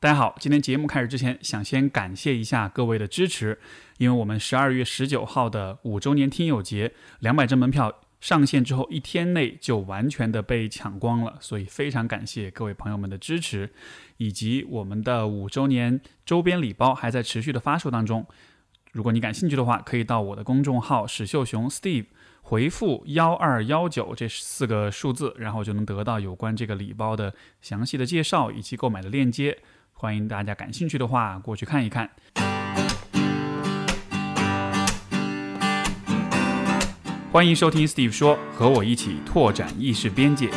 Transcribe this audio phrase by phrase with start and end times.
[0.00, 3.58] 大家好，今天节目开始之前，想先感谢一下各位的支持，
[3.96, 13.70] 因为我们十二月十九号的五周年听友节，两百张门票上线之后一天内就完全的被抢光了，所以非常感谢各位朋友们的支持，
[14.18, 18.24] 以及我们的五周年周边礼包还在持续的发售当中。
[18.92, 22.06] 如果你感兴趣的话，可以到我的公众号史秀雄 Steve
[22.42, 29.58] 回复幺二幺九这四个数字，然后就能得到有关这个礼包的详细的介绍以及购买的链接。
[30.00, 32.08] 欢迎大家感兴趣的话过去看一看。
[37.32, 40.50] 欢迎收听 Steve 说，和我一起拓展意识边界。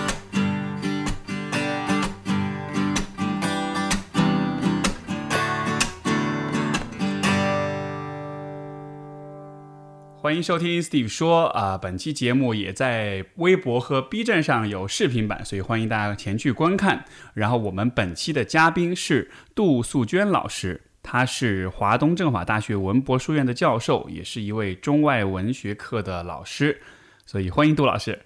[10.31, 17.03] 欢迎收听 Steve 说啊、本期节目也在微博和 B 站上有视频版，所以欢迎大家前去观看。
[17.33, 26.81] 然后我们本期的嘉宾是杜素娟老师，她是华东政法大学文博书院的教授，也是一位中外文学课的老师，
[27.25, 28.17] 所以欢迎杜老师。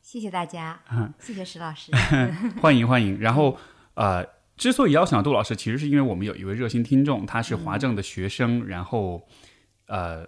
[0.00, 1.90] 谢谢大家， 嗯谢谢石老师。
[2.62, 3.18] 欢迎欢迎。
[3.18, 3.58] 然后
[3.94, 4.24] 呃，
[4.56, 9.26] 之所以邀请到杜老师，其实是因为我们有一位热心听众，他是华政的学生，然后
[9.88, 10.24] 呃，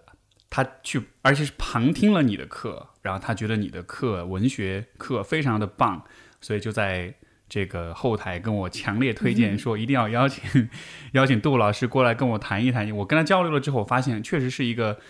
[0.50, 6.02] 他去而且是旁听了你的课，然后他觉得你的课文学课非常的棒，
[6.42, 7.14] 所以就在。
[7.52, 10.70] 这个后台跟我强烈推荐说，一定要邀请
[11.14, 12.88] 邀请杜老师过来跟我谈一谈。
[12.98, 15.00] 我跟他交流了之后，我发现确实是一个，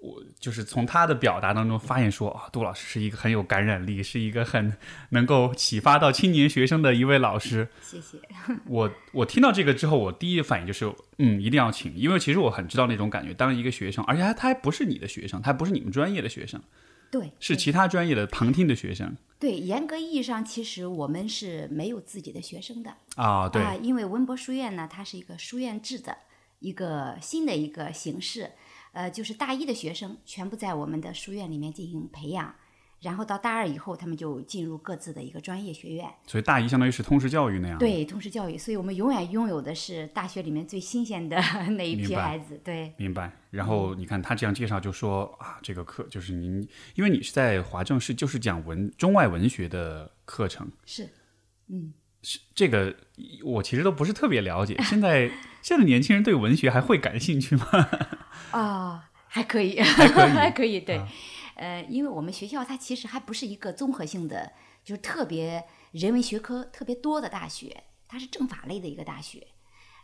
[0.00, 4.76] 我就是从他的表达当中发现说，啊，杜老师是一个很有感染力，是一个很
[5.10, 7.68] 能够启发到青年学生的一位老师。
[7.82, 8.18] 谢谢。
[8.66, 13.34] 我我听到这个之后，我第一反应就是，嗯，一定要请，因为其实我很知道那种感觉。
[13.34, 16.60] 当一个学生，而且他他还不是你的学生，他还不是你们专业的学生，
[17.10, 23.48] 对，是其他专业的旁听的学生对，严格意义上，其实我们是没有自己的学生的啊。
[23.48, 26.16] 对，啊，因为文博书院呢，它是一个书院制的
[26.58, 28.50] 一个新的一个形式，
[28.92, 32.54] 呃，就是大一的学生全部在我们的书院里面进行培养，
[33.00, 41.36] 然后到大二以后，他们就进入各自的一个专业学院，所以大一相当于是通识教育那样。，对，通识教育，所以我们永远拥有的是大学里面最新鲜的
[41.76, 42.92] 那一批孩子，对。
[42.96, 43.30] 明白。
[43.50, 51.08] 然后你看他这样介绍，就说啊，这个课就是您，因为你是在华政是就是讲文中外文学的课程，是，
[51.68, 52.94] 嗯，是这个
[53.44, 54.76] 我其实都不是特别了解。
[54.82, 55.30] 现在
[55.68, 57.66] 现在年轻人对文学还会感兴趣吗？
[58.52, 60.30] 啊、还可以，还可以。
[60.32, 61.06] 还可以，对，啊。
[61.56, 64.52] 呃，因为我们学校它其实还不是一个综合性的，
[64.82, 65.62] 就是特别
[65.92, 69.46] 人文学科特别多的大学，它是政法类的一个大学，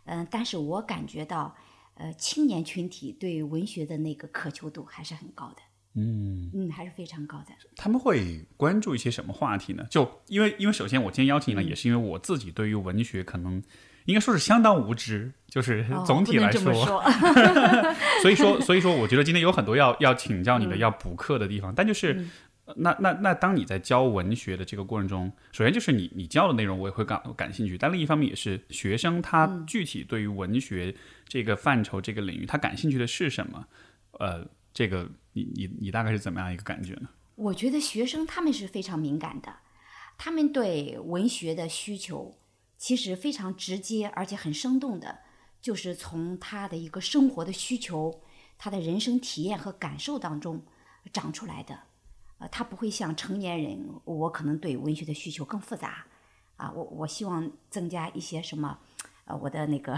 [0.03, 1.55] 嗯、但是我感觉到，
[1.95, 5.63] 呃，青年群体对文学的那个渴求度还是很高的，
[5.95, 9.83] 嗯，嗯，还是非常高的，他们会关注一些什么话题呢？
[9.89, 11.69] 就因为因为首先我今天邀请你来，嗯。
[11.69, 13.63] 也是因为我自己对于文学可能
[14.05, 17.03] 应该说是相当无知，就是哦 总体来不能这么说，
[18.21, 21.73] 所以说，所以说，我觉得今天有很多要要请教你的、嗯要补课的地方。
[21.75, 22.31] 但就是，嗯
[22.77, 30.95] 那那那，当你在教文学的这个过程中，首先就是你你教的内容我也会感感兴趣，但另一方面也是学生他嗯具体对于文学
[31.27, 33.65] 这个范畴、这个领域，他感兴趣的是什么？
[34.19, 37.09] 呃，这个你你你大概是怎么样一个感觉呢？
[37.35, 39.53] 我觉得学生他们是非常敏感的，
[40.17, 42.35] 他们对文学的需求
[42.77, 45.19] 其实非常直接，而且很生动的，
[45.61, 48.21] 就是从他的一个生活的需求、
[48.57, 50.63] 他的人生体验和感受当中
[51.11, 51.79] 长出来的。
[52.37, 56.05] 呃，他不会像成年人，我可能对文学的需求更复杂
[56.57, 58.79] 啊，我我希望增加一些什么。
[59.27, 59.97] 呃，我的那个，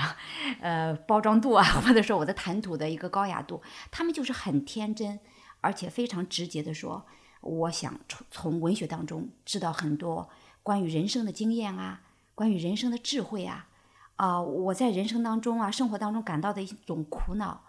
[0.62, 3.62] 呃，包装度啊， 或者说我的谈吐的一个高雅度，
[3.92, 5.20] 他们就是很天真，
[5.60, 7.06] 而且非常直接的说，
[7.42, 10.30] 我想从从文学当中知道很多
[10.64, 12.04] 关于人生的经验啊，
[12.38, 13.68] 关于人生的智慧啊，
[14.16, 17.64] 啊、我在人生当中啊，生活当中感到的一种苦恼，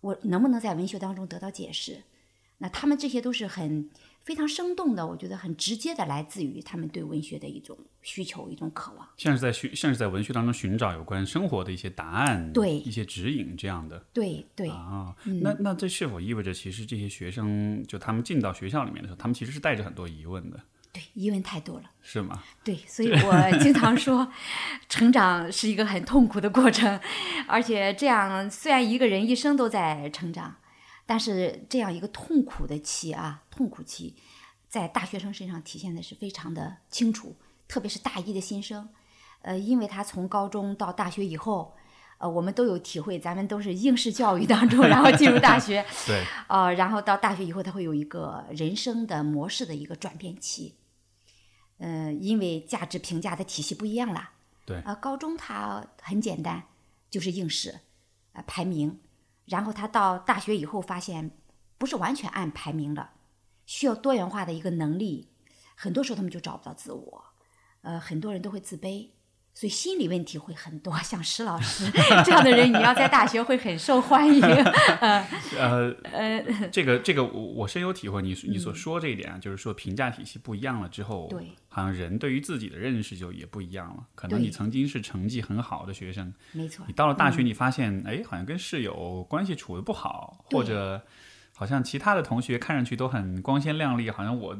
[0.00, 2.04] 我能不能在文学当中得到解释？
[2.58, 3.90] 那他们这些都是很
[4.22, 9.08] 非常生动的，我觉得很直接的来自于他们对文学的一种需求、一种渴望。
[9.16, 13.98] 像是在寻，像是在文学当中寻找有关生活的一些答案，对一些指引这样的。
[14.12, 15.12] 对对，啊，
[15.42, 20.60] 那那这是否意味着，其实这些学生就他们进到学校里面的时候，他们其实是带着很多疑问的，
[20.94, 21.90] 对，疑问太多了。
[22.00, 22.40] 是吗？
[22.62, 24.30] 对， 所以我经常说，
[24.88, 27.00] 成长是一个很痛苦的过程，
[27.48, 30.54] 而且这样虽然一个人一生都在成长，
[31.04, 34.14] 但是这样一个痛苦的期啊，痛苦期，
[34.68, 37.34] 在大学生身上体现的是非常的清楚，
[37.66, 38.88] 特别是大一的新生，
[39.42, 41.74] 呃，因为他从高中到大学以后。
[42.18, 50.76] 呃，我们都有体会，咱们都是应试教育当中，然后进入大学， 对，呃，然后到大学以后，他会有一个人生的模式的一个转变期。
[51.78, 54.30] 呃，因为价值评价的体系不一样了，
[54.64, 56.64] 对呃，高中它很简单，
[57.10, 57.80] 就是应试，
[58.32, 59.00] 呃，排名。
[59.46, 61.30] 然后他到大学以后发现，
[61.76, 63.10] 不是完全按排名了，
[63.66, 65.28] 需要多元化的一个能力。
[65.74, 67.24] 很多时候他们就找不到自我，
[67.82, 69.10] 呃，很多人都会自卑。
[69.54, 71.88] 所以心理问题会很多，像石老师
[72.26, 74.42] 这样的人，你要在大学会很受欢迎。
[75.56, 76.42] 呃呃，
[76.72, 78.20] 这个这个我我深有体会。
[78.20, 84.04] 你你所说这一点啊，就是说评价体系不一样了之后，对，好像人对于自己的认识就也不一样了。
[84.16, 91.00] 可能你曾经是成绩很好的学生，没错，你到了大学，你发现哎，好像跟室友关系处的不好，或者。
[91.56, 94.56] 好像其他的同学看上去都很光鲜亮丽，好像我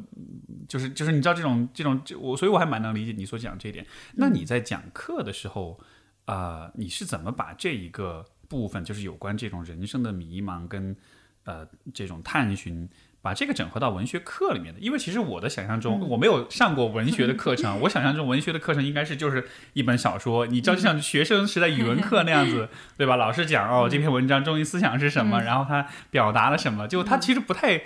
[0.69, 3.85] 就是就是你知道这种这种我，所以我还蛮能理解你所讲这一点。
[4.15, 5.81] 那你在讲课的时候，
[6.27, 10.97] 啊，你是怎么把这一个部分，就是有关这种人生的迷茫跟
[11.45, 12.89] 呃这种探寻？
[13.25, 22.69] 把这个整合到文学课里面的，因为其实我的想象中，我没有上过文学的课程， 我想象中文学的课程应该是就是一本小说，你知道就像学生时代语文课那样子，
[22.99, 23.17] 对吧？
[23.17, 27.85] 老师讲哦，这篇文章中心思想是什么，然后他表达了什么，就他其实不太，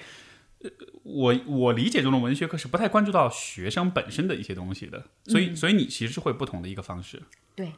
[1.05, 7.23] 我我理解中的文学课是不太关注到学生本身的一些东西的，所以所以你其实是会不同的一个方式。
[7.55, 7.75] 对，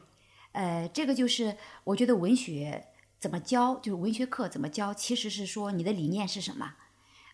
[0.53, 2.85] 呃，这个就是我觉得文学
[3.19, 6.73] 怎么教，就是文学课怎么教，其实是说你的理念是什么。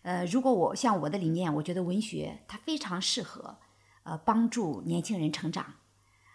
[0.02, 3.58] 呃，如果我像我的理念，我觉得文学它非常适合，
[4.04, 5.74] 呃，帮助年轻人成长，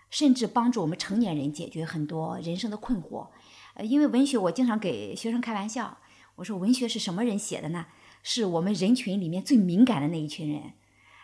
[0.10, 3.30] 甚至帮助我们成年人解决很多人生的困惑。
[3.75, 5.98] 呃，因为文学，我经常给学生开玩笑，
[6.36, 7.88] 我说文学是什么人写的呢？
[8.21, 10.74] 是我们人群里面最敏感的那一群人，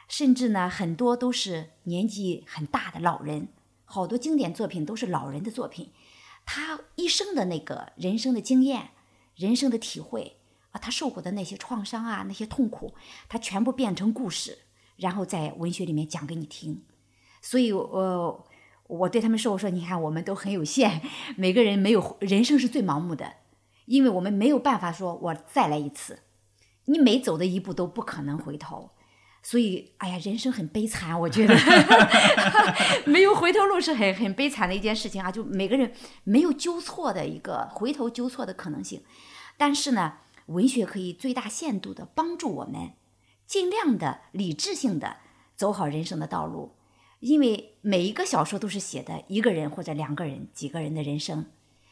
[0.07, 3.49] 甚至呢，很多都是年纪很大的老人，
[3.85, 5.91] 好多经典作品都是老人的作品，
[6.45, 8.89] 他一生的那个人生的经验、
[9.35, 10.38] 人生的体会。
[10.79, 12.93] 啊，他受过的那些创伤啊，那些痛苦，
[13.27, 14.59] 他全部变成故事，
[14.95, 16.83] 然后在文学里面讲给你听。
[17.41, 18.45] 所以，呃，
[18.87, 21.01] 我对他们说：“我说，你看，我们都很有限，
[21.37, 23.33] 每个人没有人生是最盲目的，
[23.85, 26.23] 因为我们没有办法说我再来一次，
[26.85, 28.91] 你每走的一步都不可能回头。
[29.41, 31.55] 所以，哎呀，人生很悲惨，我觉得
[33.07, 35.31] 没有回头路是很很悲惨的一件事情啊。
[35.31, 35.93] 就每个人
[36.25, 39.01] 没有纠错的一个回头纠错的可能性，
[39.57, 40.15] 但是呢。”
[40.49, 42.93] 文学可以最大限度地帮助我们，
[43.45, 45.17] 尽量的理智性的
[45.55, 46.71] 走好人生的道路，
[47.19, 51.45] 因为每一个小说都是写的一个人或者两个人、几个人的人生，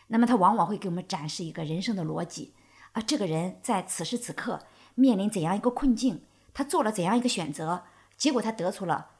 [0.07, 2.53] 那么他往往会给我们展示一个人生的逻辑
[2.93, 4.63] 啊，这个人在此时此刻
[4.95, 7.83] 面临怎样一个困境，他做了怎样一个选择，
[8.17, 9.11] 结果他得出了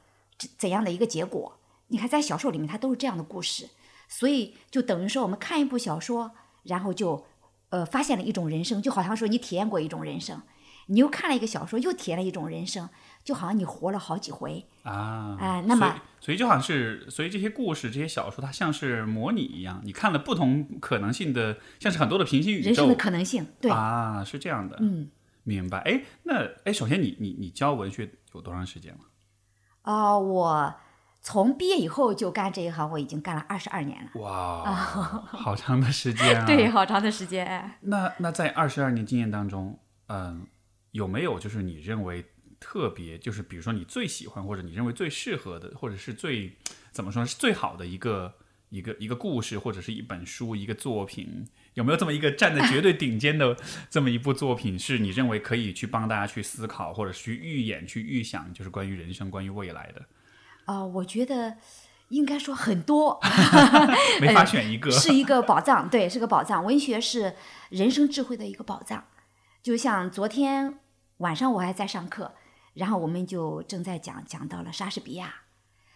[0.56, 1.58] 怎样的一个结果。
[1.86, 3.70] 你看，在小说里面，它都是这样的故事，
[4.08, 6.32] 所以就等于说，我们看一部小说，
[6.64, 7.24] 然后就。
[7.70, 10.40] 呃，发现了一种人生，就好像说你体验过一种人生，
[10.86, 12.88] 你又看了一个小说，又体验了一种人生，
[13.22, 15.36] 就好像你活了好几回啊！
[15.38, 25.10] 哎，那么，所以就好像是，所以这些故事、这些小说，它像是模拟一样，你看了不同可能性的，像是很多的平行宇宙，人生的可能性，对啊，是这样的，嗯，
[25.44, 25.78] 明白。
[25.80, 29.00] 哎，那哎，首先你你你教文学有多长时间了？
[29.82, 30.74] 啊，我。
[31.30, 34.18] 从毕业以后就干这一行，我已经干了二十二年了。
[34.18, 34.64] 哇，
[35.28, 36.46] 好长的时间啊！
[36.46, 37.70] 对，好长的时间。
[37.82, 40.46] 那那在二十二年经验当中，嗯，
[40.92, 42.24] 有没有就是你认为
[42.58, 46.50] 特别，就是比如说你最喜欢或者你认为最适合的，或者是最
[46.92, 48.34] 怎么说是最好的一个
[48.70, 51.46] 一个一个故事，或者是一本书、一个作品？
[51.74, 53.54] 有没有这么一个站在绝对顶尖的
[53.90, 60.02] 这么一部作品，是你认为可以去帮大家去思考，或者去预演、去预想，就是关于人生、关于未来的？
[60.68, 61.56] 啊，我觉得
[62.10, 63.18] 应该说很多
[64.20, 66.62] 没法选一个，是一个宝藏，对，是个宝藏。
[66.62, 67.34] 文学是
[67.70, 69.04] 人生智慧的一个宝藏。
[69.62, 70.78] 就像昨天
[71.18, 72.34] 晚上我还在上课，
[72.74, 75.34] 然后我们就正在讲，讲到了莎士比亚。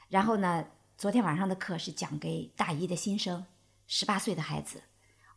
[0.09, 0.65] 然后呢，
[0.97, 3.45] 昨天晚上的课是讲给大一的新生，
[3.87, 4.85] 十八岁的孩子。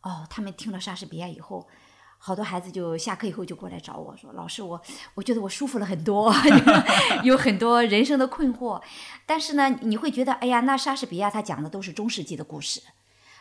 [0.00, 1.68] 哦，他们听了莎士比亚以后。
[2.18, 4.80] 好多孩子就下课以后就过来找我说：“老师，我
[5.14, 6.34] 我觉得我舒服了很多，
[7.22, 8.82] 有很多人生的困惑。
[9.24, 12.80] 但是呢，你会觉得，哎呀，那莎士比亚他讲的都是中世纪的故事，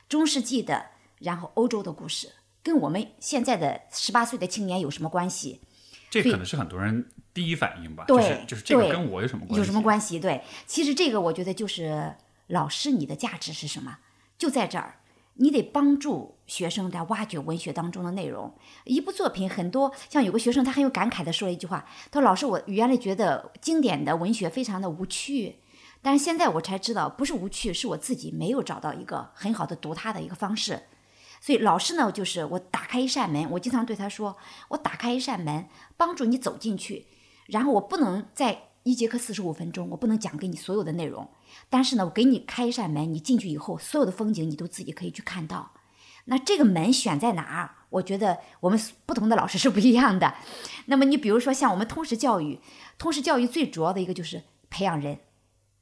[0.07, 0.87] 中世纪的，
[1.19, 5.61] 然后欧洲的故事，跟我们现在的十八岁的青年有什么关系？
[6.11, 8.05] 这可能是很多人第一反应吧？
[8.07, 9.57] 对，就是这个跟我有什么关系？
[9.57, 10.19] 有什么关系？
[10.19, 12.15] 对，其实这个我觉得就是
[12.47, 13.97] 老师你的价值是什么？
[14.37, 14.99] 就在这儿。”
[15.35, 18.53] 你得帮助学生在挖掘文学当中的内容。
[18.85, 25.57] 一部作品，很多像有个学生，他很有感慨的说了一句话：“他说老师，我原来觉得经典的文学非常的无趣，
[26.01, 30.83] 但是现在我才知道，不是无趣，是我自己没有找到一个很好的读它的一个方式。
[31.41, 34.37] 所以老师呢，就是我打开一扇门，我经常对他说：
[34.69, 37.07] 我打开一扇门，帮助你走进去。
[37.47, 41.29] 然后我不能在一节课四十五分钟，我不能讲给你所有的内容。”
[41.69, 45.71] 但是呢，我给你开一扇门，你进去以后，所有的风景你都自己可以去看到。
[46.25, 47.75] 那这个门选在哪儿？
[47.89, 50.35] 我觉得我们不同的老师是不一样的。
[50.87, 52.59] 那么你比如说像我们通识教育，
[52.97, 55.19] 通识教育最主要的一个就是培养人，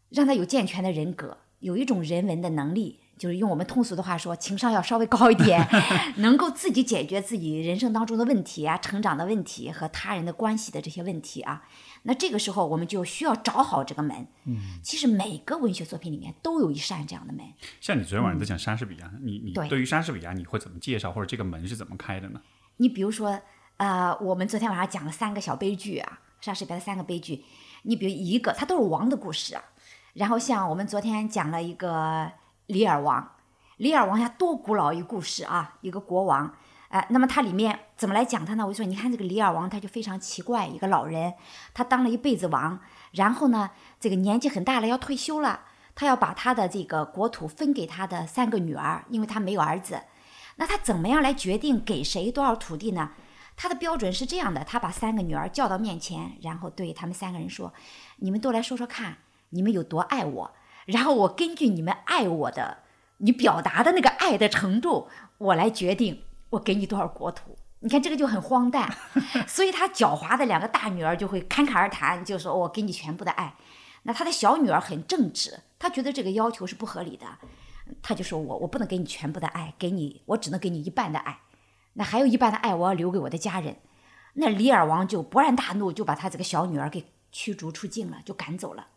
[0.10, 3.00] 让他有健全的人格，有一种人文的能力。
[3.17, 5.65] 就是用我们通俗的话说，情商要稍微高一点，
[6.17, 11.63] 能够自己解决自己人生当中的问题啊，成长的问题和他人的关系的这些问题啊。
[12.03, 14.27] 那这个时候我们就需要找好这个门。
[14.46, 17.46] 嗯，其实每个文学作品里面都有一扇这样的门。
[17.79, 22.41] 像你昨天晚上在讲莎士比亚，你你对于莎士比亚你会怎么介绍，或者这个门是怎么开的呢？
[22.77, 23.39] 你比如说，
[23.77, 27.46] 呃，我们昨天晚上讲了三个小悲剧啊，莎士比亚的三个悲剧。
[27.84, 29.63] 你比如一个，它都是王的故事啊。
[30.13, 32.32] 然后像我们昨天讲了一个。
[32.74, 33.36] 李尔王，
[33.77, 35.75] 李尔王呀，多古老一故事啊！
[35.82, 36.51] 一个国王，
[36.89, 38.65] 哎，那么它里面怎么来讲他呢？
[38.65, 41.36] 我就说，你看这个李尔王，他就非常奇怪，一个老人，
[41.72, 42.80] 他当了一辈子王，
[43.12, 45.60] 然后呢，这个年纪很大了，要退休了，
[45.94, 50.01] 他要把他的这个国土分给他的三个女儿，因为他没有儿子。
[50.56, 53.12] 那他怎么样来决定给谁多少土地呢？
[53.56, 57.72] 他的标准是这样的：他把三个女儿叫到面前，然后对他们三个人说
[58.18, 59.18] ：“你们都来说说看，
[59.51, 60.51] 你们有多爱我。”
[60.86, 62.80] 然后我根据你们爱我的，
[63.18, 67.58] 你表达的那个爱的程度，我来决定我给你多少国土。
[67.80, 68.96] 你看这个就很荒诞，
[69.48, 73.56] 所以他狡猾的两个大女儿就会侃侃而谈，就说我给你全部的爱。
[74.04, 77.25] 那他的小女儿很正直，她觉得这个要求是不合理的，
[78.02, 81.40] 她就说我我不能给你全部的爱，给你我只能给你一半的爱，
[81.94, 83.78] 那还有一半的爱我要留给我的家人。
[84.34, 88.88] 那李尔王就勃然大怒，就把他这个小女儿给驱逐出境了，就赶走了。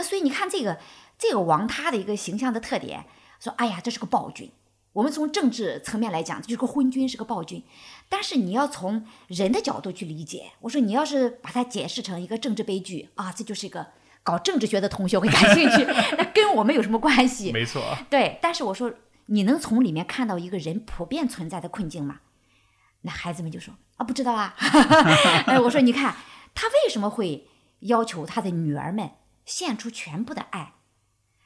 [0.00, 0.78] 那所以你看这个。
[1.22, 3.04] 这个王他的一个形象的特点，
[3.38, 4.50] 说哎呀，这是个暴君。
[4.94, 7.62] 我们从政治层面来讲，就是个昏君，是个暴君。
[8.08, 13.88] 但是你要从人的角度去理解，我说你要是把它解释成一个政治悲剧啊，这就是一个
[14.22, 15.84] 搞政治学的同学会感兴趣。
[16.16, 17.52] 那跟我们有什么关系？
[17.52, 17.82] 没错。
[18.08, 18.90] 对，但是我说
[19.26, 22.20] 你能从里面看到一个人普遍存在的困境吗？
[23.02, 24.54] 那孩子们就说啊，不知道啊。
[25.44, 26.16] 哎，我说你看
[26.54, 27.46] 他为什么会
[27.80, 29.10] 要求他的女儿们
[29.50, 30.74] 献出全部的爱？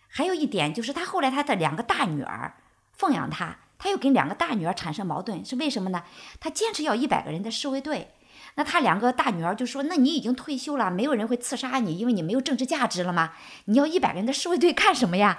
[0.09, 2.55] 还有一点就是，他后来他的两个大女儿
[2.93, 6.05] 奉养他，他又跟两个大女儿产生矛盾，是为什么呢？
[6.39, 8.15] 他坚持要一百个人的侍卫队，
[8.55, 13.33] 那他两个大女儿就说：“那你已经退休了，没有人会刺杀你，因为你没有政治价值了吗？
[13.65, 15.39] 你要一百个人的侍卫队干什么呀？”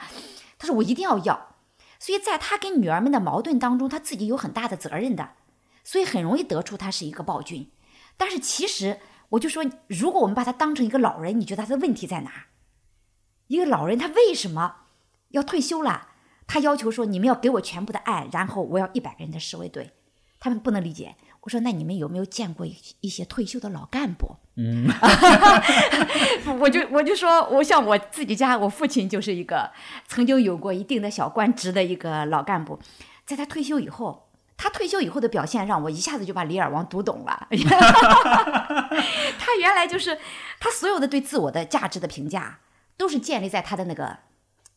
[0.60, 1.56] 他说：“我一定要要。”
[1.98, 5.30] 所以在他跟女儿们的矛盾当中，他自己有很大的责任的，
[5.84, 7.72] 所以很容易得出他是一个暴君。
[8.18, 12.48] 但是其实我就说，如果我们把他当成一个老人，你觉得他的问题在哪？
[13.48, 14.76] 一个老人，他为什么
[15.30, 16.10] 要退休了？
[16.48, 19.92] 他要求说：“你们要给我全部的爱，然后我要一百个人的侍卫队。”
[20.40, 21.16] 他们不能理解。
[21.42, 22.66] 我说：“那你们有没有见过
[23.02, 24.88] 一些退休的老干部？” 嗯，
[26.60, 29.72] 我就我就说，我像我自己家，我父亲就是一个
[30.08, 32.80] 曾经有过一定的小官职的一个老干部。
[33.26, 37.48] 在他退休以后，他退休以后的表现让我一下子就把李尔王读懂了。
[39.40, 40.20] 他原来就是
[40.60, 42.60] 他所有的对自我的价值的评价。
[42.98, 44.20] 都是建立在他的那个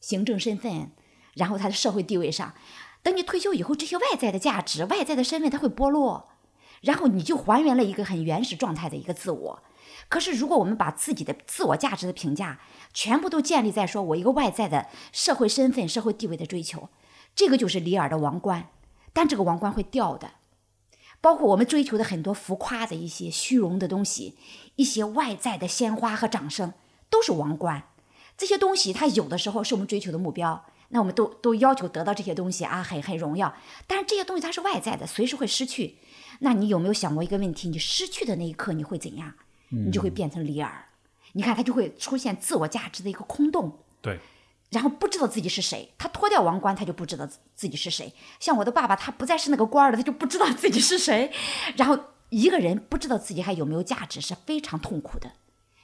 [0.01, 0.93] 行政身份，
[1.35, 2.55] 然后他的社会地位上。
[3.03, 6.31] 等你退休以后，这些外在的价值、外在的身份，它会剥落，
[6.83, 9.63] 然后你就还原了一个很原始状态的一个自我。
[10.09, 12.61] 可是，如果我们把自己的自我价值的评价
[12.93, 16.89] 全部都建立在说我一个外在的社会身份、社会地位的追求，
[17.35, 18.71] 这个就是里尔的王冠。
[19.13, 20.33] 但这个王冠会掉的，
[21.21, 24.37] 包括我们追求的很多浮夸的一些虚荣的东西，
[24.75, 26.75] 一些外在的鲜花和掌声，
[27.09, 27.85] 都是王冠。
[28.39, 33.53] 这些东西，它有的时候是我们追求的目标，那我们都都要求得到这些东西啊，很很荣耀。
[33.89, 35.97] 但是这些东西它是外在的，随时会失去。
[36.39, 37.69] 那你有没有想过一个问题？
[37.69, 39.35] 你失去的那一刻你会怎样？
[39.71, 40.87] 你就会变成李尔。
[41.33, 43.81] 你看他就会出现自我价值的一个空洞。
[44.01, 44.19] 对。
[44.71, 48.13] 然后不知道自己是谁，他脱掉王冠，他就不知道自己是谁。
[48.39, 51.33] 像我的爸爸，他不再是那个官儿了，他就不知道自己是谁。
[51.77, 55.33] 然后一个人不知道自己还有没有价值，是非常痛苦的。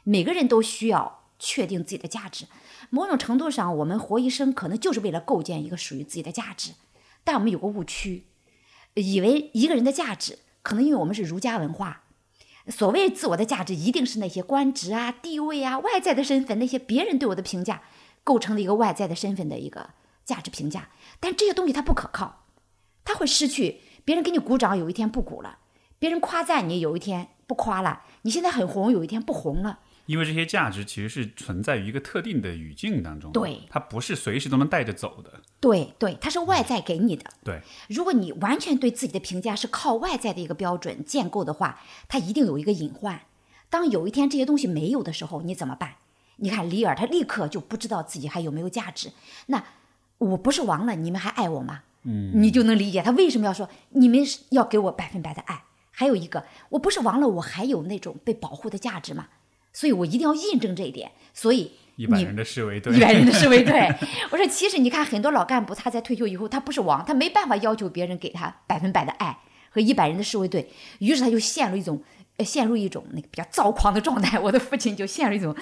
[0.04, 1.23] 每个人都需要。
[1.38, 2.46] 确定自己的价值，
[2.90, 6.72] 某种程度上，我们活一生可能就是为了构建一个属于自己的价值。
[7.24, 8.26] 但我们有个误区，
[8.94, 12.04] 以为一个人的价值，可能因为我们是儒家文化，
[12.68, 17.82] 所谓自我的价值一定是那些官职啊、地位啊、外在的身份，那些别人对我的评价
[18.22, 19.90] 构成了一个外在的身份的一个
[20.24, 20.90] 价值评价。
[21.18, 22.44] 但这些东西它不可靠，
[23.04, 23.80] 它会失去。
[24.04, 25.58] 别人给你鼓掌，有一天不鼓了；
[25.98, 28.02] 别人夸赞你，有一天不夸了。
[28.22, 29.80] 你现在很红，有一天不红了。
[30.06, 35.40] 因为这些价值其实是存在于一个特定的语境当中，对，它不是随时都能带着走的。
[35.60, 37.24] 对对，它是外在给你的。
[37.42, 43.22] 对，如果你完全对自己的评价是靠外在的一个标准建构的话，它一定有一个隐患。
[43.70, 45.94] 当有一天这些东西没有的时候，你怎么办？
[46.36, 49.10] 你看李尔，他立刻就不知道自己还有没有价值。
[49.46, 49.64] 那
[50.18, 51.82] 我不是亡了，你们还爱我吗？
[52.02, 54.20] 嗯，你就能理解他为什么要说你们
[54.50, 55.64] 要给我百分百的爱。
[55.90, 59.28] 还有一个，我不是亡了，我还有那种被保护的价值吗？
[59.74, 61.12] 所以我一定要印证这一点。
[61.34, 63.94] 所以一百人的侍卫队，一百人的侍卫队。
[64.30, 69.38] 我说，其实你看，很多老干部他在退休以后，他不是王，他没办法要求别人给他百分百的爱
[69.68, 72.02] 和一百人的侍卫队，于是他就陷入一种
[72.38, 74.38] 陷入一种那个比较躁狂的状态。
[74.38, 75.54] 我的父亲就陷入一种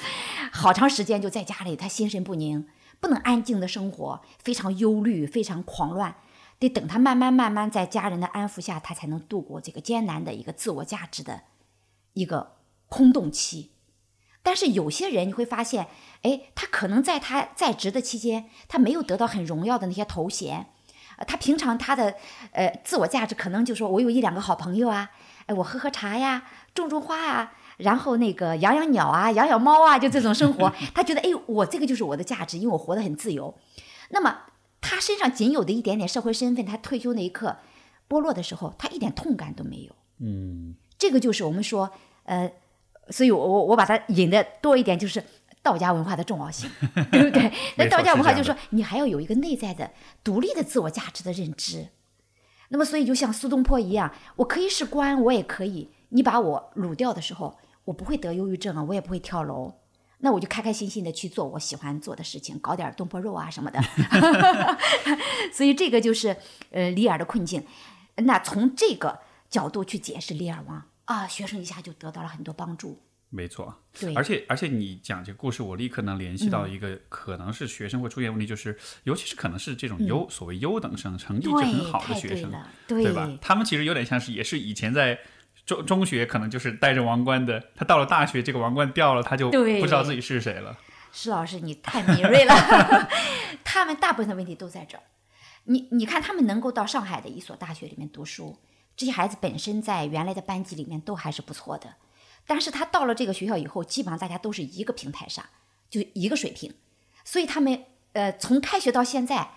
[0.53, 2.67] 好长时间就在家里，他心神不宁，
[3.01, 6.15] 不能安静的生活，非常忧虑，非常狂乱。
[6.59, 11.43] 得等他慢慢慢慢在家人的安抚下，他才能度过这个艰难的一个自我价值的
[12.13, 12.53] 一个
[12.87, 13.72] 空洞期。
[14.43, 15.87] 但是有些人你会发现，
[16.23, 20.67] 哎，他可能在他在职的期间，他没有得到很荣耀的那些头衔，
[21.17, 22.15] 呃，他平常他的
[22.53, 25.11] 呃自我价值可能就说我有一两个好朋友啊，
[25.47, 26.45] 哎，我喝喝茶呀，
[26.75, 33.59] 种种花啊，然后那个养养鸟啊，养养猫啊，就这种生活， 他觉得哎，我这个就是我的价值，因为我活得很自由。
[34.11, 34.41] 那么。
[34.85, 37.57] 他身上仅有的一点点社会身份，他退休那一刻
[38.09, 39.95] 剥落的时候，他一点痛感都没有。
[40.19, 41.93] 嗯，这个就是我们说，
[42.25, 42.51] 呃，
[43.13, 45.23] 所以我我我把它引的多一点，就是
[45.63, 46.69] 道家文化的重要性，
[47.13, 47.53] 对不对？
[47.77, 49.91] 那道家文化就是说，你还要有一个内在的
[50.25, 51.89] 独立的自我价值的认知。
[52.71, 59.75] 那么，所以就像苏东坡一样，我可以是官，我也可以，你把我掳掉的时候，我不会得忧郁症啊，我也不会跳楼。
[60.25, 63.79] 那我就开开心心的去做我喜欢做的事情，搞点东坡肉啊什么的。
[65.53, 66.37] 所以这个就是
[66.71, 67.63] 呃李耳的困境。
[68.17, 69.19] 那从这个
[69.51, 73.01] 角度去解释李耳王啊，学生一下就得到了很多帮助。
[73.29, 74.15] 没错，对。
[74.15, 82.53] 而且而且你讲这个故事，我立刻能联系到一个可能是学生会出现问题，就是尤其是可能是这种优所谓优等生，成绩就很好的学生，
[82.87, 83.31] 对吧？
[83.41, 85.19] 他们其实有点像是也是以前在。
[85.65, 90.77] 中中学可能就是戴着王冠的，他到了大学，这个王冠掉了，他就不知道自己是谁了。
[91.13, 93.09] 施老师，你太敏锐了。
[93.63, 95.05] 他们大部分的问题都在这儿。
[95.65, 98.59] 你你看，他们能够到上海的一所大学里面读书，
[98.97, 101.95] 这些孩子本身在原来的班级里面都还是不错的。
[102.47, 105.45] 但是他到了这个学校以后，基本上大家都是一个平台上，
[105.89, 106.75] 就一个水平。
[107.25, 109.53] 所以他们呃，从开学到现在，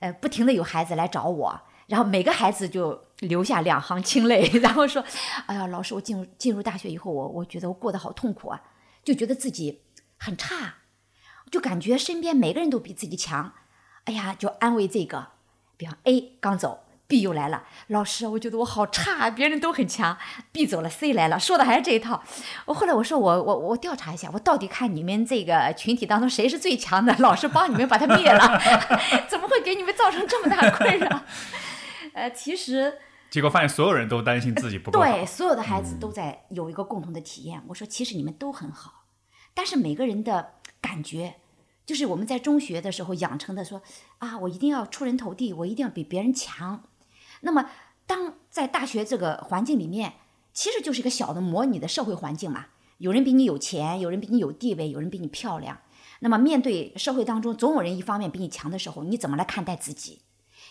[0.00, 1.60] 呃，不停的有孩子来找我。
[1.86, 5.04] 然后每个孩子就流下两行清泪， 然后说
[5.46, 8.62] ：“哎呀，老师，我进入进入大学以后，我我觉得我过得好痛苦啊，
[9.04, 9.82] 就觉得自己
[10.16, 10.76] 很差，
[11.50, 13.52] 就感觉身边每个人都比自己强。
[14.04, 15.28] 哎呀，就安慰这个，
[15.76, 16.83] 比方 A 刚走
[17.14, 20.16] ，B 又来了，老师，我觉得我好差，别人都很强
[20.50, 22.20] ，B 走了，C 来了，说的还是这一套。
[22.64, 28.60] 我后来我说我我我调查一下，我到底看你们这个群体当中谁是最强的，老师帮你们把他灭了，
[29.30, 31.22] 怎么会给你们造成这么大的困扰？”
[32.14, 32.98] 呃，其实
[33.30, 35.06] 结果发现所有人都担心自己不够好。
[35.06, 37.62] 对，所有的孩子都在有一个共同的体验。
[37.68, 39.04] 我说，其实你们都很好，
[39.54, 41.36] 但是每个人的感觉，
[41.84, 43.82] 就是我们在中学的时候养成的，说
[44.18, 46.84] 啊，我一定要出人头地，我一定要比别人强。
[47.44, 47.70] 那么，
[48.06, 50.14] 当在大学这个环境里面，
[50.52, 52.66] 其实就是一个小的模拟的社会环境嘛。
[52.98, 55.80] 有人比你有钱，有人比你有地位，有人比你漂亮。
[56.20, 60.22] 那么，面对社会当中总有人一方面比你强的时候，你怎么来看待自己？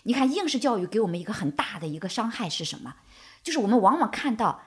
[0.02, 2.96] 你看，应试教育给我们一个很大的一个伤害是什么？
[3.42, 4.62] 就是我们往往看到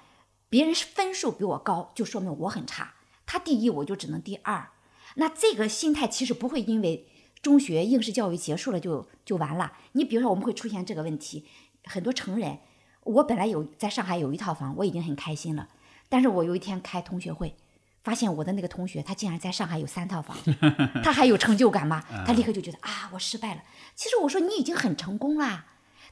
[0.49, 2.93] 别人分数比我高，就说明我很差，
[3.25, 4.69] 他第一我就只能第二。
[5.15, 7.07] 那这个心态其实不会因为
[7.41, 9.73] 中学应试教育结束了就就完了。
[9.93, 11.45] 你比如说，我们会出现这个问题，
[11.87, 12.59] 很多成人，
[13.03, 15.69] 我本来有在上海有一套房，我已经很开心了，
[16.09, 17.55] 但是我有一天开同学会。
[18.03, 20.37] 发现我的那个同学，他竟然在上海有三套房，
[21.03, 22.01] 他还有成就感吗？
[22.25, 23.61] 他立刻就觉得啊，我失败了。
[23.95, 25.65] 其实我说你已经很成功啦，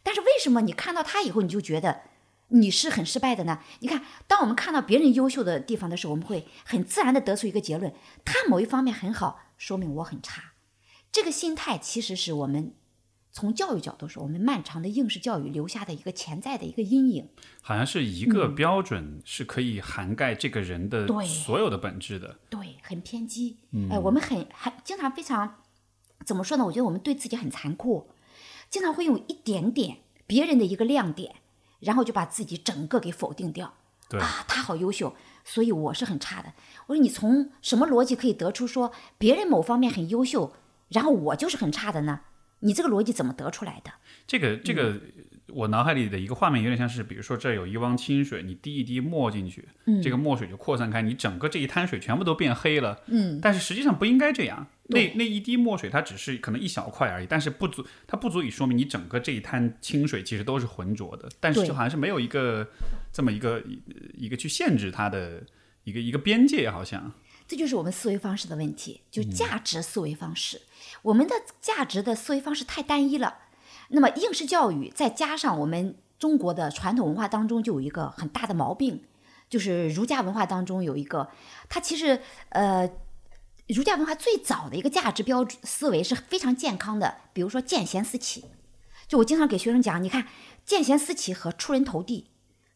[0.03, 2.01] 但是为什么你看到他以后，你就觉得
[2.49, 3.59] 你是很失败的呢？
[3.79, 7.93] 你看，当我们看到别人优秀的地方的时候，我们会很自然的得出一个结论：
[8.25, 10.51] 他某一方面很好，说明我很差。
[11.13, 12.73] 这个心态其实是我们。
[13.35, 17.27] 从教育角度说，我们漫长的应试教育留下的一个潜在的一个阴影，
[17.61, 23.57] 好像是一个标准是可以涵盖这个人的所有的本质的，对，很偏激。
[23.91, 25.57] 哎，我们很很经常非常
[26.25, 26.65] 怎么说呢？
[26.65, 28.07] 我觉得我们对自己很残酷，
[28.69, 31.35] 经常会用一点点别人的一个亮点，
[31.81, 33.73] 然后就把自己整个给否定掉。
[34.07, 36.53] 对啊，他好优秀，所以我是很差的。
[36.87, 40.53] 我说你从什么逻辑可以得出说别人某方面很优秀，
[40.87, 42.21] 然后我就是很差的呢？
[42.59, 43.91] 你这个逻辑怎么得出来的？
[44.25, 44.99] 这个这个，
[45.49, 49.67] 我脑海里的一个画面有点像是，比如说这有一汪清水，你滴一滴墨进去，
[50.01, 52.99] 这个墨水就扩散开，你整个这一滩水全部都变黑了。
[53.07, 54.67] 嗯，但是实际上不应该这样。
[54.87, 61.29] 那那一滴墨水它只是可能一小块而已，但是不足，它不足以说明你整个这一滩清水其实都是浑浊的。
[61.39, 62.67] 但是就好像是没有一个
[63.11, 63.63] 这么一个
[64.13, 65.43] 一个去限制它的
[65.83, 67.11] 一个一个边界，好像。
[67.47, 70.61] 这就是我们思维方式的问题，就价值思维方式。
[71.01, 73.39] 我们的价值的思维方式太单一了。
[73.89, 79.03] 那么应试教育再加上我们中国的传统文化当中，就有一个很大的毛病，
[79.47, 81.29] 就是儒家文化当中有一个，
[81.69, 82.89] 它其实呃，
[83.67, 87.17] 儒家文化最早的一个价值标准思维是非常健康的。
[87.31, 88.45] 比如说见贤思齐，
[89.07, 90.27] 就我经常给学生讲，你看
[90.65, 92.31] 见贤思齐和出人头地，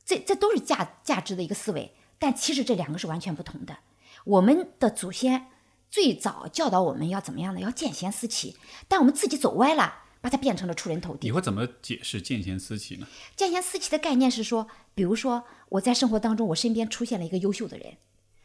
[0.05, 3.77] 这这都是价价值的一个思维，但其实这两个是完全不同的。
[4.25, 5.47] 我们的祖先
[5.89, 7.59] 最早教导我们要怎么样呢？
[7.59, 8.55] 要见贤思齐，
[8.87, 11.27] 但我们自己走歪了，把它变成了出人头地。
[11.27, 13.07] 你会怎么解释见贤思齐呢？
[13.35, 17.97] 见贤思齐的概念是说，比如说我在生活当中，我身边出现了一个优秀的人，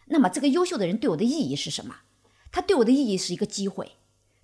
[0.06, 1.96] 那么这个优秀的人对我的意义是什么？
[2.50, 3.96] 他对我的意义是一个机会，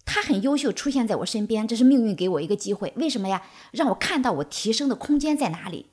[0.04, 2.92] 他很优秀，出现在我身边，这是命运给我一个机会。
[2.96, 3.44] 为什么呀？
[3.70, 5.86] 让我看到我提升的空间在哪里。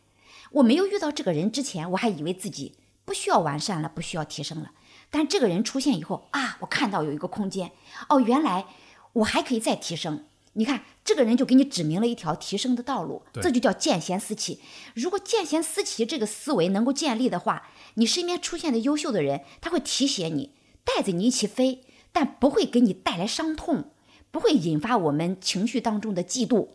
[0.54, 4.72] 我没有遇到这个人之前，我还以为自己不需要完善了，不需要提升了。
[5.10, 7.72] 但这个人出现以后啊，我看到有一个空间，
[8.10, 8.66] 哦，原来
[9.14, 10.26] 我还可以再提升。
[10.54, 14.60] 你看，这个人就给你指明了一条提升的道路，这就叫见贤思齐。
[14.96, 23.92] 如果见贤思齐这个思维能够建立的话，你身边出现的优秀的人，他会提携你，带着你一起飞，但不会给你带来伤痛，
[24.32, 26.70] 不会引发我们情绪当中的嫉妒，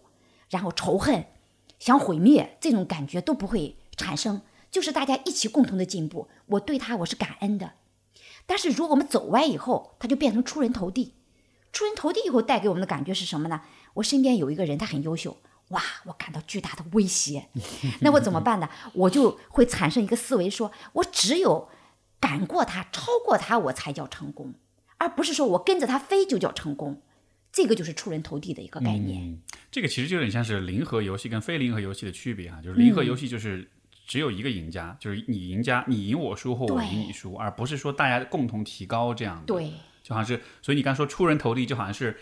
[0.48, 1.26] 然后仇恨，
[1.80, 6.28] 想毁灭这种感觉都不会产生，就是大家一起共同的进步。
[6.46, 7.72] 我对他我是感恩的。
[8.52, 11.14] 但是，如果我们走歪以后，它就变成出人头地。
[11.72, 13.62] 出人头地以后，带给我们的感觉是什么呢？
[13.94, 15.38] 我身边有一个人，他很优秀，
[15.68, 17.48] 哇，我感到巨大的威胁。
[18.02, 18.68] 那我怎么办呢？
[18.92, 21.70] 我就会产生一个思维，说我只有
[22.20, 24.52] 赶过他、超过他，我才叫成功，
[24.98, 27.00] 而不是说我跟着他飞就叫成功。
[27.50, 29.40] 这个就是出人头地的一个概念。
[29.70, 33.66] 这个其实就有点像是零和游戏跟非零和游戏的区别啊，就是零和游戏就是
[34.12, 39.46] 只有一个赢家，就是你赢家，你赢我输或我赢你输，而不是说大家共同提高这样的。
[39.46, 39.72] 对。
[40.02, 42.18] 就好像是，所以你刚说出人头地，就好像是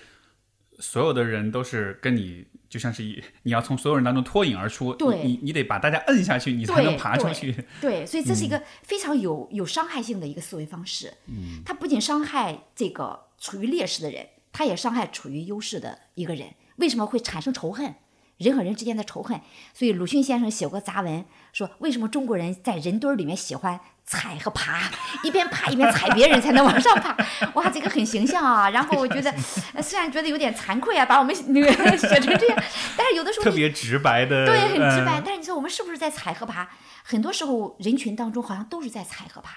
[0.78, 7.64] 所有的人都是跟你，就像是一你要从所有人当中脱颖而出，对，你你得把大家摁下去，你才能爬出去。
[7.80, 11.12] 对，所以这是一个非常有有伤害性的一个思维方式。
[11.26, 16.54] 嗯，它不仅伤害这个处于劣势的人，它也伤害处于优势的一个人。
[16.76, 17.96] 为什么会产生仇恨？
[18.40, 19.40] 人和人之间的仇恨。
[19.72, 23.78] 所以鲁迅先生写过杂文，说为什么中国人在人堆里面喜欢。
[24.06, 24.90] 踩和爬，
[25.22, 27.16] 一边爬一边踩别人才能往上爬。
[27.54, 28.68] 哇，这个很形象啊！
[28.70, 29.32] 然后我觉得，
[29.80, 32.58] 虽然觉得有点惭愧啊，把我们那个写成这样，
[32.98, 35.22] 但是有的时候特别直白的，对，很直白。
[35.24, 36.68] 但是你说我们是不是在踩和爬？
[37.04, 39.54] 很多时候人群当中好像都是在踩和爬。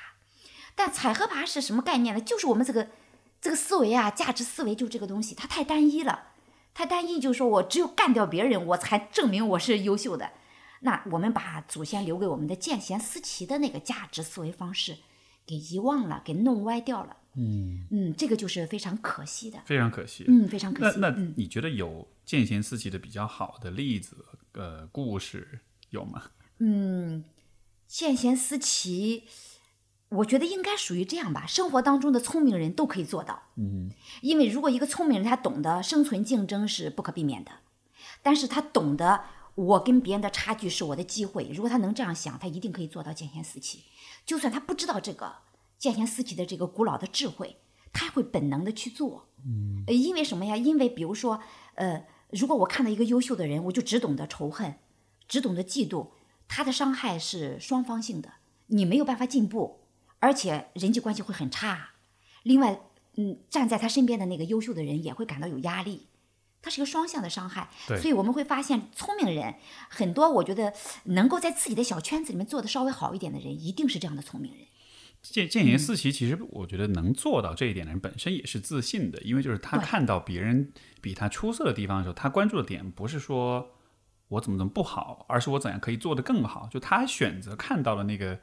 [0.75, 2.21] 但踩和爬是什么概念呢？
[2.21, 2.89] 就是我们这个
[3.41, 6.25] 这个思维啊，价值思维就这个东西，它太单一了。
[6.73, 10.31] 太单一就是说我只有干掉别人，我才证明我是优秀的。
[10.81, 14.97] 那我们把祖先留给我们的见贤思齐的那个价值思维方式，
[15.45, 17.17] 给遗忘了，给弄歪掉了。
[17.35, 20.25] 嗯嗯，这个就是非常可惜的，非常可惜。
[20.27, 20.99] 嗯，非常可惜。
[20.99, 24.17] 那那你觉得有见贤思齐的比较好的例子
[24.51, 26.23] 呃故事有吗？
[26.59, 27.23] 嗯，
[27.87, 29.23] 见贤思齐，
[30.17, 31.45] 我觉得应该属于这样吧。
[31.45, 33.43] 生活当中的聪明人都可以做到。
[33.55, 37.51] 嗯，因为如果一个聪明人他懂得生存竞争是不可避免的，
[38.21, 39.25] 但是他懂得。
[39.55, 41.47] 我跟别人的差距是我的机会。
[41.53, 43.83] 如果他能这样想，他一定可以做到见贤思齐。
[44.25, 45.31] 就算他不知道这个
[45.77, 47.57] 见贤思齐的这个古老的智慧，
[47.91, 49.27] 他会本能的去做。
[49.45, 50.57] 嗯，因为什么呀？
[50.57, 51.39] 因为比如说，
[51.75, 54.73] 呃，如果我看到一个优秀的人，我就只懂得仇恨，
[55.27, 56.07] 只懂得嫉妒，
[56.47, 58.33] 他的伤害是双方性的，
[58.65, 59.81] 你没有办法进步，
[60.23, 61.89] 而且人际关系会很差。
[62.43, 62.79] 另外，
[63.17, 66.07] 嗯，站在他身边的那个优秀的人也会感到有压力。
[66.61, 69.55] 它是一个双向的伤害，所以我们会发现，聪明人
[69.89, 70.29] 很多。
[70.29, 70.71] 我觉得
[71.03, 74.61] 能够在自己的小圈子里面做的稍微好一点的人，一定是这样的聪明人。
[75.21, 83.71] 见见贤思齐，其实我觉得能做到这一点的人本身也是自信的，因为就是他看到别人比他出色的地方的时候，他关注的点不是说
[84.29, 86.69] 我怎么怎么不好，而是我怎样可以做得更好。
[86.71, 88.39] 就他选择看到了那个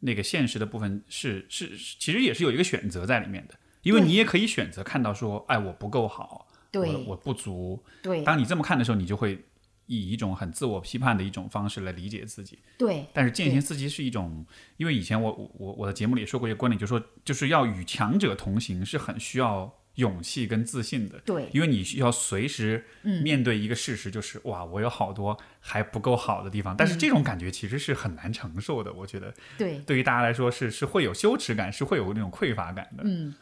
[0.00, 6.48] 那个现实的部分，是是其实也是有一个选择在里面的，因为你也可以选择看到说，哎，我不够好。
[6.72, 7.82] 我我不足。
[8.02, 9.42] 对，当你这么看的时候，你就会
[9.86, 12.58] 以一种很自我批判的一种方式来理解自己。
[12.76, 14.44] 对，但是践行自己是一种，
[14.76, 21.18] 因为以前我我我的节目里也说过一个观点，就是说就是要与强者同行是很需要勇气跟自信的。
[21.18, 26.74] 对，因为你需要随时面对一个事实，就是哇，我有好多还不够好的地方。
[26.74, 29.34] 但是这种感觉其实是很难承受的，我觉得。
[29.58, 33.02] 对，对于大家来说是是会有羞耻感，是会有那种匮乏感的。
[33.04, 33.34] 嗯，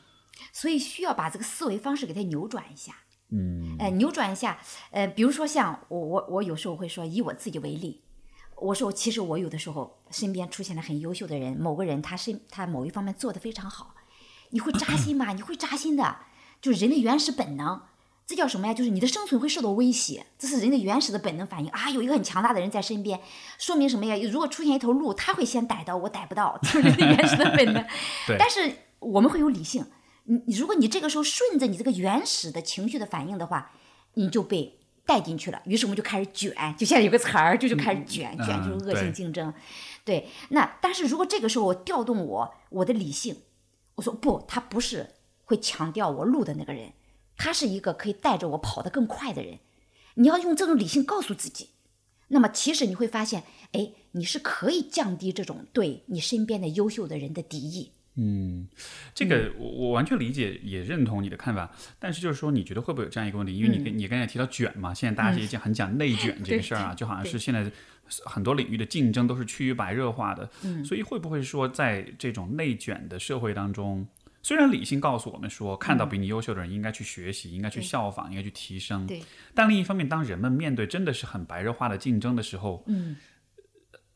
[0.52, 2.94] 所以需要把这个思维方式给它扭转一下。
[3.30, 4.58] 嗯，哎，扭转一下，
[4.90, 8.02] 呃，比如说像我，我，我有时候会说，以我自己为例，
[8.56, 13.94] 我说，其实我有的时候身边出现了很优秀的人，某个人他身他某一方面做得非常好，
[14.50, 15.32] 你会扎心吗？
[15.32, 16.18] 你会扎心的，
[16.64, 17.78] 就是人的原始本能。
[18.26, 18.72] 这叫什么呀？
[18.72, 21.90] 就是你的生存会受到威胁，这是人的原始的本能反应啊！
[21.90, 23.20] 有一个很强大的人在身边，
[23.58, 24.16] 说明什么呀？
[24.32, 27.84] 如果出现一头鹿，他会先逮到我，逮不到， 就是人的原始的本能。
[28.38, 29.84] 但是我们会有理性，
[30.24, 33.72] 你你如果你这个时候顺着你这个原始的情绪的反应的话，
[34.14, 35.60] 你就被带进去了。
[35.66, 39.52] 于是我们就开始卷，就现在有个词儿，就就开始卷，卷就是恶性竞争。
[40.02, 43.36] 对，那但是如果这个时候我调动我我的理性，
[43.96, 45.10] 我说不，他不是
[45.44, 46.92] 会强调我路的那个人。
[47.36, 49.58] 他是一个可以带着我跑得更快的人，
[50.14, 51.70] 你要用这种理性告诉自己，
[52.28, 57.90] 那么其实你会发现，哎，你是可以降低这种对你身边的优秀的人的敌意。
[58.14, 58.68] 嗯，
[59.12, 61.68] 这个我我完全理解，也认同你的看法。
[61.98, 63.56] 但是就是说，你觉得会不会有这样一个问题？
[63.56, 67.68] 因为你你刚才提到卷嘛，现在大家已经很讲内卷这个事儿啊，就好像是现在
[68.24, 70.48] 很多领域的竞争都是趋于白热化的。
[70.62, 74.06] 嗯，所以会不会说，在这种内卷的社会当中？
[74.44, 79.06] 虽然理性告诉我们说，看到比你优秀的人应该去学习，应该去效仿，应该去提升。
[79.06, 79.22] 对。
[79.54, 83.16] 但另一方面，当人们面对真的是很白热化的竞争的时候，嗯，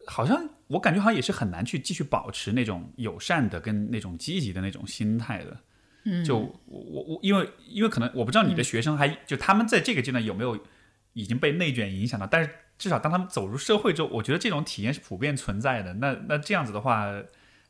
[0.06, 5.56] 好像我感觉好像也是很难去继续保持那种友善的跟那种积极的那种心态的。
[6.04, 6.22] 嗯。
[6.22, 10.62] 就我我我，因为因为可能我不知道你的学生还就他们在这个阶段有没有
[11.14, 15.94] 已经被内卷影响到，但是至少当他们走入社会之后，我觉得这种体验是普遍存在的。
[15.94, 17.10] 那那这样子的话，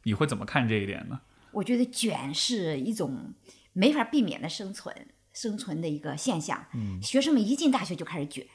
[0.03, 1.21] 你会怎么看这一点呢？
[1.59, 3.35] 我觉得卷是一种
[3.73, 4.95] 没法避免的生存
[5.33, 6.67] 生存的一个现象。
[6.73, 8.47] 嗯，学生们一进大学就开始卷，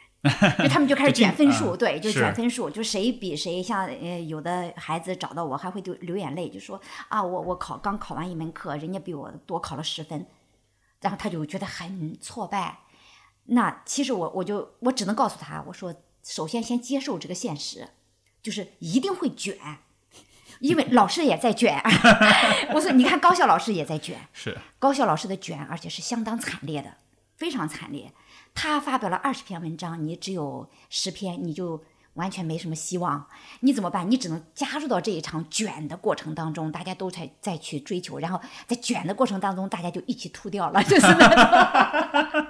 [0.60, 3.62] 就他们就开 始卷分数，对，就卷分数，就谁比谁。
[3.62, 10.26] 像呃，有的孩子找到我还会流流眼泪，就说啊，我我考刚考完一门课，人家比我多考了十分，
[11.02, 12.80] 然后他就觉得很挫败。
[13.48, 17.90] 那其实我我就我只能告诉他，我说首先先接受这个现实，
[18.42, 19.58] 就是一定会卷。
[20.64, 21.78] 因为 老师也在卷，
[22.74, 26.96] 我说你看高校老师也在卷，是高校老师的卷，而且是相当惨烈的，
[27.36, 28.12] 非常惨烈。
[28.56, 33.28] 他发表了二十篇文章，你只有十篇，你就完全没什么希望。
[33.60, 34.10] 你怎么办？
[34.10, 42.48] 你只能加入到这一场卷的过程当中，大家都在再去追求，然后在卷的过程当中，大家就一起秃掉了， 就是那种。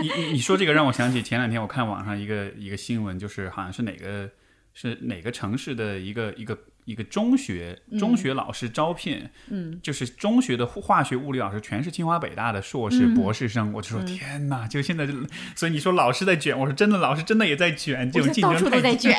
[0.00, 4.30] 你你你说这个让我想起前两天我看网上一个一个新闻，就是好像是哪个
[4.72, 6.58] 是哪个城市的一个一个。
[6.88, 14.66] 一个中学中学老师招聘，嗯，就是中学的化学物理老师全是清华北大的硕士博士生，我就说天哪！
[14.66, 15.12] 就现在就，
[15.54, 19.14] 所以你说老师在卷，我说真的，老师真的也在卷，这种竞争到处都在卷。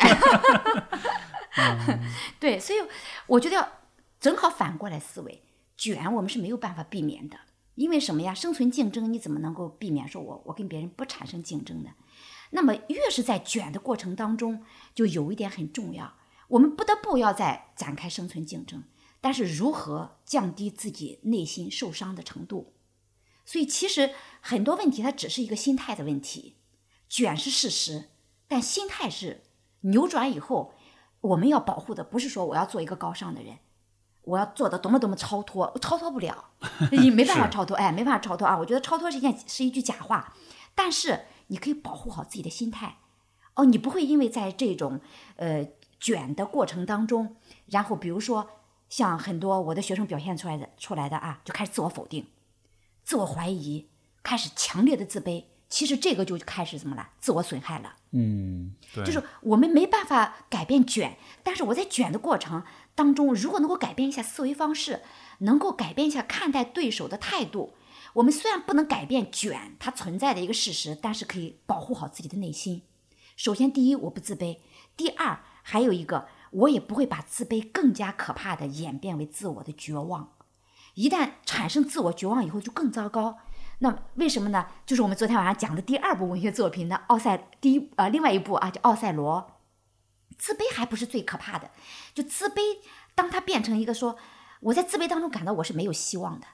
[2.39, 2.79] 对，所以
[3.27, 3.69] 我觉得要
[4.19, 5.43] 正好反过来思维，
[5.77, 7.37] 卷我们是没有办法避免的，
[7.75, 8.33] 因为什么呀？
[8.33, 11.91] 生存竞争你怎么能够避免说我我跟别人不产生竞争呢？
[12.49, 14.63] 那么越是在卷的过程当中，
[14.95, 16.15] 就有一点很重要。
[16.49, 18.83] 我们不得不要再展开生存竞争，
[19.21, 22.73] 但是如何降低自己内心受伤的程度？
[23.45, 26.57] 所以其实很多问题它只是一个心态的问题。
[27.07, 28.09] 卷是事实，
[28.47, 29.41] 但心态是
[29.81, 30.73] 扭转以后，
[31.21, 33.57] 我们要保护的不是说我要做一个高尚的人，
[34.21, 36.51] 我要做的多么多么超脱，超脱不了，
[36.91, 38.57] 你没办法超脱，哎，没办法超脱啊！
[38.57, 40.35] 我觉得超脱是一件是一句假话，
[40.75, 42.97] 但是你可以保护好自己的心态。
[43.55, 44.99] 哦，你不会因为在这种
[45.35, 45.67] 呃。
[45.99, 47.35] 卷的过程当中，
[47.67, 48.49] 然后比如说
[48.89, 52.25] 像很多我的学生表现出来的出来的啊，就开始自我否定、
[53.03, 53.87] 自我怀疑，
[54.23, 55.45] 开始强烈的自卑。
[55.67, 57.09] 其实这个就开始怎么了？
[57.19, 57.95] 自我损害了。
[58.09, 59.05] 嗯，对。
[59.05, 62.63] 就是我们没办法改变卷，但是我在卷的过程
[62.95, 65.03] 当中，如果能够改变一下思维方式，
[65.39, 67.75] 能够改变一下看待对手的态度，
[68.13, 72.81] 我们虽然不能改变卷它存在的一个事实，但是可以保护好自己的内心。
[73.35, 74.57] 首先，第一，我不自卑；
[74.97, 75.39] 第二。
[75.71, 80.33] 还有一个，我也不会把自卑更加可怕的演变为自我的绝望。
[80.95, 83.37] 一旦产生自我绝望以后，就更糟糕。
[83.77, 84.65] 那为什么呢？
[84.83, 89.47] 就是我们昨天晚上讲的第二部文学作品的《奥赛》第一啊，另外一部啊叫《奥赛罗》。
[90.39, 91.69] 自卑还不是最可怕的，
[92.15, 92.79] 就自卑，
[93.13, 94.17] 当它变成一个说
[94.61, 96.47] 我在自卑当中感到我是没有希望的，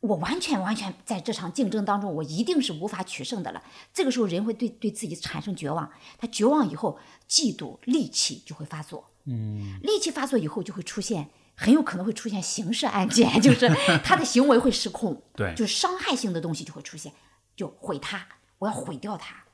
[0.00, 3.62] 我完全完全在这场竞争当中，我一定是无法取胜的了。
[3.92, 5.90] 这个时候，人会对对自己产生绝望。
[6.18, 6.98] 他绝望以后。
[7.30, 13.68] 嫉妒戾气就会发作，嗯，戾气发作以后就会出现，很有可能会出现刑事案件， 就是
[14.02, 17.12] 他的行为会失控， 对，就是伤害性的东西就会出现，
[17.54, 18.26] 就毁他，
[18.58, 19.44] 我要毁掉他。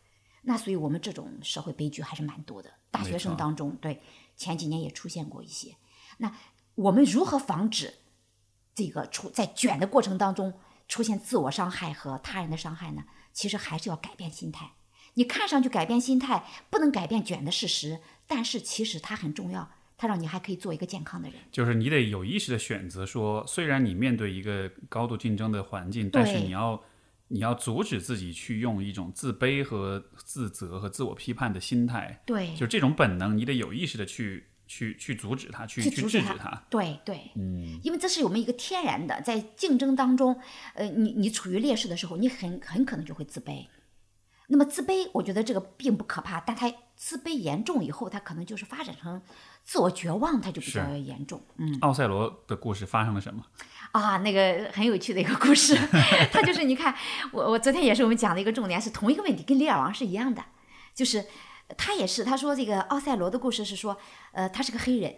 [0.45, 4.01] 那所以我们这种社会悲剧还是蛮多的，大学生当中，对，
[4.39, 5.77] 前几年也出现过一些。
[6.17, 6.35] 那
[6.77, 7.93] 我们如何防止
[8.77, 10.55] 这个出在卷的过程当中
[10.87, 13.03] 出现自我伤害和他人的伤害呢？
[13.33, 14.71] 其实还是要改变心态。
[15.15, 19.69] 你看上去改变心态不能改变卷的事实，但是其实它很重要。
[19.99, 21.39] 它让你还可以做一个健康的人。
[21.51, 26.79] 就是你得有意识的选择说，虽然你面对一个高度竞争的环境，但是你要
[27.29, 36.63] 你要阻止自己去用一种自卑和自责和自我批判的心态，对，就是这种本能，你得有意识的去去去阻止他，去去阻止它制止它。
[36.69, 40.39] 对对，嗯，因为这是我们一个天然的，在竞争当中，
[40.75, 43.67] 呃，你你处于劣势的时候，你很很可能就会自卑。
[44.49, 49.21] 那么自卑，我觉得这个并不可怕，但他自卑严重以后，他可能就是发展成
[49.65, 51.43] 自我绝望，他就比较严重。
[51.57, 53.43] 嗯奥赛罗的故事发生了什么？
[53.91, 55.75] 啊，那个很有趣的一个故事，
[56.31, 56.95] 他就是你看，
[57.33, 60.45] 我我昨天也是我们讲的一个重点，是同一个问题，跟李尔王是一样的，
[60.95, 61.25] 就是
[61.77, 63.97] 他也是他说这个奥赛罗的故事是说，
[64.33, 65.17] 呃，他是个黑人，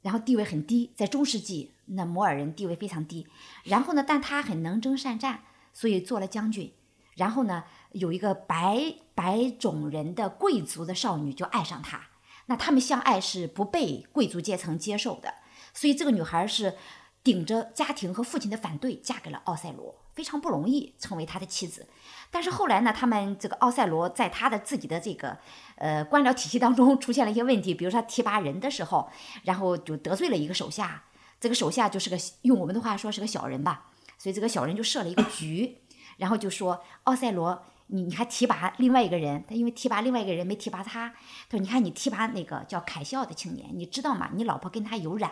[0.00, 3.26] 然后地位很低，在中世纪那摩尔人地位非常低，
[3.64, 6.72] 然后呢，但他很能征善战，所以做了将军，
[7.16, 12.08] 然后呢，有一个白白种人的贵族的少女就爱上他，
[12.46, 15.34] 那他们相爱是不被贵族阶层接受的，
[15.74, 16.76] 所以这个女孩是
[17.22, 21.86] 顶着家庭和父亲的反对嫁给了奥赛罗，非常不容易成为他的妻子。
[22.32, 25.38] 但是后来呢，他们这个奥赛罗在他的自己的这个
[25.82, 29.10] 呃官僚体系当中出现了一些问题，比如说他提拔人的时候，
[29.42, 31.04] 然后就得罪了一个手下，
[31.40, 35.78] 这个手下就是个用我们的话说是个小人吧， 所以这个小人就设了一个局，
[36.18, 37.64] 然后就说奥赛罗。
[37.88, 41.12] 你你还提拔另外一个人，他因为提拔另外一个人没提拔他，
[41.50, 44.30] 他说：“你看你提拔那个叫凯西奥的青年，你知道吗？
[44.32, 45.30] 你老婆跟他有染。”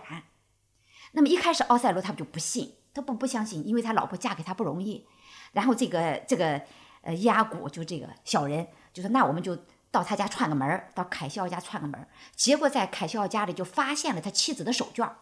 [1.13, 5.07] 那么一开始奥赛罗他就不信，他不不相信，因为他老婆嫁给他不容易。
[5.53, 6.61] 然后这个这个
[7.01, 9.57] 呃伊阿古就这个小人就说：“那我们就
[9.91, 15.17] 到他家串个门儿，到凯西奥家串个门儿。”结果在凯西奥家里就发现了他妻子的手绢儿。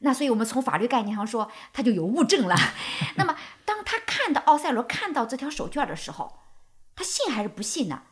[0.00, 2.56] 那所以我们从法律概念上说，他就有物证了。
[3.16, 6.38] 那么当他看到奥赛罗看到这条手绢儿的时候，
[6.96, 8.02] 他信还是不信呢？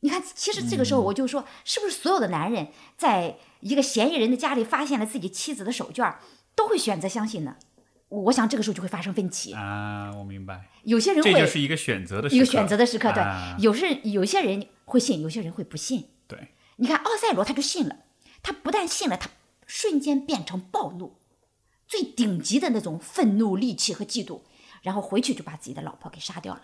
[0.00, 6.18] 你看，其实这个时候我就说，是不是所有的男人在一个嫌疑人的家里发现了自己妻子的手绢儿，
[6.56, 7.56] 都会选择相信呢？
[8.08, 9.52] 我我想这个时候就会发生分歧。
[9.52, 16.10] 啊，我明白，有些人会这就是一个选择的时刻，一个选择的时刻，对，啊有些人有些人会信，有些人会不信。
[16.26, 17.96] 对，你看奥赛罗他就信了，
[18.42, 19.30] 他不但信了，他
[19.66, 21.16] 瞬间变成暴怒，
[21.86, 24.42] 最顶级的那种愤怒、戾气和嫉妒，
[24.82, 26.62] 然后回去就把自己的老婆给杀掉了。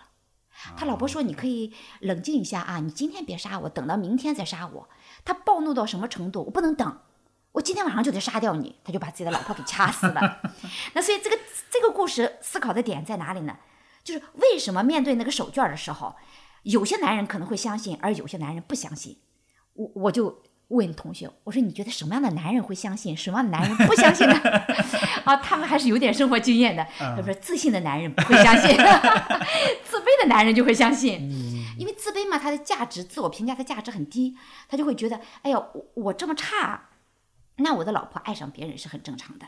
[0.75, 4.89] 他老婆说：“你可以冷静一下啊，你今天别杀我，等到明天再杀我。”
[5.23, 6.43] 他暴怒到什么程度？
[6.43, 6.99] 我不能等，
[7.51, 8.75] 我今天晚上就得杀掉你。
[8.83, 10.41] 他就把自己的老婆给掐死了。
[10.95, 11.37] 那所以这个
[11.69, 13.55] 这个故事思考的点在哪里呢？
[14.03, 16.15] 就是为什么面对那个手绢的时候，
[16.67, 19.17] 有些男人可能会相信，而有些男人不相信。
[19.73, 24.35] 我我就问同学，我说你觉得什么样的男人会相信，什么样的男人不相信呢？
[25.23, 26.85] 啊，他们还是有点生活经验的。
[26.97, 28.75] 他说自信的男人不会相信，
[29.85, 31.31] 自卑的男人就会相信。
[31.77, 34.35] 因为自卑嘛，他的价值、自我评价的价值很低，
[34.67, 36.89] 他就会觉得，哎呀，我我这么差，
[37.57, 39.47] 那我的老婆爱上别人是很正常的。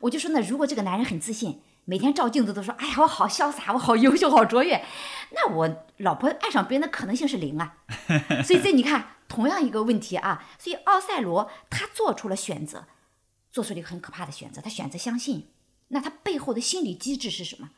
[0.00, 1.60] 我就说呢，如果这个男人很自信，
[1.90, 4.84] 每天照镜子都说，哎呀，我好潇洒，我好优秀，好卓越，
[5.30, 7.78] 那我老婆爱上别人的可能性是零啊。
[8.44, 12.86] 所以这你看，同样一个问题啊，所以奥赛罗他做出了选择，
[13.50, 15.48] 做出了一个很可怕的选择，他选择相信。
[15.88, 17.70] 那他背后的心理机制是什么？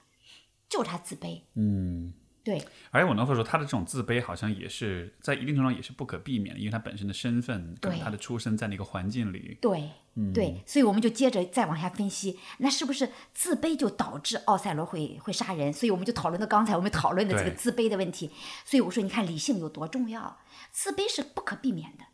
[0.69, 1.41] 就是他自卑。
[1.55, 2.13] 嗯。
[2.45, 9.91] 对而且我能说，他的这种自卑好像也是在一定程度上也是不可避免的，因为他本身的身份，可能对他的出生在那个环境里，对
[10.35, 15.73] 对，所以我们就接着再往下分析，那是不是自卑就导致奥赛罗会会杀人？
[15.73, 18.31] 所以我们就讨论到刚才我们讨论的这个自卑的问题。
[18.65, 22.05] 所以我说，你看理性有多重要，自卑是不可避免的，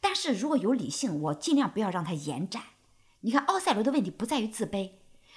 [0.00, 2.62] 但是如果有理性，我尽量不要让它延展。
[3.20, 4.92] 你看奥赛罗的问题不在于自卑，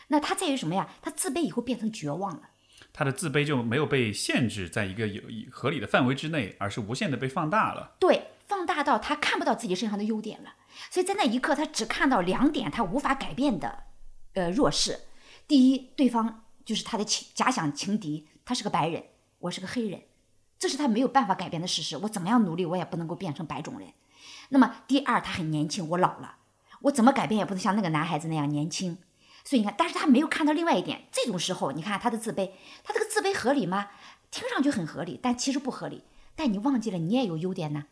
[0.09, 0.87] 那他在于什么呀？
[1.01, 2.51] 他自卑以后变成绝望了。
[2.91, 5.21] 他的自卑就没有被限制在一个有
[5.51, 7.95] 合理的范围之内，而是无限的被放大了。
[7.99, 10.55] 对，放大到他看不到自己身上的优点了，
[10.89, 13.83] 所以在那一刻，他只看到两点他无法改变的，
[14.33, 15.01] 呃，弱势。
[15.47, 19.05] 第一，对方就是他的情假想情敌，他是个白人，
[19.39, 20.01] 我是个黑人，
[20.57, 21.97] 这是他没有办法改变的事实。
[21.97, 23.89] 我怎么样努力，我也不能够变成白种人。
[24.49, 26.37] 那么第二，他很年轻，我老了，
[26.81, 28.97] 我怎么改变也不能像那个男孩子那样年轻。
[29.49, 32.51] 所以你看，但是他没有看到另外一点，这种时候，你看他的自卑，
[32.83, 33.87] 他这个自卑合理吗？
[34.29, 36.03] 听上去很合理，但其实不合理。
[36.35, 37.85] 但你忘记了，你也有优点呢。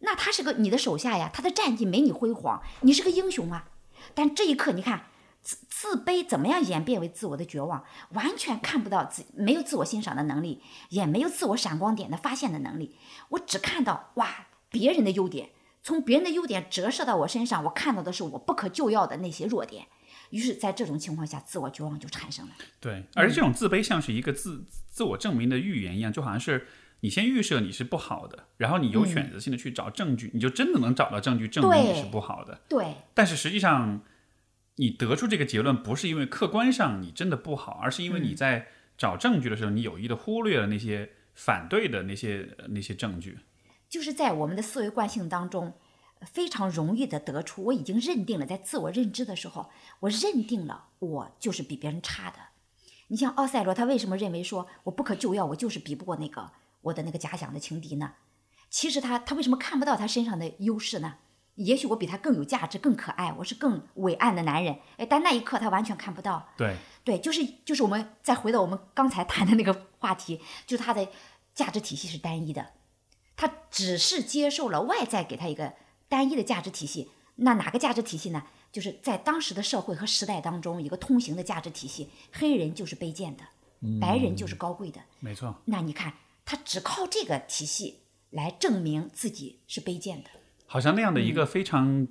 [0.00, 3.68] 那他是个你的手下呀，他的战绩没你辉煌，你是个英雄啊。
[4.12, 5.04] 但这一刻，你看
[5.40, 7.84] 自自卑怎么样演变为自我的绝望，
[8.14, 12.96] 完全看不到自没有自我欣赏的能力，也没有自我闪光点的发现的能力。
[13.28, 15.50] 我只看到哇别人的优点，
[15.80, 19.86] 从别人的优点折射到我身上，我看到的是我不可救药的那些弱点。
[20.32, 22.52] 于是，在这种情况下，自我绝望就产生了。
[22.80, 26.66] 对，而这种自卑像是一个自自我证明的预言一样，就好像是
[27.00, 32.60] 你先预设你是不好的，然后你有选择性的去找证据，你就真的能找到证据证明你是不好的。
[32.68, 34.02] 对但是实际上，
[34.76, 43.38] 你得出这个结论不是因为客观上你真的不好，而是因为你在找证据的时候，你有意的忽略了那些反对的那些呃那些证据。
[43.88, 45.74] 就是在我们的思维惯性当中，
[46.24, 49.70] 非常容易的得出，我已经认定了，在自我认知的时候，
[50.00, 52.36] 我认定了我就是比别人差的。
[53.08, 56.50] 你像奥赛罗，他为什么认为说我不可救药，我就是比不过那个
[56.82, 58.14] 我的那个假想的情敌呢？
[58.70, 61.16] 其实他他为什么看不到他身上的优势呢？
[61.56, 64.78] 也许我比他更有价值、更可爱，我是更伟岸的男人。
[64.96, 66.48] 哎，但那一刻他完全看不到。
[66.56, 71.06] 对，对，就是就是我们再回到我们刚才谈的那个话题，就是他的
[71.54, 72.70] 价值体系是单一的，
[73.36, 75.74] 他只是接受了外在给他一个
[76.12, 77.08] 单一的价值体系。
[77.36, 78.44] 那哪个价值体系呢？
[78.70, 83.42] 就是在当时的社会和时代当中，一个通行的价值体系：黑人就是卑贱的，
[83.98, 85.00] 白人就是高贵的。
[85.20, 85.62] 没错。
[85.64, 86.12] 那你看，
[86.44, 90.28] 他只靠这个体系来证明自己是卑贱的。
[90.66, 92.06] 好像那样的一嗯个非常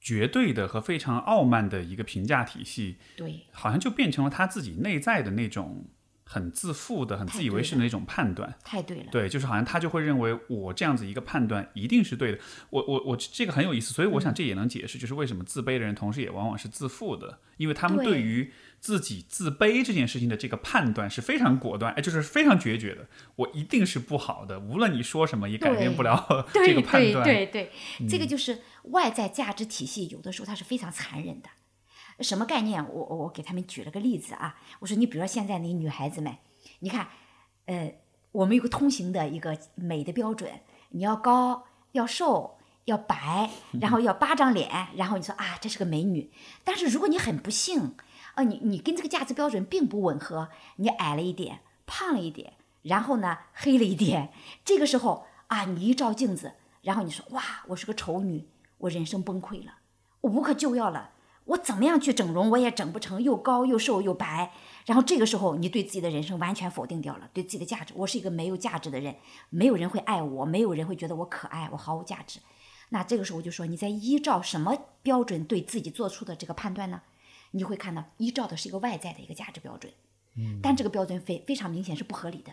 [0.00, 5.84] 绝对的和非常傲慢的一个评价体系，对，好像就变成了他自己内在的那种
[6.32, 8.54] 很自负的、很自以为是的那种判断。
[8.64, 9.06] 太对了。
[9.12, 12.38] 对，就是好像他就会认为我这样子一个判断一定是对的。
[12.70, 23.06] 我我我这个很有意思，所以我想这也能解释，就是为什么自卑的人同时也往往是自负的，因为他们对对于自己自卑这件事情的这个判断是非常果断，哎，就是非常决绝的。
[23.36, 27.22] 我一定是不好的，无论你说什么也改变不了 这个判断。
[27.22, 31.48] 嗯对对对，这个就是外在价值体系，有的时候它是非常残忍的。
[32.20, 32.84] 什么概念？
[32.88, 36.36] 我我我给他们举了个例子啊，我说你比如说现在那女孩子们，
[36.80, 37.08] 你看，
[37.66, 37.94] 呃，
[38.32, 40.60] 我们有个通行的一个美的标准，
[40.90, 43.50] 你要高，要瘦，要白，
[43.80, 46.30] 然后要八张脸，然后你说啊，这是个美女。
[46.64, 47.94] 但是如果你很不幸，
[48.34, 54.32] 啊，你你跟这个价值标准并不吻合，你矮了一点，胖了一点，然后呢黑了一点，
[54.64, 58.48] 这个时候啊，你一照镜子，然后你说哇，我是个丑女，
[58.78, 59.74] 我人生崩溃了，
[60.22, 61.10] 我无可救药了。
[61.44, 64.52] 我怎么样去整容，我也整不成，又高又瘦又白。
[64.86, 69.16] 然后这个时候，你对自己的人生完全否定掉了，对自己的价值，我是一个没有价值的人，
[69.50, 72.40] 没有人会爱我，没有人会觉得我可爱，我毫无价值。
[72.90, 77.02] 那这个时候我就说，你在依照什么标准对自己做出的这个判断呢？
[77.52, 79.92] 你会看到，依照的是一个外在的一个价值标准，
[80.36, 82.52] 嗯，但这个标准非非常明显是不合理的，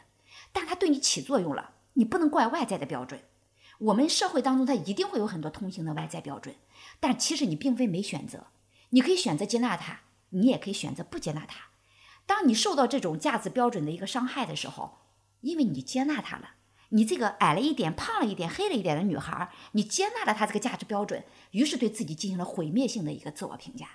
[0.51, 3.21] 但它对你起作用了，你不能怪外在的标准。
[3.79, 6.53] 我们社会当中，它一定会有很多通行的外在标准，
[6.99, 8.47] 但其实你并非没选择，
[8.89, 11.69] 你可以选择接纳他，你也可以选择不接纳他。
[12.25, 14.99] 当你受到这种价值标准的一个伤害的时候，
[15.41, 16.51] 因为你接纳他了，
[16.89, 23.87] 你这个矮了一点、胖了一点、黑了一点的女孩，你接纳了她这个价值标准，于是对自己进行了毁灭性的一个自我评价。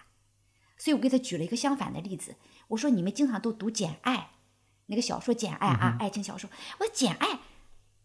[0.76, 2.34] 所以我给他举了一个相反的例子，
[2.68, 4.16] 我说你们经常都读《简爱》
[4.86, 6.50] 那个小说《简爱》啊，爱情小说。
[6.80, 7.28] 我说《简爱》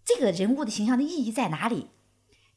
[0.06, 1.84] 这个人物的形象的意义在哪里？《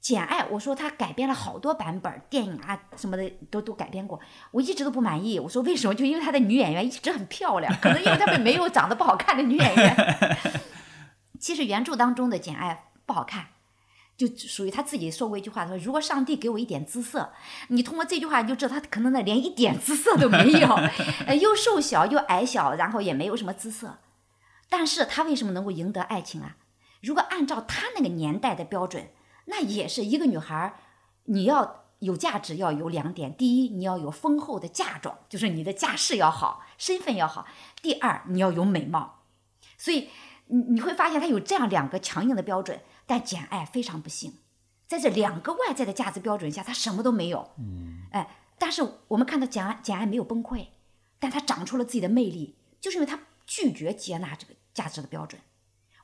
[0.03, 5.39] 简爱》，我说他改编了好多版本，电影啊什么的都都改编过，我一直都不满意。
[5.39, 5.95] 我说为什么？
[5.95, 10.39] 就因为他的女演员一直很漂亮，可能因为他们没有长得不好看的女演员。
[11.39, 12.75] 其实原著当中的《简爱》
[13.07, 13.47] 不好看。
[14.15, 17.33] 就属于他自己说过一句话，他说：“如果上帝给我一点姿色，
[17.69, 20.79] 你通过这句话你就知道他可能呢连一点姿色都没有，
[21.41, 23.99] 又瘦小又矮小，然后也没有什么姿色。
[24.69, 26.57] 但是他为什么能够赢得爱情啊？
[27.01, 29.09] 如果按照他那个年代的标准，
[29.47, 30.75] 那也是一个女孩，
[31.25, 37.47] 你要有价值要有两点：第一，你要有丰厚的嫁妆，就是你的家世要好，身份要好；
[37.81, 39.25] 第二，你要有美貌。
[39.77, 40.09] 所以
[40.47, 44.39] 你你会发现他有这样两个强硬的标准。”但简爱非常不幸，
[44.87, 47.51] 在这两个外在的价值标准下，她什么都没有。
[47.59, 50.69] 嗯，哎，但是我们看到简爱，简爱没有崩溃，
[51.19, 55.43] 但她长出了自己的魅力，就是因为她拒绝接纳这个价值的标准。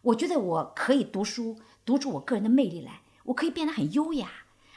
[0.02, 4.28] 我觉得我可以读书，读出我个人的魅力来，我可以变得很优雅。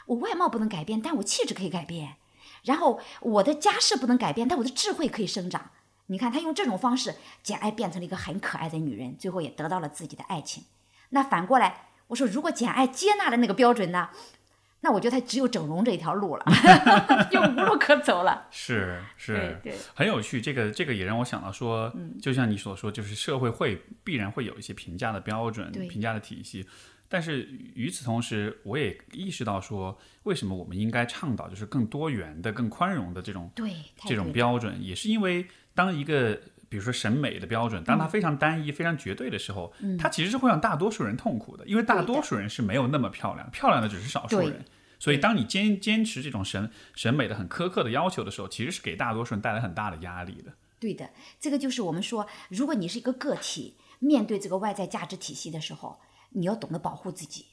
[0.05, 2.15] 我外貌不能改变，但我气质可以改变。
[2.63, 5.71] 然后我的家世不能改变，但我的智慧可以生长。
[6.07, 10.63] 你看，她用这种方式，简爱变成了一个很可爱的女人，最后也得到了自己的爱情。
[11.09, 11.87] 那反过来。
[12.11, 14.09] 我说，如果简爱接纳了那个标准呢，
[14.81, 16.45] 那我觉得她只有整容这一条路了，
[17.31, 18.47] 就无路可走了。
[18.51, 20.41] 是是，对，很有趣。
[20.41, 21.89] 这个这个也让我想到说，
[22.21, 26.67] 就像你所说，就是社会会必然会有一些评价的标准、评价的体系。
[27.11, 33.73] 但是与此同时，我也意识到说，为什么我们应该倡导就是更多元的、更宽容的这种对
[34.07, 35.45] 这种标准，也是因为
[35.75, 36.39] 当一个。
[36.71, 44.63] 比如说审美的标准，当它非常单一、非常绝对的时候，它其实是会让大多数人痛苦的，因为大多数人是没有那么漂亮，漂亮的只是少数人。
[44.97, 50.53] 所以，当你坚坚持这种审审美的很苛刻的要求的时候，其实是给大多数人带来很大的压力的。
[50.79, 51.09] 对的，
[51.41, 55.99] 这个就是我们说，如果你是一个个体，面对这个外在价值体系的时候，
[56.31, 57.45] 你要懂得保护自己，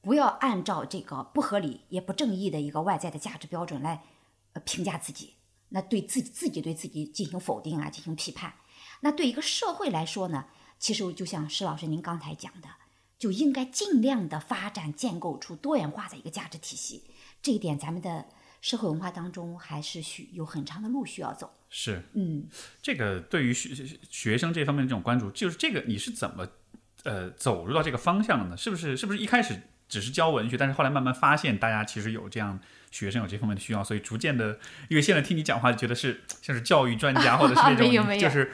[0.00, 4.04] 不要按照这个不合理也不正义的一个外在的价值标准来
[4.52, 5.34] 呃评价自己，
[5.70, 8.54] 那对自己自己对自己进行否定啊，进行批判。
[9.00, 10.46] 那对一个社会来说呢，
[10.78, 12.68] 其实就像施老师您刚才讲的，
[13.18, 17.04] 就应该尽量的发展建构出多元化的一个价值体系。
[17.42, 18.26] 这一点咱们的
[18.60, 21.52] 社会文化当中还是需有很长的路需要走。
[21.68, 22.48] 是，嗯，
[22.80, 26.48] 这个对于学学生这方面的这种关注，就是这个你是怎么
[27.04, 28.56] 呃走入到这个方向了呢？
[28.56, 29.54] 是不是是不是一开始
[29.88, 32.58] 只是教文学，但是后来慢慢发现大家其实有这样
[32.90, 38.50] 学生有这方面的需要，所以逐渐的，因为现在听你讲话就觉得是像是教育专家或者是那 种就是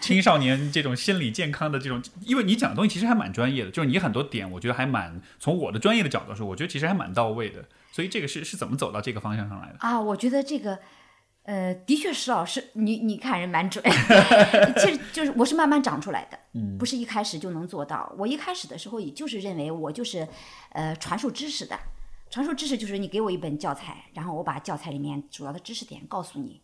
[0.00, 9.76] 青少年这种心理健康的这种，因为你讲的东西其实还蛮专业的，就是你很多点我觉得还蛮从我的专业的角度说，我觉得其实还蛮到位的，所以这个是是怎么走到这个方向上来的？
[9.80, 10.78] 啊，我觉得这个，
[11.44, 13.82] 呃，的确，石老师，你你看人蛮准。
[14.78, 16.38] 其实就是我是慢慢长出来的，
[16.78, 18.14] 不是一开始就能做到。
[18.18, 20.28] 我一开始的时候，也就是认为我就是，
[20.72, 21.76] 呃，传授知识的。
[22.28, 26.60] 传授知识就是你给我一本教材，然后我把教材里面主要的知识点告诉你。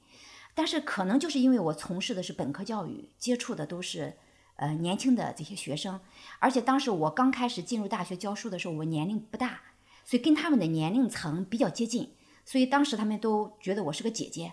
[0.55, 4.14] 但是可能就是因为我从事的是本科教育，接触的都是
[4.57, 5.99] 呃年轻的这些学生，
[6.39, 9.61] 而且当时我刚开始进入大学教书的时候，我年龄不大，
[10.05, 12.12] 所以跟他们的年龄层比较接近，
[12.45, 14.53] 所以当时他们都觉得我是个姐姐。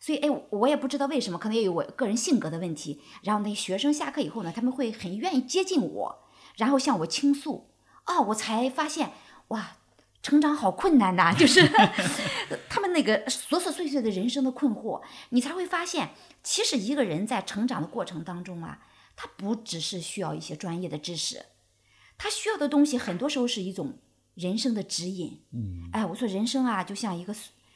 [0.00, 3.02] 所以，哎，我也不知道为什么，可能也有我个人性格的问题。
[3.22, 6.18] 然后那学生下课以后呢，他们会很愿意接近我，
[6.56, 7.70] 然后向我倾诉。
[8.06, 9.12] 哦，我才发现，
[9.48, 9.76] 哇，
[10.22, 11.68] 成长好困难呐、就是
[12.70, 16.10] 他们那个琐琐碎碎的人生的困惑，你才会发现，
[16.42, 18.80] 其实一个人在成长的过程当中啊，
[19.14, 21.44] 他不只是需要一些专业的知识，
[22.16, 23.98] 他需要的东西很多时候是一种
[24.34, 25.42] 人生的指引。
[25.52, 27.34] 嗯，哎，我说人生啊，就像一个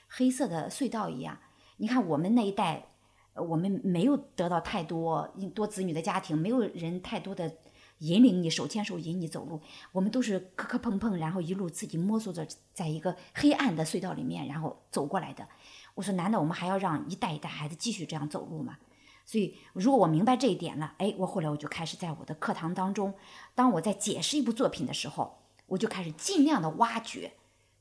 [0.09, 1.39] 黑色的隧道一样。
[1.77, 2.87] 你看我们那一代，
[3.35, 7.53] 我们没有得到太多多子女的家庭，没有人太多的
[7.99, 9.61] 引领你手牵手引你走路，
[9.93, 15.47] 我们都是磕磕碰碰，然后一路自己摸索着，在一个黑暗的隧道里面，然后走过来的。
[15.95, 18.79] 我说，难道我们还要让一代一代孩子继续这样走路吗？
[19.25, 23.15] 所以，如果我明白这一点了，哎，我后来我就开始在我的课堂当中，
[23.55, 27.33] 当我在解释一部作品的时候，我就开始尽量的挖掘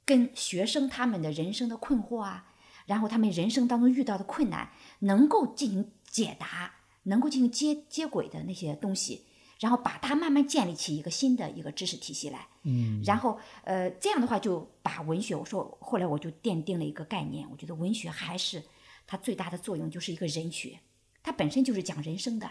[0.06, 2.53] 跟学生他们的人生的困惑啊。
[2.86, 4.70] 然后他们人生当中遇到的困难，
[5.00, 6.74] 能够进行解答，
[7.04, 9.26] 能够进行接接轨的那些东西，
[9.60, 12.48] 然后把它慢慢建立起一个新的一个知识体系来。
[12.64, 18.64] 嗯，然后呃这样的话就把文学，我说后来我就奠定了一个概念，我觉得文学还是
[19.08, 20.80] 它最大的作用就是一个人学，
[21.22, 22.50] 它本身就是讲人生的，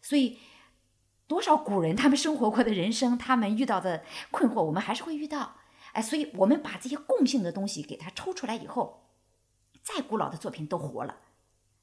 [0.00, 0.38] 所以
[1.26, 5.56] 多少古人他们生活过的人生，他们遇到的困惑，我们还是会遇到。
[5.92, 9.00] 哎，所以我们把这些共性的东西给它抽出来以后。
[9.82, 11.16] 再古老的作品都活了，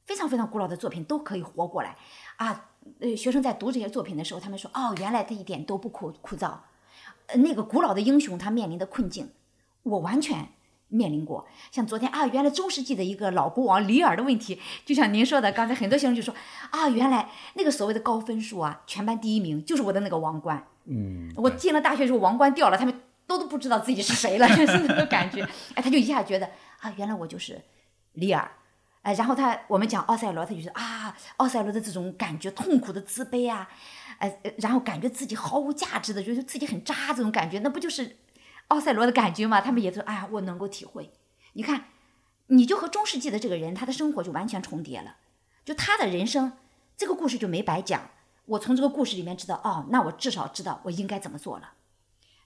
[0.06, 1.97] 非常非常古老的作品都可以活过来
[2.38, 2.72] 啊！
[3.02, 6.54] 呃，学生在读这些作品的时候，他们说：“哦，原来他一点都不枯枯燥。”
[7.28, 9.32] 呃，那个古老的英雄他面临的困境，
[9.84, 10.47] 我完全
[10.88, 11.45] 面临过。
[11.72, 16.34] 像昨天啊，原来中世纪的一个老国王里尔的问题，就像您说的，刚才很多学生就说
[16.72, 25.43] ：“啊，原来那个所谓的高分数啊，全班第一名就是我的那个王冠。”嗯，我进了大学之后，王冠掉了，他们都都不知道自己是谁了， 就是那个感觉。
[25.76, 27.62] 哎，他就一下觉得啊，原来我就是。
[28.14, 28.51] 李尔，
[29.01, 33.70] 哎，然后他我们讲奥赛罗，他就说啊，奥赛罗的这种感觉，痛苦的自卑啊，
[34.18, 38.18] 哎，然后感觉自己毫无价值的，觉得自己很渣，这种感觉，那不就是
[38.68, 39.62] 奥赛罗的感觉吗？
[39.62, 41.12] 他们也说，哎呀，我能够体会。
[41.53, 41.86] 你看，
[42.47, 45.18] 你就和中世纪的这个人，他的生活就完全重叠了，
[45.64, 46.53] 就他的人生，
[46.97, 48.10] 这个故事就没白讲。
[48.45, 51.74] 我从这个故事里面知道，哦，那我至少知道我应该怎么做了。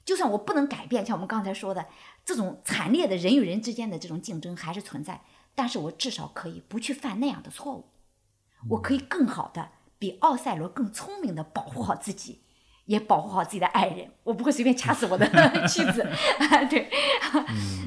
[0.06, 1.86] 就算我不能改变，像我们刚才说的
[2.26, 5.22] 这种惨烈的人与人之间的这种竞争还是存在。
[5.56, 7.92] 但是我至少可以不去犯那样的错误，
[8.72, 12.42] 我可以更好的比奥赛罗更聪明的保护好自己，
[12.86, 14.10] 也保护好自己的爱人。
[14.24, 15.28] 我不会随便掐死我的
[15.70, 16.04] 妻子。
[16.72, 16.90] 对，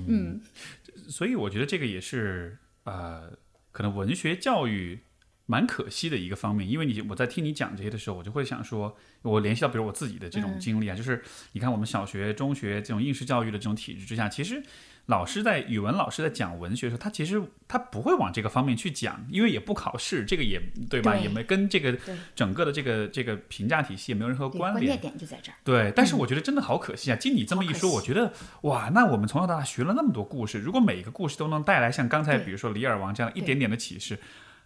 [0.06, 0.40] 嗯，
[1.10, 3.36] 所以我觉得这个也是呃，
[3.72, 5.05] 可能文学教育
[5.46, 11.22] 蛮可惜的一个方面，因为你我在听你讲这些的时候，我就会想说，我联系到比如我自己的这种经历啊，就是
[11.52, 14.62] 你看我们小学、中学这种应试教育的这种体制之下，其实。
[15.06, 21.14] 老师在语文老师在讲文学的时候，他其实他不会往这个方面去讲，因为也不考试，这个也对吧？
[21.16, 21.96] 也没跟这个
[22.34, 24.98] 整个的这个这个评价体系也没有任何关联。
[24.98, 25.54] 点就在这儿。
[25.62, 27.14] 对，但是我觉得真的好可惜啊！
[27.14, 28.32] 经你这么一说，我觉得
[28.62, 34.18] 哇，那我们从小到大学了那么多故事，如果每一个故事都能带来像刚才比如说《李尔王》这样一点点的启示，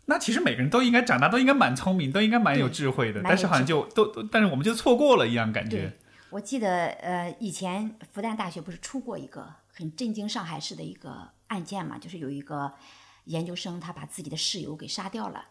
[0.06, 3.20] 那其实每个人都应该长大，都应该蛮聪明，都应该蛮有智慧的。
[3.22, 5.96] 但是好像就都，但是我们就错过了一样感觉。
[6.30, 9.54] 我记得呃，以前复旦大学不是出过一个。
[9.72, 12.70] 很震惊上海市的一个案件嘛，就是有一个
[13.24, 15.42] 研究生，他把自己的室友给杀掉了。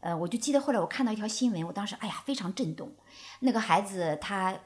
[0.00, 2.94] 呃，我就记得后来我看到一条新闻，我当时哎呀非常震动。
[3.40, 4.56] 那个孩子他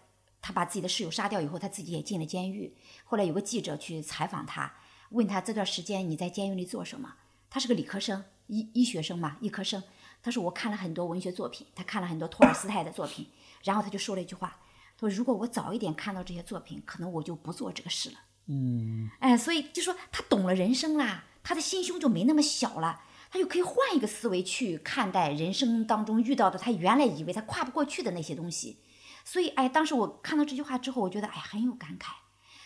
[0.43, 2.77] 他把自己的室友杀掉以后，他自己也进了监狱。
[3.05, 4.71] 后来有个记者去采访他，
[5.11, 7.15] 问他这段时间你在监狱里做什么？
[7.49, 9.83] 他是个理科生，医医学生嘛，医科生。
[10.23, 13.29] 他说我看了很多文学作品，他看了很多托尔斯泰的作品，
[13.63, 14.59] 然后他就说了一句话，
[14.99, 18.17] 他说如果我早一点看到这些作品，可能我就不做这个事了。
[18.47, 28.79] 嗯，哎，所以就说他懂了人生啦，他的心胸就没那么小了，他就可以换一个思维去看待人生当中遇到的他原来以为他跨不过去的那些东西。
[29.25, 32.13] 所以，哎，当时我看到这句话之后，我觉得哎很有感慨。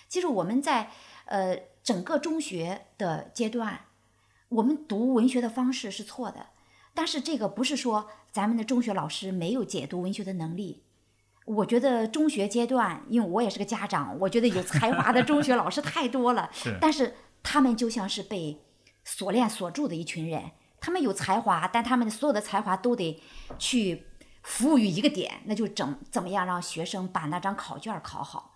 [0.09, 0.91] 其实我们在
[1.25, 3.87] 呃整个中学的阶段，
[4.51, 6.49] 我们读文学的方式是错的，
[6.93, 10.83] 但是这个不是说咱们的中学老师没有解读文学的能力。
[11.47, 16.51] 我觉得中学阶段，因为我也是个家长，我觉得有才华的中学老师太多了。
[16.53, 18.61] 是，但是他们就像是被
[19.05, 23.23] 锁链锁住的一群人，他们有才华，但他们的所有的才华都得
[23.57, 24.07] 去
[24.43, 28.50] 服务于一个点，那就怎怎么样让学生把那张考卷考好。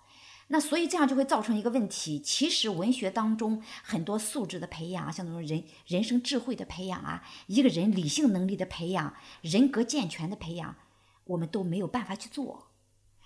[0.49, 10.77] 那所以这样就会造成一个问题，其实文学当中很多素质的培养，像那种人人生智慧的培养啊，一个人理性能力的培养，人格健全的培养，
[11.25, 12.69] 我们都没有办法去做。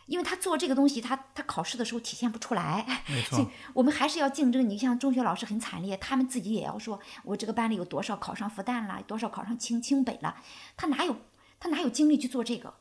[0.06, 4.66] 因为他做这个东西，他他考试的时候体现不出来， 没所以，我们还是要竞争。
[4.66, 10.36] 你像中学老师很惨烈，他们自己也要说，我这个班里有多少考上复旦了，多少考上清清北了，
[10.78, 11.14] 他哪有
[11.60, 12.72] 他哪有精力去做这个？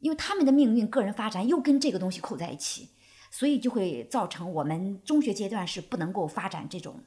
[0.00, 2.88] 因为他们的命运、个人发展又跟这个东西扣在一起，
[3.30, 7.00] 所以就会造成我们中学阶段是不能够发展这种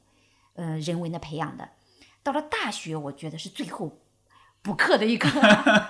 [0.54, 1.68] 呃人文的培养的。
[2.22, 3.98] 到了大学，我觉得是最后
[4.62, 5.28] 补课的一个，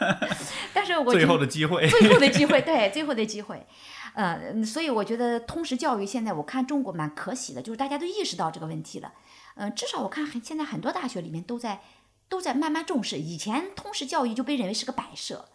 [0.73, 3.67] 但是我最后的机会，最后的机会，对，最后的机会，
[4.15, 9.13] 呃，所以我觉得通识教育现在我看中国蛮可喜的，就是大家都意识到这个问题了，
[9.57, 11.83] 嗯、至少我看很现在很多大学里面都在
[12.31, 15.51] 都在慢慢重视，以前通识教育就被认为是个摆设，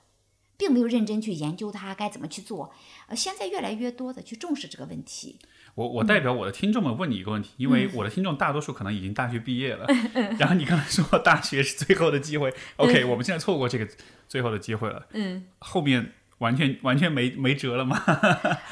[0.58, 2.74] 并没有认真去研究它该怎么去做，
[3.08, 5.38] 呃，现在越来越多的去重视这个问题，
[5.76, 9.86] 我我代表我的听众们问你一个问题，因为我的听众大多数可能已经大学毕业了，
[10.40, 13.88] 然后你刚才说大学是最后的机会， OK，我们现在错过这个
[14.28, 18.00] 最后的机会了，嗯，后面完全完全没没辙了吗？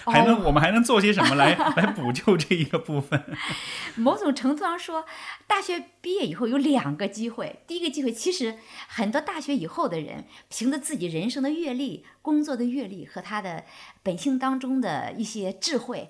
[0.05, 3.23] 还能我们还能做些什么来来补救这一个部分？
[3.97, 5.05] 某种程度上说，
[5.47, 7.61] 大学毕业以后有两个机会。
[7.65, 8.57] 第一个机会，其实
[8.87, 13.63] 很多大学以后的人，凭着自己人生的阅历、工作的阅历和他的
[14.03, 16.09] 本性当中的一些智慧，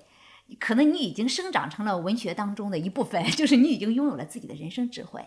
[0.60, 5.24] 可能你已经生长成了文学当中的一部分， 就是你已经拥有了自己的人生智慧。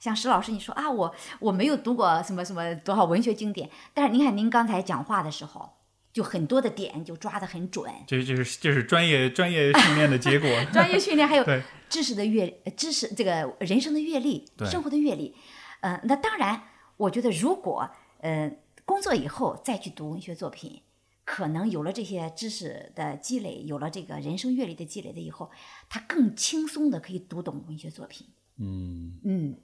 [0.00, 5.70] 像石老师，你说啊，我我没有读过什么什么多少文学经典，但是您看您刚才讲话的时候，
[6.12, 7.92] 就很多的点就抓得很准。
[8.06, 10.48] 这这是这是专业专业训练的结果。
[10.72, 15.34] 专业训练还有 对知识的阅呃知识这个人生的阅历，生活的阅历。
[15.80, 16.62] 呃，那当然，
[16.96, 17.88] 我觉得如果
[18.20, 18.50] 呃
[18.84, 20.82] 工作以后再去读文学作品，
[21.24, 25.50] 可能有了这些知识的积累，有了这个人生阅历的积累的以后，
[25.88, 28.26] 他更轻松的可以读懂文学作品。
[28.58, 29.56] 嗯，嗯，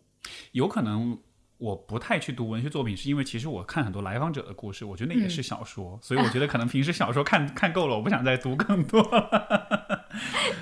[0.53, 1.18] 有可能
[1.59, 9.03] 我不太去读文学作品，是因为其实我看很多来访者的故事，我觉得那也是小说，所以我觉得可能平时小说看看够了，我不想再读更多。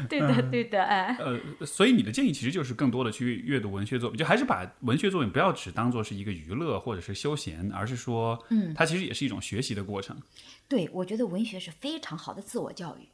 [0.08, 10.16] 对的，对的，哎，呃，所以你的建议其实就是更多的去阅读文学作品，就还是把文学作品不要只当做是一个娱乐或者是休闲，而是说，嗯，它其实也是一种学习的过程。
[10.68, 13.08] 对，我觉得文学是非常好的自我教育，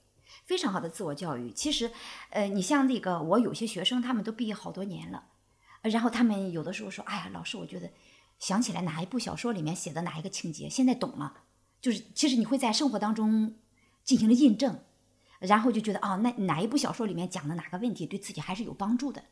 [0.44, 1.50] 非常好的自我教育。
[1.50, 1.90] 其实，
[2.30, 5.22] 呃，你像那个我有些学生，他们都毕业好多年了，呃
[5.82, 7.90] 然后他们有的时候说：“哎呀，老师，我觉得
[8.38, 11.42] 想起来哪一部小说里面写的哪一个情节，现在懂了。”
[11.80, 13.54] 就是其实你会在生活当中
[14.02, 14.80] 进行了印证，
[15.38, 19.22] 然后就觉得哦，那哪一部小说里面讲的哪个问题对自己还是有帮助的。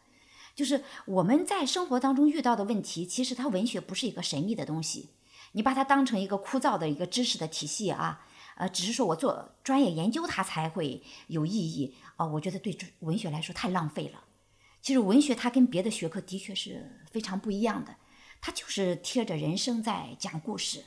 [0.54, 5.10] 就是我们在生活当中遇到的问题，其实它文学不是一个神秘的东西，
[5.52, 8.24] 你把它当成一个枯燥的一个知识的体系啊，
[8.54, 14.22] 呃，只是说我做专业研究它才会有意义啊、我觉得对文学来说太浪费了。
[14.86, 17.96] 其实文学它跟别的学科的确是非常不一样的，
[18.40, 20.84] 它就是贴着人生在讲故事。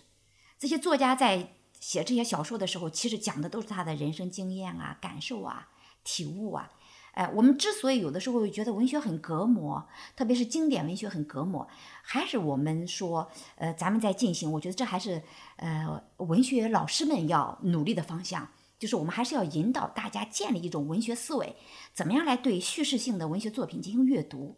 [0.57, 5.67] 这些作家在写这些小说的时候，其实讲的都是他的人生经验啊、感受啊、
[6.05, 6.71] 体悟啊。
[7.11, 9.85] 哎，我们之所以有的时候觉得文学很隔膜，
[10.15, 11.67] 特别是经典文学很隔膜，
[12.01, 15.21] 还是我们说，呃，咱们在进行，我觉得这还是
[15.57, 18.49] 呃文学老师们要努力的方向，
[18.79, 21.55] 就是我们还是要引导大家建立一种文学思维，
[21.93, 24.57] 怎么样来对叙事性的文学作品进行阅读，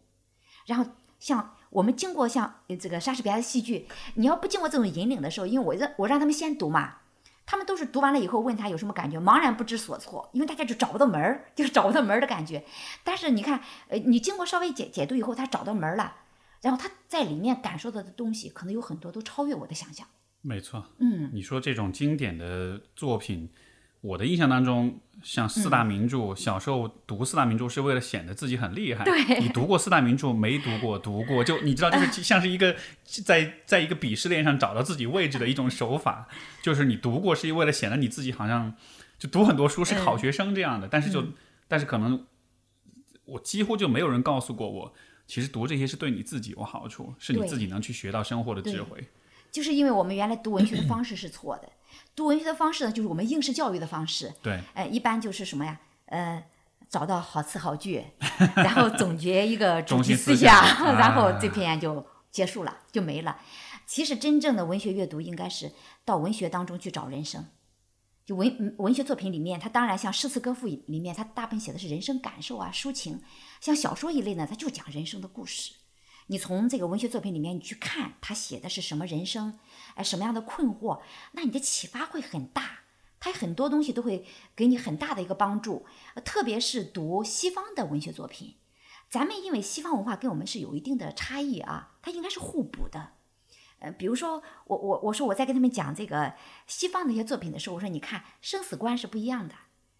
[0.67, 0.85] 然后
[1.19, 6.99] 像我们经过像这个莎士比亚的戏剧，你要不经过这种引领的时候，因为我让我让他们先读嘛，
[7.45, 12.63] 他们都是读完了以后问他有什么感觉，茫然不知所措，因为大家就找不到门儿， 就是找不到门儿的感觉。
[13.03, 16.15] 但是你看，呃，你经过稍微解解读以后，他找到门儿了，
[16.61, 20.07] 然后他在里面感受到的东西，可能有很多都超越我的想象。
[20.41, 23.51] 没错，嗯，你说这种经典的作品，
[24.01, 29.05] 我的印象当中，像四大名著，小时候读四大名著是为了显得自己很厉害。
[29.05, 30.97] 对你读过四大名著没读过？
[30.97, 32.75] 读过，就你知道，就是像是一个
[33.05, 36.27] 在在一个鄙视链上找到自己位置的一种手法，
[36.63, 38.73] 就是你读过是为了显得你自己好像
[39.19, 41.23] 就读很多书是好学生这样的，但是就
[41.67, 42.25] 但是可能
[43.25, 44.93] 我几乎就没有人告诉过我，
[45.27, 49.07] 其实读这些是对你自己有好处，是你自己能去学到生活的智慧。
[49.51, 51.69] 就是因为我们原来读文学的方式是错的，
[52.15, 54.33] 读文学的方式呢，就是我们应试教育的方式。
[54.41, 55.79] 对，呃，一般就是什么呀？
[56.05, 56.43] 呃，
[56.89, 58.03] 找到好词好句，
[58.55, 63.39] 然后总结一个主中题思心思想想，然后啊这篇就结束了，就没了。
[63.85, 65.71] 其实真正的文学阅读应该是
[66.05, 67.45] 到文学当中去找人生。
[68.23, 73.15] 就文嗯文学作品里面，它当然像诗词歌赋里面，它大部分写的是人生感受啊、抒情；
[73.59, 75.73] 像小说一类呢，它就讲人生的故事。
[76.31, 79.59] 你从这个文学作品里面，你去看他写的是什么人生，
[79.95, 81.01] 哎，什么样的困惑，
[81.33, 82.79] 那你的启发会很大。
[83.19, 84.25] 他很多东西都会
[84.55, 85.85] 给你很大的一个帮助，
[86.23, 88.55] 特别是读西方的文学作品。
[89.09, 93.09] 咱们因为西方文化跟我们是有一定的差异啊，它应该是互补的。
[93.79, 99.55] 呃，比如说我我我说我在跟他们讲这个西方的一些作品的时候，我说你看生死观是不一样的，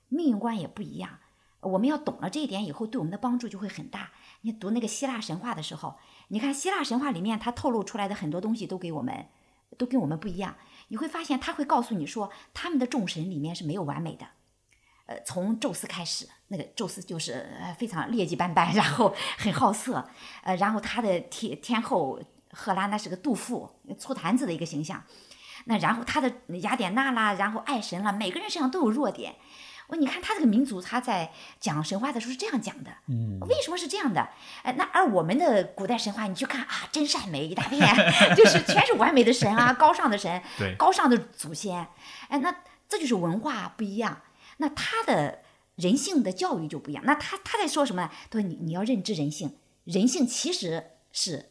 [0.08, 1.20] 命运观也不一样。
[1.60, 4.14] 我们要懂了这一点以后，对我们的帮助就会很大。
[4.44, 6.00] 你读那个希腊神话的时候，
[6.32, 9.28] 你看希腊神话里面它透露出来的很多东西都给我们，
[9.78, 10.56] 都跟我们不一样。
[10.88, 14.26] 你会发现他会告诉你说，他们的众神里面是没有完美的。
[15.08, 17.46] 呃，从宙斯开始，那个宙斯就是
[17.78, 20.08] 非常劣迹斑斑，然后很好色，
[20.44, 22.18] 呃，然后他的天天后
[22.52, 25.04] 赫拉那是个妒妇、醋坛子的一个形象。
[25.66, 29.36] 那然后他的雅典娜啦，然后爱神啦，每个人身上都有弱点。
[29.92, 31.30] 我你看他这个民族，他在
[31.60, 34.30] 讲神话的时候是这样讲的，嗯，为什么是这样的？
[34.64, 37.86] 哎，那而我们的古代神话，你去看啊，真善美一大片，
[38.34, 41.86] 就是全是完美的神啊，高尚的神，对高尚的祖先，
[42.30, 42.56] 哎，那
[42.88, 44.22] 这就是文化不一样。
[44.58, 45.40] 那他的
[45.76, 47.04] 人性的教育就不一样。
[47.06, 48.10] 那他他在说什么呢？
[48.30, 51.50] 他说你你要认知人性，人性其实是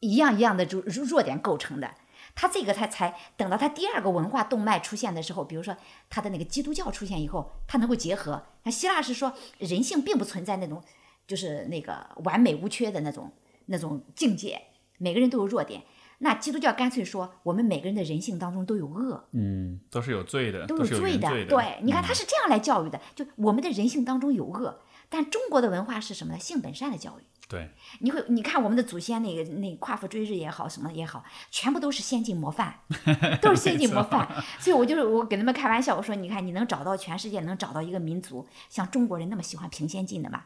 [0.00, 1.94] 一样一样的弱弱点构成的。
[2.36, 5.76] 他这个他才等到他第二个文化动脉出现的时候，比如说
[6.08, 8.44] 他的那个基督教出现以后，他能够结合。
[8.62, 10.80] 那希腊是说人性并不存在那种
[11.26, 13.32] 就是那个完美无缺的那种
[13.64, 14.62] 那种境界，
[14.98, 15.82] 每个人都有弱点。
[16.18, 21.28] 那基督教干脆说，我们每个人的人性当中都有恶，嗯，都是有罪的，都有罪的。
[21.46, 26.38] 对，你看嗯他是这样来教育的，就我们的人性当中有恶，但中国的文化是什么呢？
[26.38, 27.24] 性本善的教育。
[27.48, 27.70] 对，
[28.00, 32.74] 你会，你看我们的祖先那个那夸父追日也好，什么也好，全部都是先进模范，
[33.40, 34.26] 都是先进模范。
[34.58, 40.42] 所以我就是我给他们开玩笑，我说你看你能找到全世界能找到一个民族像中国人那么喜欢评先进的吗？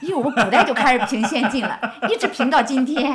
[0.00, 1.76] 因为我们古代就开始评先进了，
[2.08, 3.12] 一直评到今天。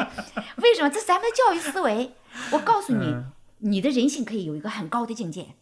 [0.57, 0.89] 为什么？
[0.89, 2.11] 这是咱们的教育思维。
[2.51, 3.15] 我告诉你，
[3.59, 5.55] 你的人性可以有一个很高的境界。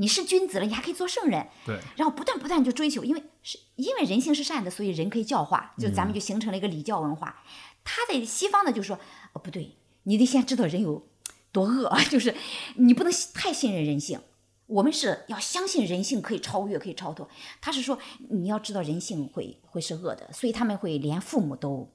[0.00, 1.48] 你是君子了，你还可以做圣人。
[1.66, 7.42] 对，然后不断不断就追求，因为是因为人性是善的，所以人可以教化，就咱们就形成了一个礼教文化。
[7.82, 8.98] 他在西方呢，就说
[9.32, 11.06] 哦不对，你得先知道人有
[11.50, 12.34] 多恶， 就是
[12.76, 14.20] 你不能太信任人性。
[14.66, 17.28] 我们是要相信人性可以超越，可以超脱。
[17.60, 21.90] 他是说你要知道人性会会是恶的，所以他们会连父母都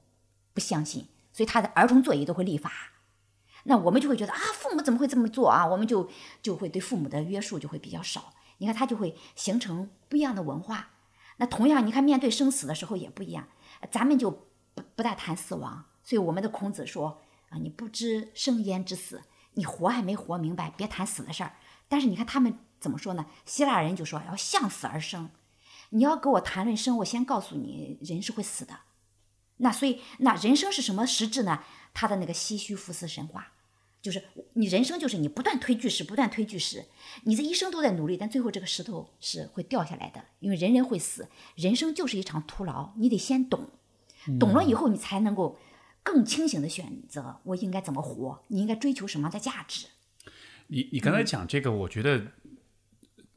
[0.52, 2.70] 不相信，所以他的儿童座椅都会立法。
[3.64, 5.66] 那我们就会觉得啊，父母怎么会这么做啊？
[5.66, 6.08] 我们就
[6.42, 8.32] 就会对父母的约束就会比较少。
[8.58, 10.90] 你看，他就会形成不一样的文化。
[11.38, 13.48] 那同样，你看面对生死的时候也不一样。
[13.90, 19.22] 咱们就不不大谈死亡，所以我们的孔子说啊，你不知生焉知死，
[19.54, 21.54] 你活还没活明白，别谈死的事儿。
[21.88, 23.26] 但是你看他们怎么说呢？
[23.44, 25.30] 希腊人就说要向死而生。
[25.90, 28.80] 你要跟我谈论生，我先告诉你，人是会死的。
[29.58, 31.62] 那所以，那人生是什么实质呢？
[31.92, 33.52] 他的那个西须福斯神话，
[34.04, 36.84] 就是你人生就是你不断推巨石，不断推巨石，
[37.22, 43.70] 你这一生都在努力，但最后这个石头是会掉下来的，因为人人会死，人生就是一场徒劳，你得先懂，
[44.38, 45.58] 懂了以后你才能够
[46.02, 49.86] 更清醒的选择我应该怎么活，你应该追求什么样的价值。
[50.66, 52.26] 你你刚才讲这个，我觉得，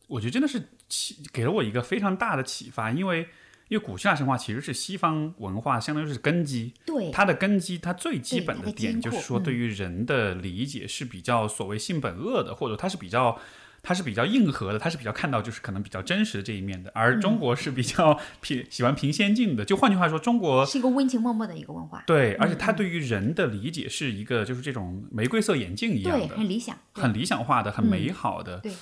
[0.08, 3.30] 我觉得真的是启给了我一个非常大的启发，因为
[3.70, 13.40] 因为古希腊神话其实是西方文化相当于是根基，对，它的根基，它最基本的点就是说，嗯对于人的理解是比较所谓性本恶的，或者它是比较。
[13.84, 19.64] 它是比较硬核的，它是比较看到就是可能比较真实的这一面的，而中国是比较 平喜欢平先进的。
[19.64, 28.58] 就换句话说，中国是一个温情脉脉的一个文化，对，而且它对于人的理解是一个就是这种玫瑰色眼镜一样对，的，很理想，很理想化的，很嗯美好的。
[28.58, 28.74] 对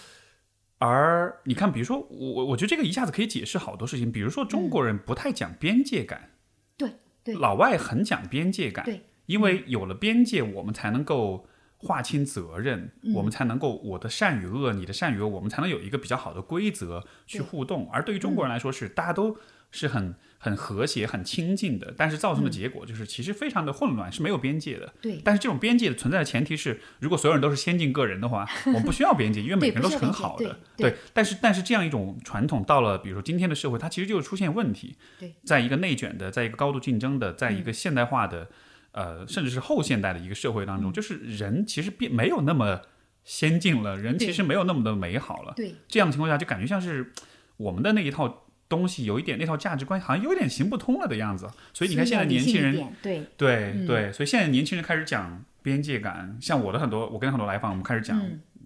[0.77, 6.31] 而你看，比如说我我我觉得这个一下子可以解释好多事情，比如说中国人不太讲边界感，
[6.77, 6.91] 对
[7.23, 7.35] 对。
[7.35, 11.47] 老外很讲边界感，对，因为有了边界，我们才能够
[11.77, 17.89] 划清责任，我们才能够我的善与恶，你的善与恶，我们才能有一个比较好的规则去互动。
[17.91, 19.37] 而对于中国人来说，是大家都
[19.71, 24.93] 是很很和谐、很亲近的，但是造成的结果就是其实非常的混乱，是没有边界的。
[25.01, 30.59] 对，但是这种边界的存在的前提是，如果所有人都是先进个人的话， 我们不需要边界，因为每个人都是很好的。
[30.77, 34.95] 对，但是但是这样一种传统到了，比如说今天的社会，它其实就是出现问题。
[35.19, 38.49] 对，在一个内卷的，在一个高度竞争的，在一个现代化的。
[38.91, 42.79] 呃，甚至是后现代的一个社会当中，就是人其实并没有那么
[43.25, 45.51] 先进了，人其实没有那么的美好了。
[45.53, 47.11] 对，这样的情况下，就感觉像是
[47.57, 51.49] 我们的那一套东西有一点那套价值观好像有点行不通了的样子。
[51.73, 58.21] 所以你看现在年轻人，对对对，所以现在年轻人开始讲边界感，像我的很多，我跟很多来访，我们开始讲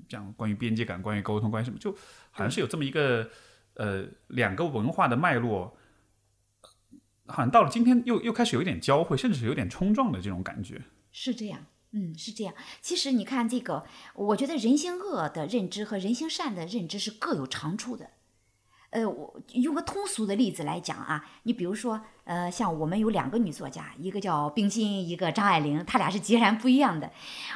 [0.08, 1.92] 讲关于边界感，关于沟通，关于什么，就
[2.32, 3.30] 好像是有这么一个
[3.76, 5.76] 呃两个文化的脉络。
[7.28, 10.82] 好像到了今天，又又开始有一点交汇，甚至是有点冲撞的这种感觉。
[11.12, 12.56] 是这样，嗯，是这样。
[12.82, 13.86] 其实你看这个，
[14.16, 18.10] 我觉得人性恶的认知和人性善的认知是各有长处的。
[18.92, 27.12] 呃，我用个通俗的例子来讲啊，你比如说，呃，像我们有两个女作家，一个叫冰心，一个张爱玲，她俩是截然不一样的。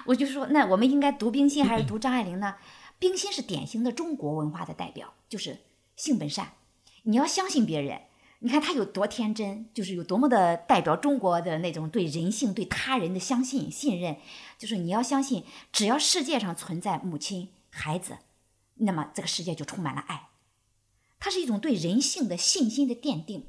[0.05, 2.55] 我就说，那我们应该读冰心还是读张爱玲呢？
[2.99, 5.57] 冰心是典型的中国文化的代表，就是
[5.95, 6.53] 性本善，
[7.03, 8.01] 你要相信别人。
[8.39, 14.17] 你看他有多天真，就是有多么的代表中国的那种对人性、对他人的相信、信任。
[14.57, 18.17] 就是你要相信，只要世界上存在母亲、孩子，
[18.75, 20.27] 那么这个世界就充满了爱。
[21.23, 23.47] 它是一种对人性的信心的奠定。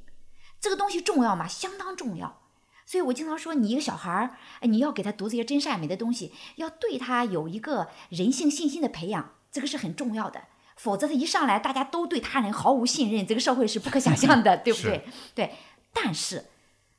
[0.61, 1.49] 这个东西重要吗？
[1.49, 2.41] 相当重要。
[2.87, 4.37] 所以我经常说，你一个小孩儿，
[4.69, 10.45] 你要给他读这些真善美的东西，要对他有一个人性信心的培养，这个是很重要的。
[10.77, 15.05] 否则他一上来，大家都对他人毫无信任，这个社会是不可想象的，对不对？
[15.35, 15.55] 对。
[15.93, 16.45] 但是，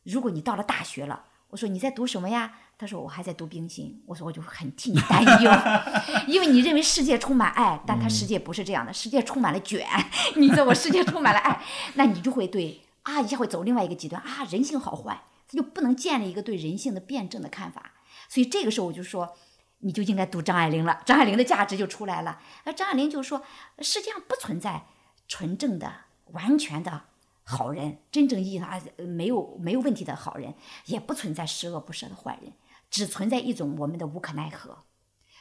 [0.04, 2.54] 如果你到了大学了，我说你在读什么呀？
[2.78, 4.04] 他说我还在读冰心。
[4.06, 5.52] 我说我就很替你担忧，
[6.28, 9.88] 因为你认为世界充满爱，但他世界不是这样的，世界充满了卷。
[10.36, 11.62] 你在我世界充满了爱，
[11.96, 17.94] 那你就会对啊一下会走另外一个极端啊，人性好坏，他就不能建立一个对人性的辩证的看法。
[18.30, 19.36] 所以这个时候我就说。
[19.80, 22.40] 你就应该读张爱玲了，张爱玲的价值就出来了。
[22.64, 23.44] 而张爱玲就说，
[23.80, 24.86] 世界上不存在
[25.28, 25.94] 纯正的、
[26.32, 27.04] 完全的
[27.44, 30.56] 好人，真正意义上没有没有问题的好人，
[30.86, 32.54] 也不存在十恶不赦的坏人，
[32.96, 34.86] 只存在一种我们的无可奈何。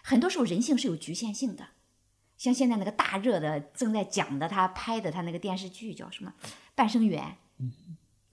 [0.03, 1.69] 很多时候人性是有局限性的，
[2.37, 6.35] 像现在那个大热的正在讲的，他拍的他那个电视剧叫什么
[6.75, 7.37] 《半生缘》？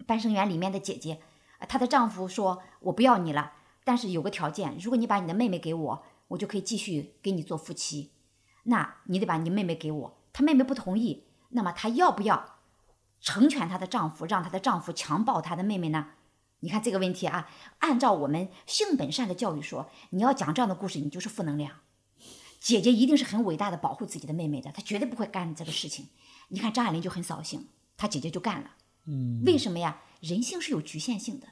[0.07, 1.21] 半生缘里面的姐姐，
[1.69, 3.53] 她的丈夫说：“我不要你了。”
[3.85, 8.09] 但是有个条件，如果你把你的妹妹给我，我就可以继续给你做夫妻。
[8.63, 10.17] 那你得把你妹妹给我。
[10.33, 12.57] 她妹妹不同意，那么她要不要
[13.21, 16.07] 成全她的丈夫，让她的丈夫强暴她的妹妹呢？
[16.61, 17.49] 你看这个问题啊，
[17.79, 21.81] 按照我们性本善的教育说，你要讲这样的故事，你就是负能量。
[22.59, 26.09] 姐姐一定是很伟大的保护自己的妹妹的，她绝对不会干这个事情。
[26.49, 28.71] 你看张爱玲就很扫兴，她姐姐就干了。
[29.05, 30.01] 嗯，为什么呀？
[30.19, 31.47] 人性是有局限性的，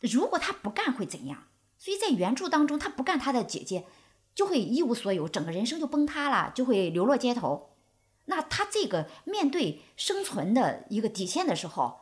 [0.00, 1.44] 如果她不干会怎样？
[1.76, 3.84] 所以在原著当中，她不干她的姐姐，
[4.34, 7.74] 就会一无所有，整个人生就崩塌了，就会流落街头。
[8.24, 12.00] 那她这个面对生存的一个底线的时候，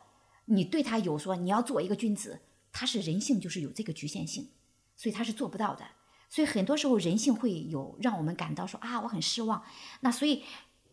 [0.49, 2.41] 你对他有说你要做一个君子，
[2.71, 4.49] 他是人性就是有这个局限性，
[4.95, 5.85] 所以他是做不到的。
[6.29, 9.63] 所以很多时候人性会有让我们感到说啊我很失望。
[10.01, 10.43] 那所以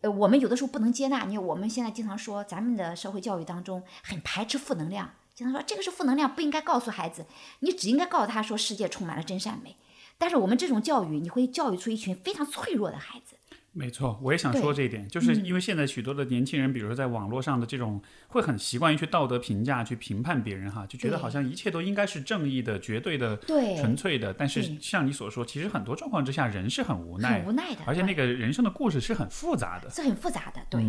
[0.01, 1.37] 呃我们有的时候不能接纳你。
[1.37, 5.13] 我们现在经常说咱们的社会教育当中很排斥负能量。
[5.33, 7.25] 经常说这个是负能量，不应该告诉孩子。
[7.59, 9.75] 你只应该告诉他说世界充满了真善美。
[10.17, 13.34] 但是我们这种教育，你会教育出一群非常脆弱的孩子。
[13.77, 24.33] 没错，我也想说这一点，就是因为现在许多的年轻人，比如说在网络上的这种，会很习惯于去道德评价、去评判别人，哈，就觉得好像一切都应该是正义的、绝对的、对纯粹的。
[24.33, 30.61] 但是像你所说，其实很多状况之下，人是很无奈、很无奈的，而且那个人生的故事是很复杂的，是很复杂的。
[30.69, 30.81] 对，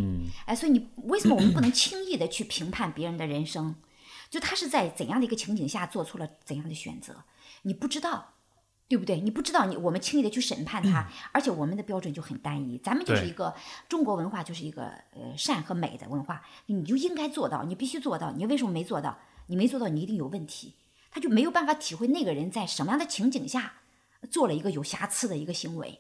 [0.45, 3.75] 哎，所以你为什么我们不能 轻易的去评判别人的人生？
[4.31, 7.25] 就他是在怎样的一个情景下做出了怎样的选择，
[7.63, 8.36] 你不知道，
[8.89, 9.21] 对不对？
[9.21, 12.79] 你不知道，你我们轻易的去审判他，而且我们的标准就很单一。
[12.79, 13.53] 咱们就是一个
[13.89, 18.31] 中国文化，就是一个呃善和美的文化，你就应该做到，你必须做到。
[18.31, 19.19] 你为什么没做到？
[19.49, 20.75] 你没做到，你一定有问题。
[21.11, 23.73] 他就没有办法体会那个人在什么样的情景下
[24.31, 25.99] 做了一个有瑕疵的一个行为。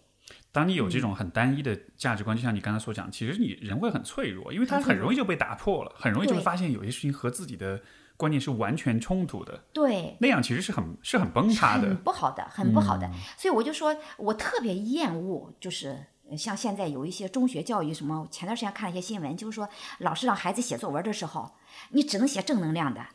[0.53, 7.83] 当你有这种很单一的价值观，就像你刚才所讲，其实你人会很脆弱，因为他很容易就被打破了，很容易就会发现有些事情和自己的。
[8.17, 13.11] 观念是完全冲突的，对，那样其实是很是很崩塌的，很不好的，很不好的。
[13.37, 16.07] 所以我就说，我特别厌恶，就是
[16.37, 21.53] 像现在有一些中学教育什么，前段时间看了一些新闻，就是说老师让孩子写作文的时候，
[21.91, 23.07] 你只能写正能量的，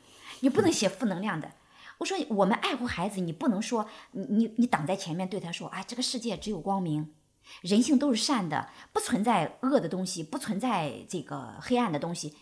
[0.41, 1.51] 你不能写负能量的。
[1.97, 7.13] 我说我们爱护孩子，你不能说你你你挡在前面对他说，啊，这个世界只有光明，
[7.61, 12.35] 人性都是善的，不存在恶的东西，不存在这个黑暗的东西。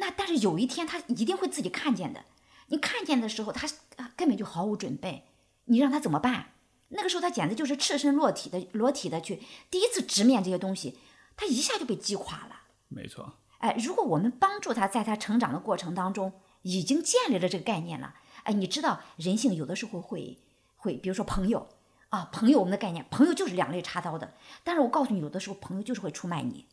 [0.00, 2.24] 那但是有一天他一定会自己看见的。
[2.68, 3.68] 你看见的时候，他
[4.16, 5.26] 根本就毫无准备，
[5.66, 6.54] 你让他怎么办？
[6.88, 9.40] 那个时候他简直就是赤身裸体的裸体的去
[9.70, 10.98] 第一次直面这些东西，
[11.36, 12.62] 他一下就被击垮了。
[12.88, 13.34] 没错。
[13.58, 16.32] 哎，如果我们帮助他在他成长的过程当中
[16.62, 20.38] 已经建立了这个概念了，哎，你知道人性有的时候会
[20.76, 21.68] 会，比如说朋友
[22.08, 24.32] 啊，朋友我们的概念，朋友就是两肋插刀的。
[24.64, 26.66] 但是我告诉你，有的时候朋友就是会出卖你。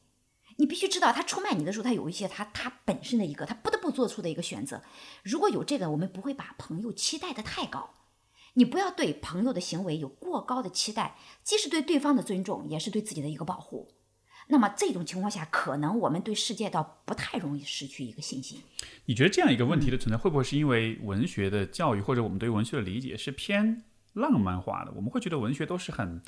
[0.57, 4.81] 你必须知道，他出卖你的时候，他有一些他他本身的一个他不得不做出的一个选择。
[5.23, 7.91] 如果有这个，我们不会把朋友期待的太高。
[8.55, 13.87] 你不要对朋友的行为有过高的期待，既是对对方的尊重，也是对自己的一个保护。
[14.47, 18.59] 那么这种情况下，可能我们对世界倒不太容易失去一个信心。
[19.05, 23.83] 你觉得这样一个问题的存在，会不会是因为文学的教育或者我们对文学的理解是偏
[24.13, 24.91] 浪漫化的？
[24.95, 26.19] 我们会觉得文学都是很。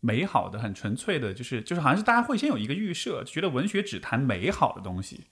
[0.00, 5.24] 美好的、很纯粹的，就是就是，好像是大家会先有一个预设，觉得文学只谈美好的东西，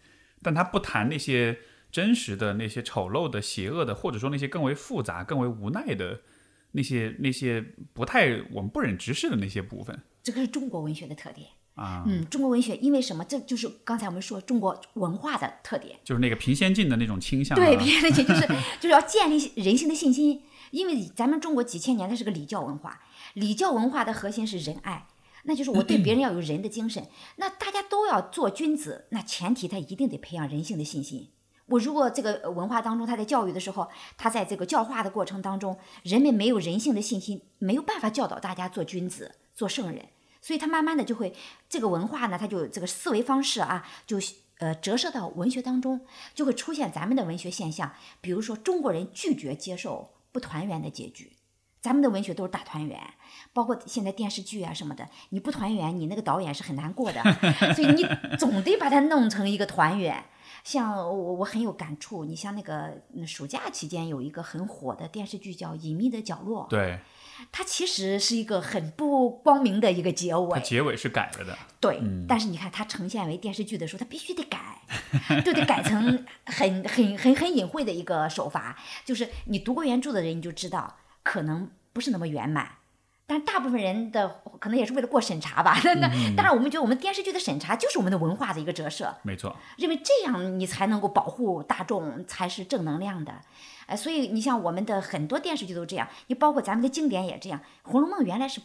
[0.42, 1.58] 但他不谈那些
[1.92, 6.20] 真实的、那些丑陋的、邪恶的，或者说那些更为复杂、更为无奈的
[6.72, 10.00] 那些那些不太我们不忍直视的那些部分。
[10.22, 13.24] 这个是中国文学的特点啊，嗯，中国文学因为什么？
[13.24, 17.54] 这就是刚才我们说中国文化的特点，就是那个平先进的那种倾向。
[17.54, 18.46] 对，平先进就是
[18.80, 23.00] 就是要建立人性的信心，因为咱们中国几千年它是个礼教文化。
[23.34, 25.06] 礼教文化的核心是仁爱，
[25.42, 27.06] 那就是我对别人要有仁的精神。
[27.36, 31.30] 那大家都要做君子，那前提他一定得培养人性的信心。
[31.66, 40.06] 我如果这个文化当中，他在教育的时候，他在这个教化的过程当中，人们没有人性的信心，没有办法教导大家做君子、做圣人，
[40.40, 41.34] 所以他慢慢的就会
[41.68, 44.18] 这个文化呢，他就这个思维方式啊，就
[44.58, 46.02] 呃折射到文学当中，
[46.34, 51.32] 就会出现咱们的文学现象，比如说中国人拒绝接受不团圆的结局。
[51.80, 52.98] 咱们的文学都是大团圆，
[53.54, 57.22] 包括现在电视剧啊什么的，你不团圆，你那个导演是很难过的，
[57.72, 58.04] 所以你
[58.36, 60.24] 总得把它弄成一个团圆。
[60.64, 62.24] 像我，我很有感触。
[62.24, 66.98] 你像那个暑假期间有一个很火的电视剧叫《隐秘的角落》，对，
[67.52, 71.56] 它其实是一个很不光明的一个结尾，结尾是改了的。
[71.78, 74.80] 对，但是你看它呈现为电视剧的时候，它必须得改，
[75.44, 80.96] 就得改成很很很很隐晦的一个手法，就是你读过原著的人你就知道。
[81.22, 82.70] 可能不是那么圆满，
[83.26, 85.78] 但大部分人的可能也是为了过审查吧。
[85.96, 89.14] 那当然，我们觉得我们电视剧的审查就是我们的文化的一个折射。
[89.22, 93.40] 没错，认为这样你才能够保护大众，才是正能量的。
[93.86, 98.60] 呃，所以你像我们的很多电视剧都这样，你包括咱们的经典也这样，《红楼梦》原来是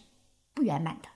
[0.54, 1.08] 不圆满的，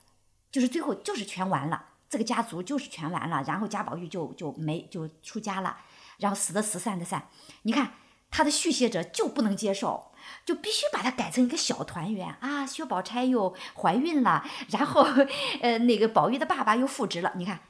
[0.50, 5.76] 就是最后就是全完了，这个家族就是全完了，然后贾宝玉就就没就出家了，
[6.18, 7.28] 然后死的死，散的散。
[7.62, 7.92] 你看
[8.30, 10.12] 他的续写者就不能接受。
[10.44, 12.66] 就必须把它改成一个小团圆啊！
[12.66, 15.06] 薛宝钗又怀孕了，然后，
[15.62, 17.32] 呃，那个宝玉的爸爸又复职了。
[17.36, 17.60] 你看，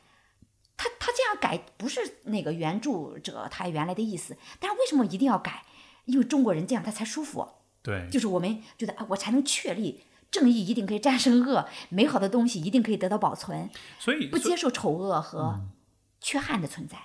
[0.77, 5.65] 他他这样改不是那个原著者他原来的意思，但是为什么一定要改？
[6.07, 7.49] 因为中国人这样他才舒服。
[7.83, 13.71] 对，就是我们觉得啊，我才能确立正义一定可以战胜恶，美好的东西一定可以得到保存。
[13.99, 15.61] 所以不接受丑恶和
[16.21, 16.99] 缺憾的存在。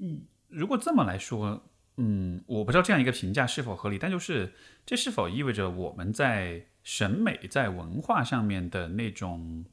[0.00, 1.62] 嗯，如果这么来说。
[1.96, 4.52] 嗯，我不知道这样一个评价是否合理，但就是
[4.84, 9.64] 这是否意味着我们在审美、在文化上面的那种，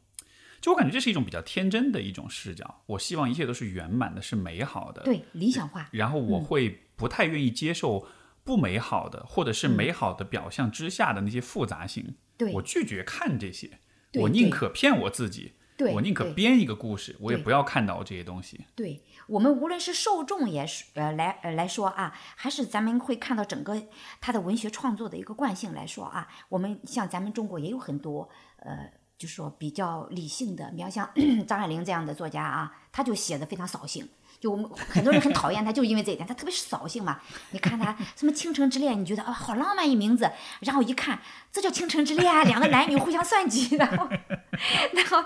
[0.62, 2.84] 就我感觉这是一种比较天真的一种视角。
[2.86, 5.90] 我希望一切都是圆满的，是美好的，对理想化。
[5.92, 8.08] 然后我会不太愿意接受
[8.44, 12.16] 不美好的，或者是美好的表象之下的那些复杂性。
[12.38, 13.80] 对我拒绝看这些，
[14.14, 15.54] 我宁可骗我自己。
[15.94, 18.60] 我宁可编一个故事，我也不要看到这些东西。
[18.76, 23.82] 对我们无论是受众也是呃来呃来说啊，还是咱们会看到整个
[24.20, 31.10] 他的文学创作的一个惯性来说啊，我们像咱们中国也有很多呃，就是说比较理性的，比方像
[31.48, 34.08] 张爱玲这样的作家啊，他就写的非常扫兴。
[34.42, 37.22] 就我们很多人很讨厌他，就因为这一点，他特别扫兴嘛。
[37.52, 40.32] 你看他什么《倾城之恋》，你觉得啊好浪漫一名字，
[40.62, 41.22] 然后一看
[41.52, 44.10] 这叫《倾城之恋》，啊两个男女互相算计，然后，
[44.94, 45.24] 然后，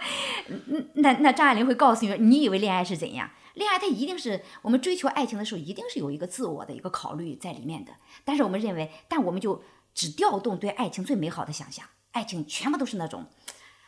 [0.96, 3.32] 那那张爱玲会告诉你，你以为恋爱是怎样？
[3.54, 7.94] 恋爱它一定是我们追求爱情的时候，一定是有一个自我的一个考虑在里面的。
[8.26, 9.64] 但是我们认为，但我们就
[9.94, 13.28] 只调动对爱情最美好的想象，爱情全部都是那种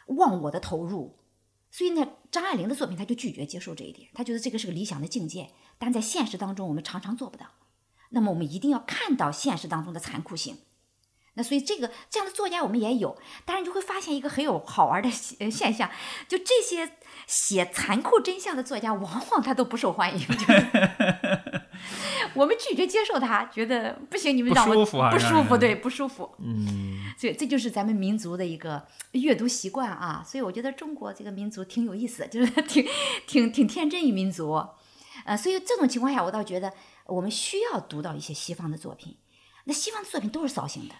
[0.05, 1.17] 忘我的投入。
[1.69, 7.47] 所以呢，张爱玲的作品，他就拒绝接受这一点，他觉得这个是个理想的境界，但在现实当中，我们常常做不到。
[8.09, 10.57] 那么，我们一定要看到现实当中的残酷性。
[11.37, 13.15] 那所以，这个这样的作家我们也有，
[13.45, 15.89] 当然就会发现一个很有好玩的现现象，
[16.27, 20.25] 就这些写残酷真相的作家，往往他都不受欢迎。
[22.33, 26.29] 我们拒绝接受他，觉得不行，你们不让我舒服啊不舒服，对，不舒服。
[26.39, 32.85] 嗯，这这就是咱们民族的一个阅读习惯啊，所以我觉得中国这个民族挺有意思的，就是 挺
[33.27, 34.65] 挺挺天真一民族。
[35.25, 36.73] 呃，所以这种情况下，我倒觉得
[37.05, 39.15] 我们需要读到一些西方的作品。
[39.65, 40.95] 那西方的作品都是扫兴的，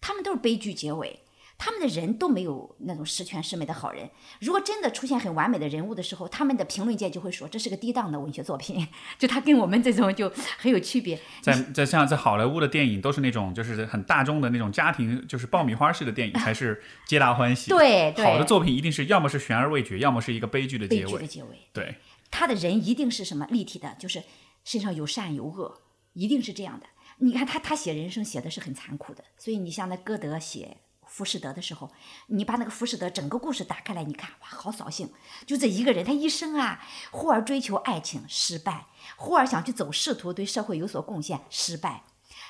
[0.00, 1.20] 他们都是悲剧结尾，
[1.58, 4.08] 他们的人都没有那种十全十美的好人。
[4.40, 8.88] 如果真的出现很完美的人物的时候，他们的评论界就会说这是个低档的文学作品，
[9.18, 11.20] 就他跟我们这种就很有区别。
[11.42, 17.68] 在在像在好莱坞的电影都是那种就是很大众的那种家庭就是爆米花式的电影才是皆大欢喜。
[17.70, 21.12] 对对，好的作品一定是要么是悬而未决，要么是一个悲剧的结尾。
[21.12, 21.48] 剧的结尾。
[21.74, 21.96] 对，
[22.30, 24.22] 他的人一定是什么立体的，就是
[24.64, 25.82] 身上有善有恶，
[26.14, 26.86] 一定是这样的。
[27.20, 31.90] 你看他他写人生写的是很残酷的，所以你像那歌德写浮士德的时候，
[32.26, 35.10] 你把那个浮士德整个故事打开来，你看哇，好扫兴！
[35.44, 42.04] 就这一个人，他一生啊，忽而追求爱情失败，忽而想去走仕途，对社会有所贡献失败，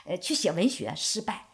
[0.05, 1.47] 呃，去写文学失败，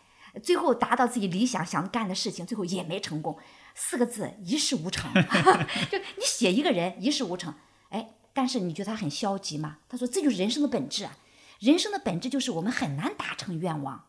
[0.42, 3.38] 最后达到自己理想想干的事情，最后也没成功。
[3.74, 5.12] 四个字，一事无成。
[5.90, 7.54] 就你写一个人一事无成，
[7.90, 9.78] 哎，但是你觉得他很消极吗？
[9.88, 11.16] 他说这就是人生的本质啊，
[11.58, 14.08] 人生的本质就是我们很难达成愿望，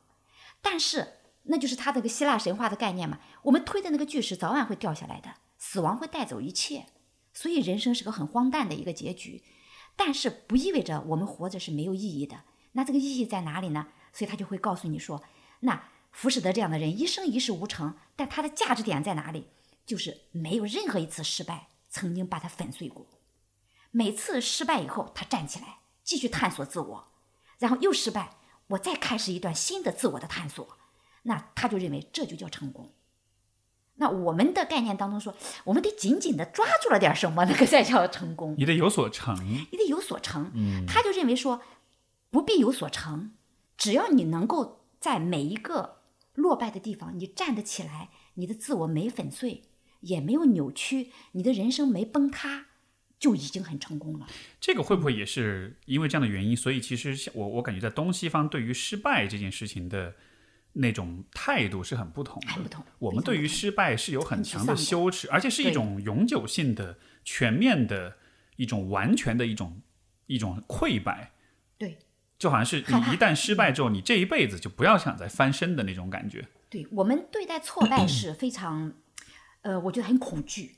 [0.62, 6.88] 但是那就是他这个希腊神话的概念嘛，我们推的那个巨石早晚会掉下来的，死亡会带走一切，
[7.34, 9.44] 所以人生是个很荒诞的一个结局，
[9.96, 12.44] 但是不意味着我们活着是没有意义的。
[12.74, 13.88] 那这个意义在哪里呢？
[14.14, 15.24] 所以他就会告诉你说，
[15.62, 19.48] 那浮士德这样的人一生一事无成，但他的价值点在哪里？
[19.86, 23.08] 就是没有任何一次失败曾经把他粉碎过。
[23.92, 27.08] 每次失败以后，他站起来继续探索自我，
[27.60, 28.38] 然后又失败，
[28.68, 30.78] 我再开始一段新的自我的探索。
[31.24, 32.94] 那他就认为这就叫成功。
[33.96, 35.34] 那我们的概念当中说，
[35.64, 38.56] 我们得紧紧的抓住了点什么，那个才叫成功。
[38.58, 39.36] 你得有所成。
[39.72, 40.86] 你得有所成。
[40.88, 41.62] 他就认为说，
[42.30, 43.34] 不必有所成，
[43.76, 46.04] 只要你能够在每一个
[46.36, 49.64] 落败的地方，你站得起来，你的自我没粉碎，
[50.02, 52.67] 也没有扭曲，你的人生没崩塌，
[53.20, 54.28] 就已经很成功了。
[54.60, 56.56] 这个会不会也是因为这样的原因？
[56.56, 60.16] 所以其实像我我感觉在东西方对于失败这件事情的
[60.74, 62.48] 那种态度是很不同的。
[62.50, 68.18] 很不同我们对于失败是有很强的羞耻，而且是一种永久性的、全面的
[68.56, 69.82] 一种完全的一种
[70.28, 71.34] 一种溃败。
[71.78, 72.00] 对。
[72.40, 76.48] 就好像是你一旦失败之后，你这一辈子就不要想再翻身的那种感觉。
[76.70, 78.94] 对我们对待挫败是非常，
[79.62, 80.76] 呃，我觉得很恐惧，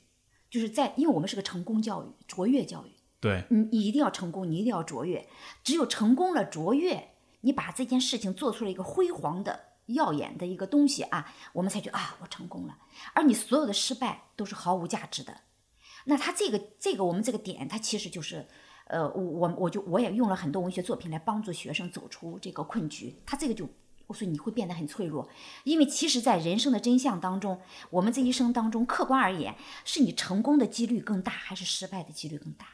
[0.50, 2.90] 就是在因为我们是个成功教育、卓越教育，
[3.20, 5.26] 对，你你一定要成功，你一定要卓越，
[5.62, 12.76] 只有成功了、卓越，你把这件事情做出了一个辉煌的、耀眼的一个东西啊，我们才觉得啊，我成功了。
[13.14, 15.42] 而你所有的失败都是毫无价值的。
[16.04, 18.46] 那他这个这个我们这个点，它其实就是。
[18.86, 23.14] 呃，我我我就我也用了很多文学作品来帮助学生走出这个困局。
[23.24, 23.64] 他这个就，
[24.10, 25.28] 我说你会变得很脆弱，
[25.62, 29.54] 因为其实，在人生的真相当中，我们这一生当中，客观而言，
[29.84, 32.66] 是你成功的几率更大，还是失败的几率更大？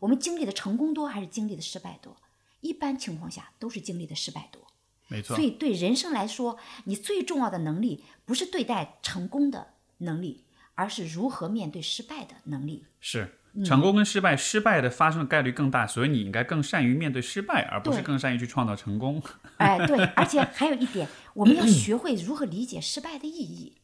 [0.00, 2.16] 我们经历的成功多，还是经历的失败多？
[2.60, 4.66] 一般情况下都是经历的失败多。
[5.06, 5.44] 没错所。
[5.44, 12.86] 以对人生来说，你最重要的能力不是对待成功的能力，而是如何面对失败的能力。
[12.98, 13.30] 是嗯
[13.64, 19.22] 成功跟失败，失败的发生的概率更大，所以你应该更善于面对失败，而不是更善于去创造成功。
[19.56, 23.78] 哎，对，而且 还有一点，我们要 学会如何理解失败的意义。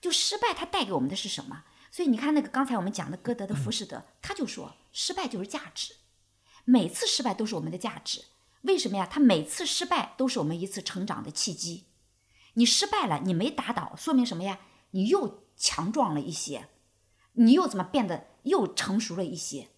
[0.00, 1.64] 就失败它带给我们的是什么？
[1.90, 5.94] 所以你看，那个刚才我们讲的歌德的《浮士德》，他就说，失败就是价值，
[6.64, 8.24] 每次失败都是我们的价值。
[8.62, 9.08] 为什么呀？
[9.10, 11.84] 他每次失败都是我们一次成长的契机。
[12.54, 14.58] 你失败了，你没打倒，说明什么呀？
[14.90, 16.68] 你又强壮了一些，
[17.32, 19.68] 你又怎么变得又成熟了一些？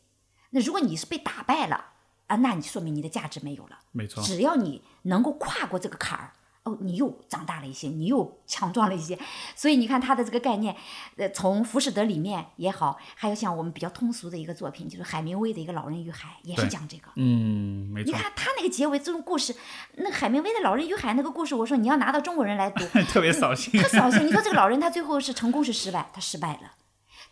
[0.50, 1.84] 那如果你是被打败了
[2.26, 3.80] 啊，那你说明你的价值没有了。
[3.92, 6.32] 没错，只要你能够跨过这个坎儿，
[6.62, 9.18] 哦，你又长大了一些，你又强壮了一些。
[9.54, 10.74] 所以你看他的这个概念，
[11.16, 17.10] 呃，从《浮士德》里面也好，还有像我们比较通俗的一个作品，就是海明威的一个《老人与海》，也是讲这个。
[17.16, 19.54] 嗯，没错，你看他那个结尾这种故事，
[19.96, 23.80] 那海明威的《老人与海》那个故事，我说你要拿到中国人来读， 特别扫兴。
[23.82, 24.26] 他扫兴。
[24.26, 26.10] 你说这个老人他最后是成功是失败？
[26.12, 26.72] 他失败了。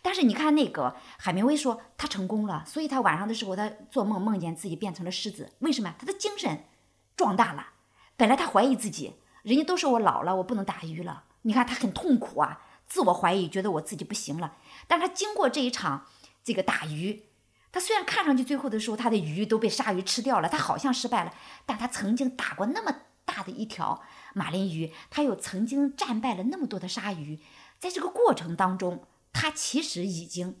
[0.01, 5.95] 但是你看那个海明威说他成功了，所以他晚上的时候他做梦梦见自己变成了狮子，为什么？
[5.99, 6.63] 他的精神
[7.15, 7.67] 壮大了。
[8.15, 11.25] 本来他怀疑自己，人家都说我老了，我不能打鱼了。
[11.43, 14.55] 你看他很痛苦啊，自我怀疑，觉得我自己不行了。
[14.87, 16.07] 但他经过这一场
[16.43, 17.25] 这个打鱼，
[17.71, 21.33] 他虽然看上去最后的时候他的鱼都被鲨鱼吃掉了，他好像失败了，
[21.65, 22.93] 但他曾经打过那么
[23.23, 24.01] 大的一条
[24.33, 27.39] 马林鱼，他又曾经战败了那么多的鲨鱼，
[27.77, 29.05] 在这个过程当中，
[29.39, 30.55] 他其实已经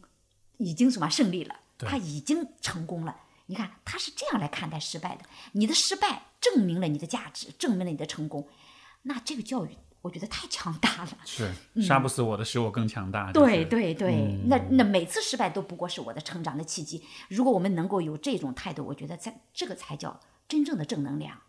[0.57, 3.15] 已经什么胜利了，他已经成功了，
[3.47, 5.23] 你看他是这样来看待失败的。
[5.53, 8.47] 你的失败证明了你的价值，证明了你的成功。
[9.01, 11.17] 那这个教育，我觉得太强大了。
[11.25, 11.51] 是
[11.81, 13.31] 杀不死我的，使我更强大。
[13.31, 17.03] 对对对，那那每次失败都不过是我的成长的契机。
[17.29, 21.41] 如果我们能够有这种态度，我觉得在这个才叫真正的正能量。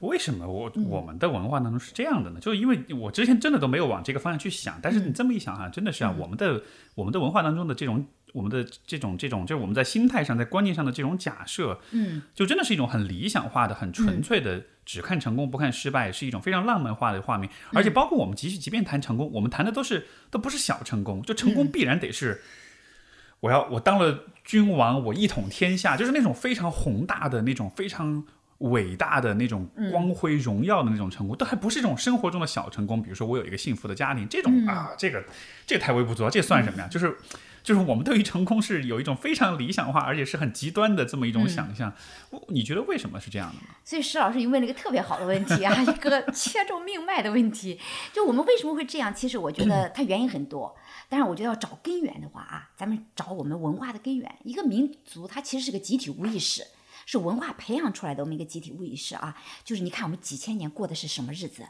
[0.00, 2.40] 为什么我我们的文化当中是这样的呢？
[2.40, 6.62] 就是因为我之前真的都没有往这个方向去想，但是你这么一想哈，真的是啊，我们的
[6.94, 17.48] 我们的文化当中的这种我们的这种这种，就是我们在心态上、在观念上的这种假设，嗯，就真的是一种很理想化的、很纯粹的，只看成功不看失败，是一种非常浪漫化的画面。
[17.72, 22.42] 而且包括我们即使即便谈成功，我们谈的都是都不是小成功，就成功必然得是
[23.40, 28.24] 我要我当了君王，我一统天下，就是那种非常宏大的那种非常。
[28.70, 33.02] 伟大的那种光辉荣耀的那种成功，都还不是这种生活中的小成功。
[33.02, 35.24] 比如说，我有一个幸福的家庭，这种啊，这个
[35.66, 36.88] 这个太微不足道，这算什么呀？
[36.88, 37.16] 就是
[37.62, 41.92] 就是我们对于成功是有一种非常理想化，而且是很极端的这么一种想象。
[42.48, 43.74] 你觉得为什么是这样的呢？
[43.84, 47.78] 所以石老师你问了一个特别好的问题啊， 一个切中命脉的问题。
[48.12, 49.14] 就我们为什么会这样？
[49.14, 50.74] 其实我觉得它原因很多，
[51.08, 54.34] 但是我觉得要找根源的话啊，咱们找我们文化的根源。
[54.44, 56.64] 一个民族它其实是个集体无意识。
[57.06, 61.66] 是文化培养出来的我们一个集体无意识啊，就是你看我们几千年过的是什么日子？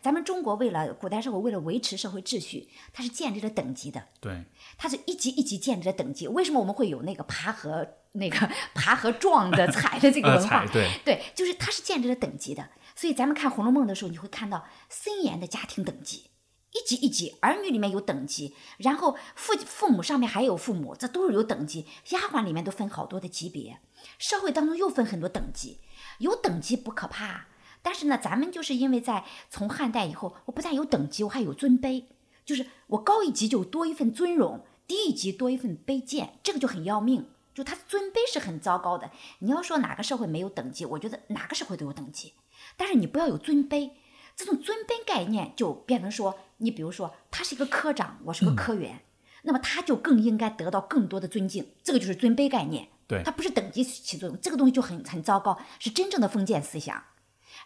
[0.00, 4.04] 咱们中国为了古代社会为了维持社会秩序，它是建立了等级的。
[4.20, 4.44] 对，
[4.76, 6.28] 它是一级一级建立了等级。
[6.28, 10.64] 为什么我们会有那个爬和那个 爬和撞的 踩的这个文化？
[10.66, 12.68] 对对，就是它是建立了等级的。
[12.94, 16.30] 所以咱们看《红楼梦》的时候，你会看到森严的家庭等级。
[16.72, 21.86] 一级一级，儿女里面有等级，然后父父母上面还有父母，这都是有等级。
[22.10, 23.78] 丫鬟里面都分好多的级别，
[24.18, 25.78] 社会当中又分很多等级。
[26.18, 27.46] 有等级不可怕，
[27.80, 32.04] 但是呢，咱们就是因为在从汉代以后，我不但有等级，我还有尊卑，
[32.44, 37.28] 就是我高一级就多一份尊荣，低一级多一份卑贱，这个就很要命。
[37.54, 39.10] 就他尊卑是很糟糕的。
[39.40, 42.34] 你要说哪个社会没有等级，我觉得哪个社会都有等级，
[42.76, 43.90] 但是你不要有尊卑。
[44.36, 49.02] 这种尊卑概念就变成说，你比如说他是一个科长，我是个科员，
[49.42, 52.88] 那么他就更应该得到更多的尊敬，这个就是尊卑概念。
[53.08, 57.02] 对，他不是等级起作用，这个东西就很很糟糕，是真正的封建思想。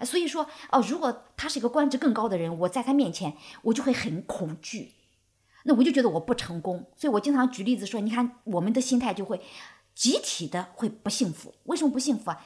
[0.02, 4.92] 所以说，哦，如果他是一个官职更高的人，我在他面前，我就会很恐惧，
[5.64, 6.86] 那我就觉得我不成功。
[6.96, 9.42] 所以我经常举例子说，你看我们的心态就会
[9.94, 11.54] 集体的会不幸福。
[11.64, 12.42] 为什么不幸福啊？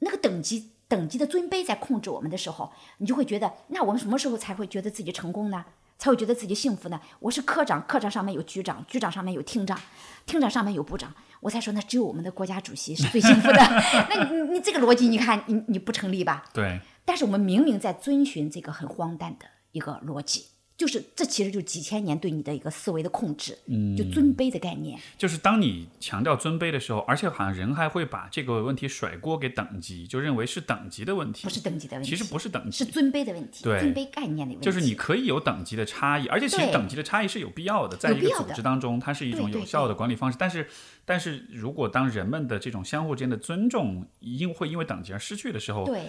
[0.00, 0.72] 那个等级。
[0.92, 5.64] 等级的尊卑在控制我们的时候，你就会觉得，那我们什么时候才会觉得自己成功呢？
[6.02, 7.00] 才会觉得自己幸福呢？
[7.20, 9.80] 我是科长，科长上面有局长，局长上面有厅长，
[10.26, 13.58] 厅长上面有部长，我才说，那只有我们的国家主席是最幸福的。
[14.10, 16.42] 那你你这个逻辑，你看你你不成立吧？
[16.52, 16.80] 对。
[17.04, 20.46] 但是我们明明在遵循这个很荒诞的一个逻辑。
[20.76, 24.98] 就是这其实就是几千年对你的一个思维的控制，嗯，就尊卑的概念。
[25.16, 34.64] 就是当你强调尊卑的时候，而且好像人还会把这个问题甩锅给等级，就认为是等级的问题，不是等级的问题，其实不是等级，是尊卑的问题，对，尊卑概念的问题。
[34.64, 40.36] 就是你可以有等级的差异，而且其实等级的差异是有必要的，在一个组织当中，它是一种有效的管理方式。
[40.40, 40.66] 但是，
[41.04, 46.02] 但是如果当人们的这种相互之间的尊重因会因为等级而失去的时候，对。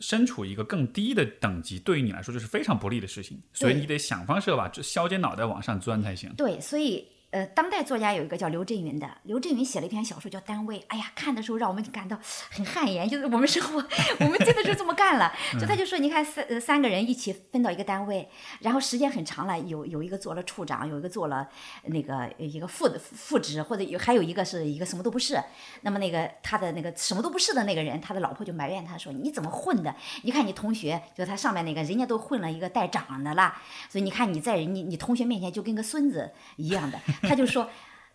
[0.00, 6.32] 身处一个更低的等级，对于你来说就是非常不利的事情，所以你得想方设法，就削尖脑袋往上钻才行。
[6.36, 7.06] 对，所以。
[7.30, 12.18] 呃，当代作家有一个叫刘震云的，刘震云写了一篇小说叫《单位》，哎呀，看的时候让我们感到
[12.50, 13.84] 很汗颜，就是我们生活，
[14.20, 15.30] 我们真的是这么干了。
[15.60, 18.26] 就他就说，你看三呃三个人一起分到一个单位，
[18.60, 21.46] 然后时间很长了，有有一个做了处长，有一个做了
[21.84, 25.38] 那个一个副副职，或者有还有一个是一个什么都不是。
[25.82, 29.94] 那么那个他的那个什么都不是的那个人，他的老婆就埋怨他说：“你怎么混的？
[30.22, 33.54] 你看你同学，就他上面那个人家都混了一个带长的了，
[33.90, 37.70] 所以你看你在你你同学面前就跟个孙子一样的。” 他就说：“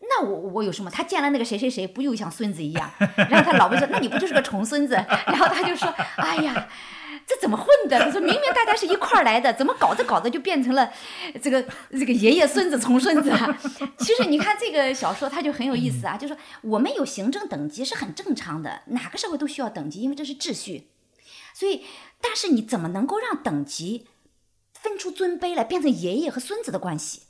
[0.10, 0.90] 那我我有什么？
[0.90, 2.92] 他见了那个谁谁谁，不又像孙子一样？”
[3.30, 4.96] 然后他老婆说：“那你不就是个重孙子？”
[5.28, 6.68] 然后他就说：“哎呀，
[7.26, 8.00] 这怎么混的？
[8.00, 10.92] 他说明明大家是一块儿来的，怎么搞着搞着就变成了
[11.42, 13.32] 这个这个爷爷孙子重孙子？”
[14.00, 20.90] 其实你看这个小说，它就很有意思啊，就说我们有行政等级是很正常的，哪个社会都需要等级，因为这是秩序。
[21.54, 21.86] 所以，
[22.20, 24.08] 但是你怎么能够让等级
[24.74, 27.22] 分出尊卑来，变成爷爷和孙子的关系？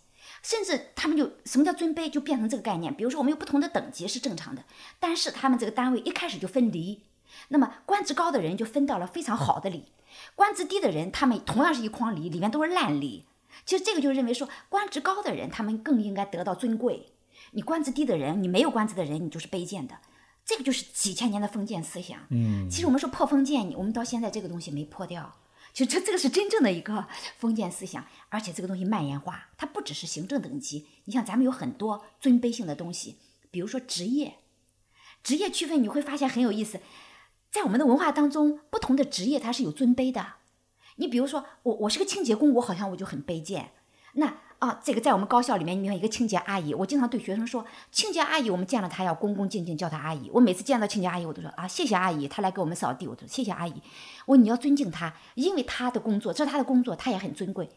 [0.44, 2.94] 甚至他们就什么叫尊卑，就变成这个概念。
[2.94, 4.64] 比如说，我们有不同的等级是正常的，
[5.00, 7.02] 但是他们这个单位一开始就分离，
[7.48, 9.86] 那么官职高的人就分到了非常好的梨，
[10.36, 13.26] 官职低的人他们同样是一筐梨，里面都是烂梨。
[13.66, 17.14] 其实这个就认为说，官职高的人他们更应该得到尊贵，
[17.52, 19.96] 你官职低的人，你没有官职的人，你就是卑贱的。
[20.46, 22.20] 这个就是几千年的封建思想。
[22.30, 25.34] 嗯，其实我们说破封建，我们到现在这个东西没破掉。
[25.74, 30.88] 就这这个是真正的一个封建思想，而且这个东西蔓延化，它不只是行政等级。
[31.06, 33.18] 你像咱们有很多尊卑性的东西，
[33.50, 34.36] 比如说职业，
[35.24, 36.80] 职业区分你会发现很有意思，
[37.50, 40.36] 在我们的文化当中，不同的职业它是有尊卑的。
[40.98, 43.72] 你比如说，我我是个清洁工，我好像我就很卑贱。
[44.14, 50.30] 那啊，这个在我们高校里面，你看一个清洁阿姨，我经常对学生说，清洁阿姨，我们见了她要恭恭敬敬叫她阿姨。
[50.32, 53.74] 我每次见到清洁阿姨，我都说啊，谢谢阿姨，她来给我们扫地，我说谢谢阿姨。
[54.26, 57.68] 我你要尊敬她，因为她的工作，这是她的工作，她也很尊贵。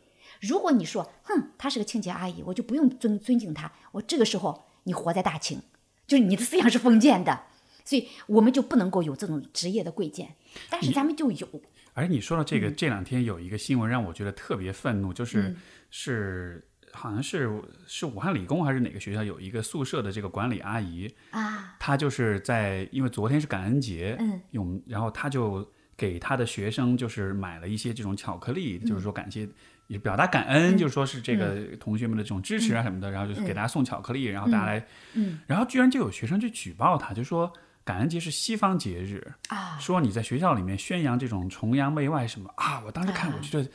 [0.40, 5.60] 如果你说，哼，她是个清洁阿姨，我就不用尊尊敬她，我这个时候你活在大清，
[6.06, 7.46] 就是你的思想是封建的，
[7.84, 10.36] 所以我们就不能够有这种职业的贵贱，
[10.70, 11.48] 但是咱们就有。
[11.94, 15.56] 而你说到这个，这两天有一个新闻让我觉得特别愤怒，就是嗯
[15.88, 29.48] 是好像是是武汉理工还是哪个学校有一个宿舍的这个管理阿姨，啊，她就是在因为昨天是感恩节，嗯，用然后她就给她的学生就是买了一些这种巧克力，嗯就是说感谢。
[29.88, 37.52] 也表达感恩，就是说是这个同学们的这种支持啊什么的，然后就是给大家送巧克力，然后大家来，嗯，然后居然就有学生去举报她，就说
[37.84, 42.82] 感恩节是西方节日，啊，说你在学校里面宣扬这种崇洋媚外什么啊！
[42.84, 43.70] 我当时看我就觉得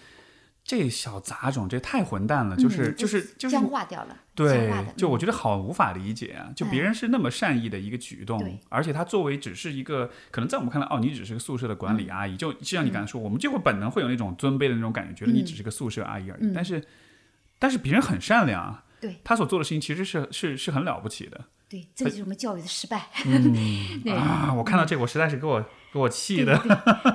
[0.63, 6.49] 这小杂种这太混蛋了，就是嗯就是就是僵化掉了，对就我觉得好无法理解啊！
[6.55, 16.53] 就别人是那么善意的一个举动对，而且他作为只是一个可能在我们看来，哦，你只是个宿舍的管嗯理阿姨，就就像你刚才说，我们就会本能会有那种尊卑的那种感觉，觉得你嗯只是个宿舍阿姨而已。
[16.53, 16.81] 但是
[17.59, 23.09] 但是别人很善良啊，对他所做的事情其实是是是很了不起的对，这就是我们教育的失败。
[24.15, 24.53] 啊！
[24.53, 26.57] 我看到这个，我实在是给我给我气的。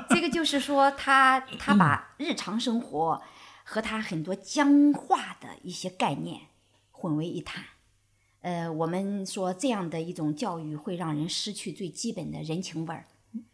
[0.08, 3.22] 这个就是说他他把日常生活
[3.68, 6.42] 和他很多僵化的一些概念
[6.92, 7.64] 混为一谈。
[8.40, 13.04] 呃，我们说这样的一种教育会让人失去最基本的人情味儿。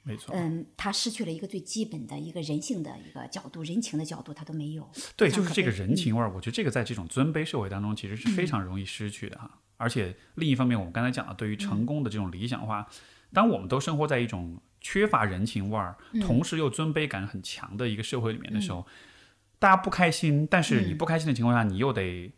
[0.03, 4.87] 没错，嗯，他失去了一个最基本的一个人性的一个角度，人情的角度他都没有。
[5.17, 9.59] 对，就是这个人情味儿，我觉得这个在这种尊卑社会当中，其实是非常容易失去的哈。
[9.79, 12.87] 而且另一方面，我们刚才讲的对于成功的这种理想化，
[13.33, 18.87] 当我们都生活在一种缺乏人情味儿，同时又尊卑感很强的一个社会里面的时候，
[19.63, 22.35] 大家不开心，但是你不开心的情况下，你又得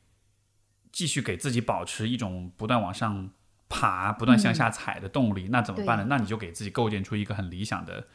[0.93, 3.31] 继续给自己保持一种不断往上
[3.67, 6.05] 爬、不断向下踩的动力，那怎么办呢？
[6.07, 8.07] 那你就给自己构建出一个很理想的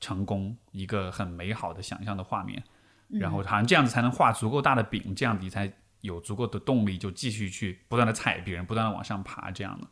[0.00, 2.60] 成功，一个很美好的想象的画面。
[3.08, 9.86] 然后好像这样子才能画足够大的饼，这样子你才有足够的动力，就继续去不断的踩别人，不断的往上爬，这样的。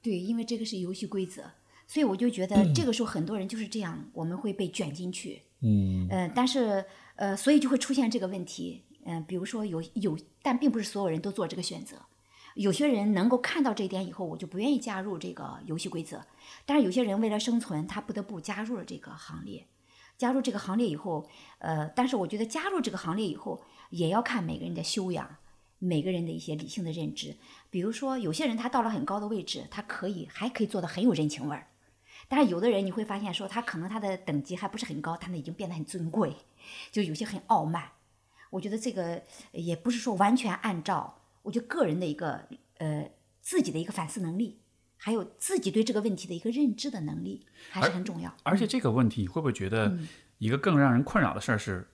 [0.00, 1.42] 对，因为这个是游戏规则，
[1.88, 5.42] 所以我就觉得这个时候很多人就是这样，我们会被卷进去。
[5.62, 6.84] 嗯，呃，但是
[7.18, 8.84] 呃，所以就会出现这个问题。
[9.04, 11.96] 嗯、比如说有有，但并不是所有人都做这个选择。
[12.54, 16.24] 有些人能够看到这一点以后，我就不愿意加入这个游戏规则。
[16.64, 19.66] 但是有些人为了生存，他不得不加入了这个行列。
[20.16, 21.28] 加入这个行列以后，
[21.58, 25.36] 呃，但是我觉得加入这个行列以后，也要看每个人的修养，
[25.78, 27.36] 每个人的一些理性的认知。
[27.70, 31.68] 比如说，有些人他到了很高的位置，他可以还可以做的很有人情味儿。
[32.26, 36.34] 但是有的人你会发现说，他可能他的等级还不是很高，但他已经变得很尊贵，
[36.90, 37.92] 就有些很傲慢。
[38.50, 39.22] 我觉得这个
[39.52, 43.10] 也不是说完全按照我觉得个人的一个呃
[43.42, 44.60] 自己的一个反思能力，
[44.96, 48.34] 还有自己对这个问题的一个认知的能力，还是很重要。
[48.42, 50.08] 而且这个问题，你会不会觉得嗯
[50.38, 51.86] 一个更让人困扰的事儿是，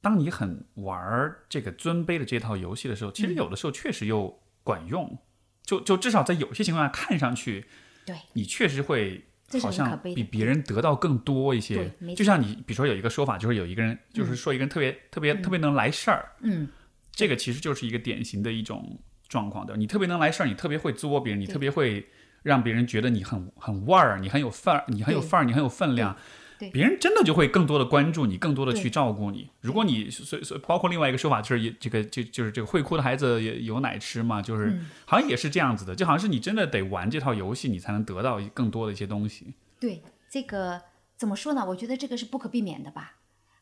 [0.00, 5.18] 当你很玩儿这个尊卑的这套游戏的时候，其嗯实有的时候确实又管用，
[5.62, 7.66] 就就至少在有些情况下看上去，
[8.04, 9.29] 对，你确实会
[9.60, 11.90] 好像比别人得到更多一些。
[12.14, 16.68] 就像你，比如说有一个说法，就是有一个人，就是说一个人特别、特别特别能来事儿，嗯，
[17.12, 19.76] 这个其实就是一个典型的一种状况的。
[19.76, 22.06] 你特别能来事儿，你特别会作别人，你特别会
[22.42, 26.16] 让别人觉得你很很腕儿，你很有范儿，你很有范儿，你很有分量。
[26.60, 29.50] 对别人真的就会更多的关注你，更多的去照顾你。
[29.62, 39.54] 如果你所以所以包括另外一个说法，就是也这个就就是这个会哭的孩子也有奶吃嘛，就是、嗯好像也是这样子的，就好像是你真的得玩这套游戏，你才能得到更多的一些东西。
[39.80, 40.82] 对这个
[41.16, 41.64] 怎么说呢？
[41.66, 43.16] 我觉得这个是不可避免的吧，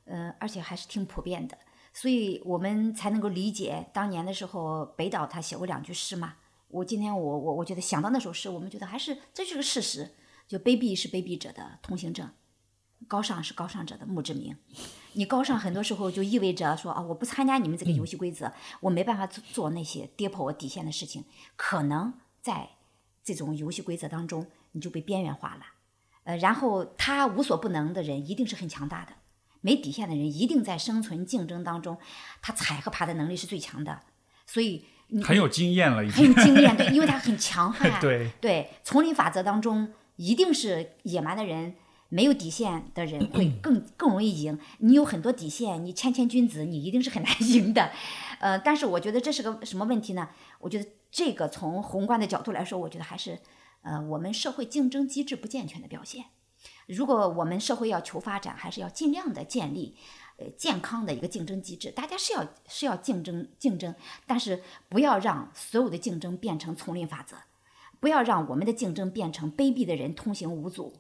[0.04, 1.56] 呃，而且还是挺普遍的，
[1.92, 6.34] 所以我们才能够理解当年的时候，北岛他写过两句诗嘛。
[6.68, 10.10] 我今天我我我觉得想到那首诗，我们觉得还是这是个事实，
[10.46, 12.28] 就卑鄙是卑鄙者的通行证，
[13.06, 14.56] 高尚是高尚者的墓志铭。
[15.12, 21.24] 你高尚很多时候就意味着说啊，我不参加你们这个游戏规则，我没办法做做那些跌破我底线的事情，
[21.56, 22.68] 可能在
[23.24, 25.62] 这种游戏规则当中你就被边缘化了。
[26.24, 29.12] 呃，然后他无所不能的人一定是很强大的，
[29.62, 31.96] 没底线的人一定在生存竞争当中，
[32.42, 34.02] 他踩和爬的能力是最强的，
[34.46, 36.34] 所以你很有经验了，已很经。
[36.34, 41.74] 有经验，对， 因为他很强悍，对对，丛林法则当中一定是野蛮的人。
[42.08, 44.58] 没有底线的人会更更容易赢。
[44.78, 47.90] 你有很多底线，你谦谦君子，你一定是很难 赢的。
[48.40, 50.30] 呃，但是我觉得这是个什么问题呢？
[50.60, 53.38] 我觉得这个从宏观的角度来说，我觉得还是
[53.82, 56.26] 呃，我们社会竞争机制不健全的表现。
[56.86, 59.94] 如果我们社会要求发展，还是要尽量的建立，
[60.38, 61.90] 呃，健康的一个竞争机制。
[61.90, 63.94] 大家是要是要竞争竞争，
[64.26, 67.36] 但是不要让所有的竞争变成丛林法则，
[68.00, 70.94] 不要让我们的竞争变成卑鄙的人通行无阻，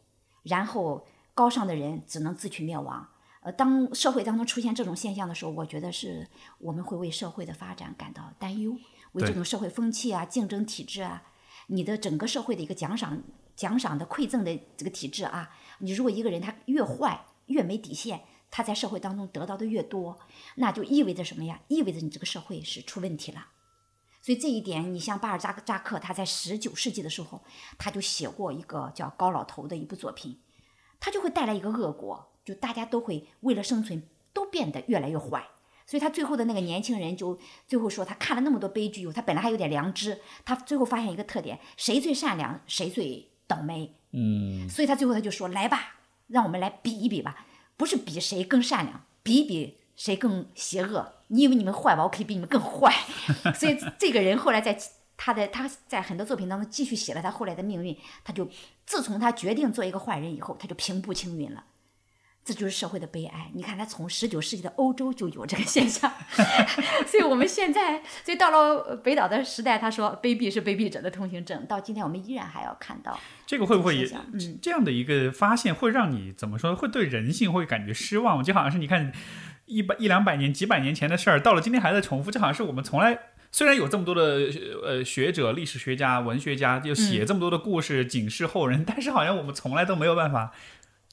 [0.48, 3.06] 然后高尚的人只能自取灭亡。
[3.40, 6.26] 呃，当社会当中出现这种现象的时候，我觉得是
[6.58, 8.76] 我们会为社会的发展感到担忧，
[9.12, 11.22] 为这种社会风气啊、竞争体制啊，
[11.68, 13.22] 你的整个社会的一个奖赏、
[13.54, 20.18] 奖赏的馈赠的这个体制啊，你如果一个人他越坏、越没底线，他在社会当中得到的越多，
[20.56, 21.60] 那就意味着什么呀？
[21.68, 23.46] 意味着你这个社会是出问题了。
[24.28, 27.42] 所以这一点，你像巴尔扎扎克，他在十九世纪的时候，
[27.78, 30.38] 他就写过一个叫《高老头》的一部作品，
[31.00, 32.30] 他就会带来一个恶果。
[32.44, 34.02] 就大家都会为了生存
[34.34, 35.48] 都变得越来越坏，
[35.86, 43.96] 所以他最后的那个年轻人就最后说，他看了那么多悲剧，他本来还有点良知，他最后发现一个特点：谁最善良，谁最倒霉。
[44.12, 47.46] 嗯，所以他最后他就说：“来吧，让我们来比一比吧，
[47.78, 51.14] 不是比谁更善良，比一比谁更邪恶。
[51.28, 52.02] 你以为你们坏吧？
[52.02, 52.92] 我可以比你们更坏。
[53.54, 54.78] ”所以这个人后来在
[55.16, 57.96] 他的他在很多作品当中继续写了他后来的命运。
[58.24, 58.48] 他就
[58.86, 61.64] 自从他决定做一个坏人以后，他就平步青云了。
[62.44, 63.50] 这就是社会的悲哀。
[63.52, 66.10] 你看，他从十九世纪的欧洲就有这个现象，
[67.06, 71.66] 所以我们现在，所以到了北岛的时代，他说卑鄙是卑鄙者的通行证。
[71.66, 76.74] 到今天，我们依然还要看到这个会不会也嗯这样的一个发现，会让你怎么说？
[76.74, 78.42] 会对人性会感觉失望？
[78.42, 79.12] 就好像是你看
[79.68, 82.30] 一百一两百年、几百年前的事儿，到了今天还在重复。
[82.30, 83.18] 这好像是我们从来
[83.52, 84.50] 虽然有这么多的
[84.82, 90.52] 呃学者、历史学家、文学家，就写这么多的故事警示后人， 但是好像我们从来都没有办法。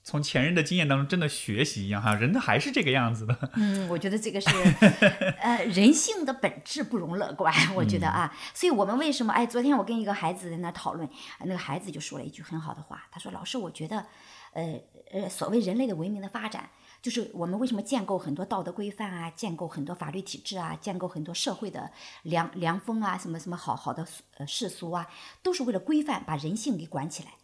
[0.07, 3.35] 从前人的经验当中真的学习一样哈，人都还是这个样子的。
[3.55, 4.49] 嗯，我觉得这个是，
[5.41, 7.51] 呃，人性的本质不容乐观。
[7.73, 9.33] 我觉得啊，所以我们为什么？
[9.33, 11.09] 哎，昨天我跟一个孩子在那讨论，
[11.39, 14.05] 那个孩子就说了一句很好的话，他说：“老师，我觉得，
[14.53, 14.79] 呃
[15.11, 16.69] 呃，所谓人类的文明的发展，
[17.05, 21.91] 就是我们为什么建构很多道德规范啊，建构很多法律体制啊，建构很多社会的
[22.23, 24.07] 良良风啊，什么什么好好的
[24.37, 25.07] 呃世俗啊，
[25.43, 27.35] 都是为了规范把人性给管起来，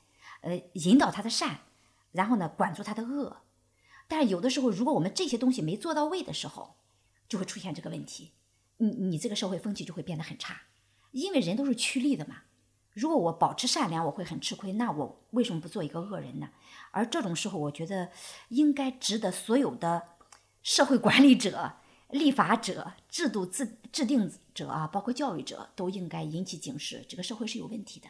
[0.41, 1.59] 呃，引导他的善。”
[2.11, 3.37] 然后呢，管住他的恶，
[4.07, 6.73] 但是有的时候，如果我们这些东西没做到位的时候，
[7.29, 8.31] 就会出现这个问题，
[8.77, 10.63] 你你这个社会风气就会变得很差，
[11.11, 12.37] 因为人都是趋利的嘛。
[12.93, 16.49] 如果我保持善良，我会很吃亏，那我为什么不做一个恶人呢？
[16.91, 18.11] 而这种时候，我觉得
[18.49, 20.03] 应该值得所有的
[20.61, 21.73] 社会管理者、
[22.11, 28.07] 立法者、制度制制定者啊，包括教育者，都应该引起警示，这个社会是有问题的。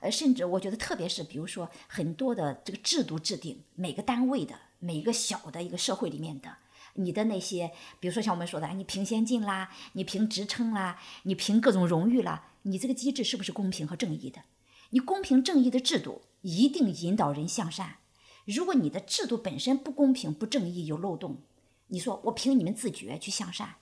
[0.00, 6.56] 呃，甚至我觉得，特别是比如说很多的这个制度制定，每个单位的每个小的一个社会里面的，
[6.94, 14.42] 你的那些，比如说像我们说的，你评先进啦，你评职称啦，你评各种荣誉啦，你这个机制是不是公平和正义的？
[14.90, 17.98] 你公平正义的制度一定引导人向善。
[18.46, 21.42] 如果你的制度本身不公平、不正义、有漏洞，
[21.88, 23.76] 你说我凭你们自觉去向善，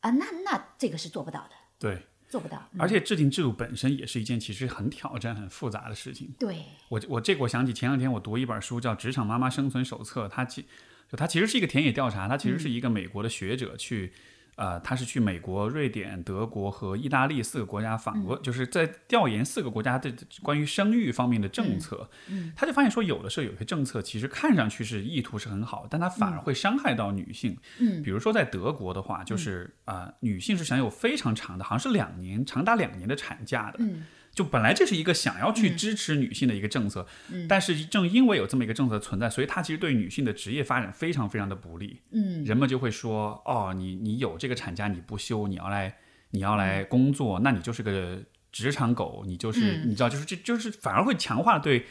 [0.00, 1.50] 啊，那那这个是做不到的。
[1.78, 2.06] 对。
[2.26, 6.34] 做不到，而且制定制度本身也是一件其实很挑战、很复杂的事情。
[6.36, 10.62] 对我，我这个我想起前两天我读一本书叫《职场妈妈生存手册》，它其
[11.08, 14.12] 就它其实是一个田野调查，它其实是一个美国的学者去。
[14.56, 20.12] 呃，他是去美国、瑞典、德国和意大利四个国家访问，就是在调研四个国家的
[20.42, 22.08] 关于生育方面的政策。
[22.28, 27.56] 嗯，他就发现说，有的时候有些政策其实看上去是意图是很好，但它反而会伤害到女性。
[27.80, 33.78] 嗯，比如说在德国的话，就是啊，女性是享有非常长的，好像是两年，长达两年的产假的。
[33.80, 34.04] 嗯。
[34.34, 37.06] 就本来这是一个想要去支持女性的一个政策，
[37.48, 42.00] 但是正因为有这么一个政策存在，所以它其实对女性的职业发展非常非常的不利。
[42.10, 45.96] 嗯，人们就会说，哦，你你有这个产假你不休，你要来
[46.30, 48.20] 你要来工作，那你就是个
[48.50, 51.86] 职场狗，你就是你知道，就是这就是反而会强化对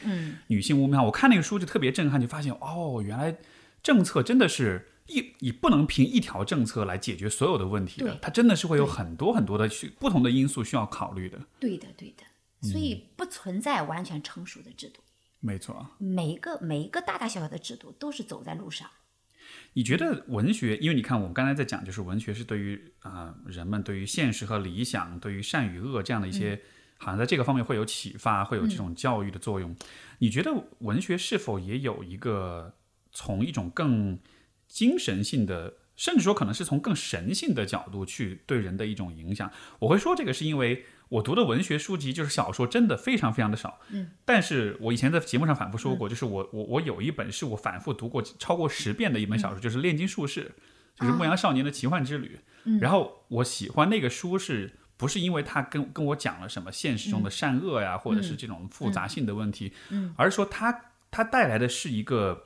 [0.47, 1.03] 女性污名化。
[1.03, 3.37] 我看那个书就特别震撼，就发现哦，原来
[3.81, 11.39] 政策真的是一你不能凭一条政策来解决所有的问题的，它真的是会有很多很多的去不同的因素需要考虑的。
[11.57, 12.23] 对的，对的。
[12.63, 15.01] 所以不存在完全成熟的制度，
[15.41, 15.85] 没错。
[15.97, 18.89] 每一个每一个大大小小的制度都是走在路上。
[19.73, 20.77] 你觉得文学？
[20.77, 26.61] 因为你看，我们刚才在讲，就是文学是对于啊人们对于现实和理想、对于善与恶这样的一些，
[26.97, 29.75] 好像在这个方面会有启发，会有这种教育的作用。
[30.19, 32.73] 你觉得文学是否也有一个
[33.11, 34.17] 从一种更
[34.67, 39.51] 精神性的，甚至说可能是从更神性的角度去对人的一种影响？
[39.79, 40.85] 我会说这个是因为。
[41.13, 43.79] 我读的文学书籍就是小说，真的非常非常的少。
[43.89, 50.51] 嗯，但是我以前在节目上反复说过，就是我我我有一本是我反复读过超过十遍的一本小说，就是《炼金术士》，
[50.99, 52.39] 就是牧羊少年的奇幻之旅。
[52.81, 62.45] 然后我喜欢那个书是不是因为它跟跟我讲了什么现实中的善恶呀，或者是这种复杂性的问题，嗯，而是说它它带来的是一个，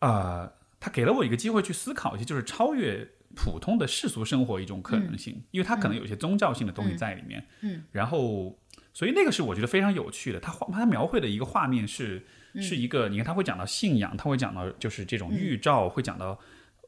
[0.00, 8.58] 呃，它给了我一个机会去思考一些，就是超越普通的世俗生活一种可能性，因为它可能有一些宗教性的东西在里面，嗯，然后
[8.92, 12.24] 所以那个是我觉得非常有趣的，他画他描绘的一个画面是
[12.60, 16.38] 是一个，你看他会讲到信仰，他会讲到就是这种预兆，会讲到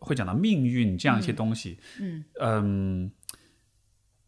[0.00, 2.24] 会讲到命运这样一些东西，嗯。
[2.40, 3.10] 嗯，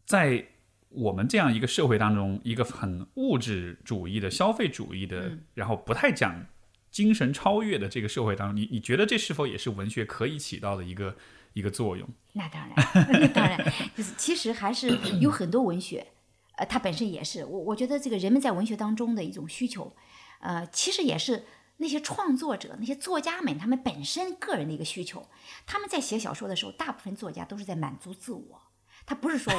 [0.05, 0.45] 在
[0.89, 6.45] 我们这样一个社会当中，一个很物质主义的、消费主义的，然后不太讲
[6.91, 11.15] 精神超越的这个社会当中，你你觉得这是否也是文学可以起到的一个
[11.53, 12.07] 一个作用？
[12.33, 12.75] 那当然，
[13.11, 13.57] 那当然，
[13.95, 16.07] 就是其实还是有很多文学，
[16.55, 19.93] 呃，它本身也是我我觉得这个人们在文学当中的一种需求，
[20.39, 21.45] 呃，其实也是
[21.77, 25.27] 那些创作者、那些作家们他们本身个人的一个需求。
[25.65, 28.61] 他们在写小说的时候，大部分作家都是在满足自我，
[29.05, 29.51] 他不是说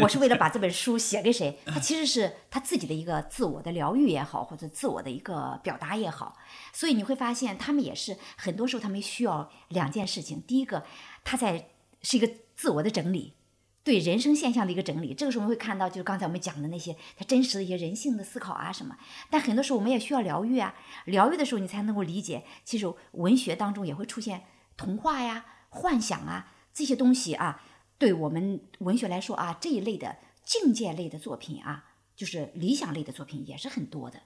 [0.00, 6.36] 我是为了把这本书写给谁，他其实是他自己的一个自我的疗愈也好，或者自我的一个表达也好。
[6.72, 10.82] 所以你会发现，他们也是很多时候他们需要两件事情，第一个，
[11.26, 11.70] 他在
[12.02, 13.34] 是一个自我的整理。
[13.82, 18.96] 对人生现象的一个整理，这个时候我们会看到，就是刚才我们讲的那些他真实的一些人性的思考啊什么。
[19.30, 20.74] 但很多时候我们也需要疗愈啊，
[21.04, 24.42] 疗愈的时候你才能够理解，其实文学当中也会出现
[24.76, 27.62] 童话呀、幻想啊这些东西啊。
[27.96, 34.20] 对我们文学来说啊，这一类的境界类的作品啊，就是理想类的作品也是很多的，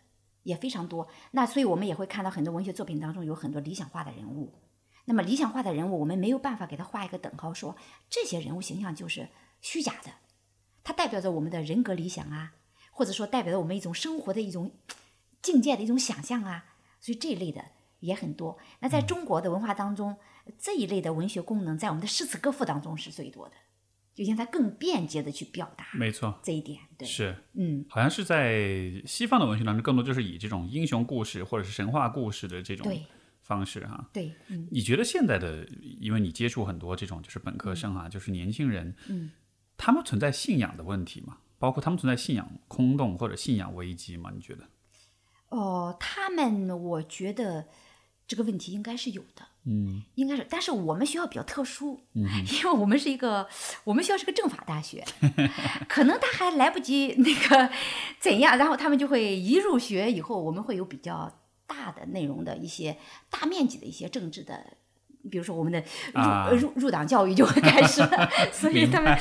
[0.45, 1.07] 也非常多。
[1.33, 4.55] 那所以我们也会看到很多文学作品当中有很多理想化的人物。
[5.11, 7.77] 那么理想化的人物，我们没有办法给他画一个等号，说
[8.09, 9.29] 这些人物形象就是
[9.61, 10.13] 虚假的，
[10.85, 12.53] 它代表着我们的人格理想啊，
[12.93, 14.71] 或者说代表着我们一种生活的一种
[15.43, 17.65] 境界的一种想象啊，所以这一类的
[17.99, 18.57] 也很多。
[18.79, 20.17] 那在中国的文化当中，
[20.57, 23.55] 这一类的文学功能在我们的诗词歌赋当中是最多的，
[24.15, 26.79] 就让它更便捷的去表达没错，这一点。
[26.97, 33.03] 对，是，嗯，好像是在西方的文学当中，更多就是以这种英雄故事或者是神话故事的这种对
[33.51, 34.09] 方式哈。
[34.13, 35.67] 对，嗯你觉得现在的，
[36.01, 39.33] 因为你接触很多这种就是本科生啊，就是年轻人，嗯，
[39.77, 41.39] 他们存在信仰的问题吗？
[41.59, 44.31] 包括他们存在信仰空洞或者信仰危机吗？
[44.33, 44.65] 你觉得？
[45.49, 47.67] 哦，他们我觉得
[48.27, 49.43] 这个问题应该是有的。
[49.67, 53.47] 嗯应该是，但是我们学校比较特殊，嗯因为我们是一个，
[53.85, 55.05] 我们学校是个政法大学，
[55.87, 57.71] 可能他还来不及那个
[58.19, 61.31] 怎样，然后他们就会一入学以后，我们会有比较
[61.71, 62.97] 大的内容的一些
[63.31, 64.77] 大面积的一些政治的，
[65.31, 65.79] 比如说我们的
[66.13, 69.17] 入、啊入入党教育就会 开始了，所以他们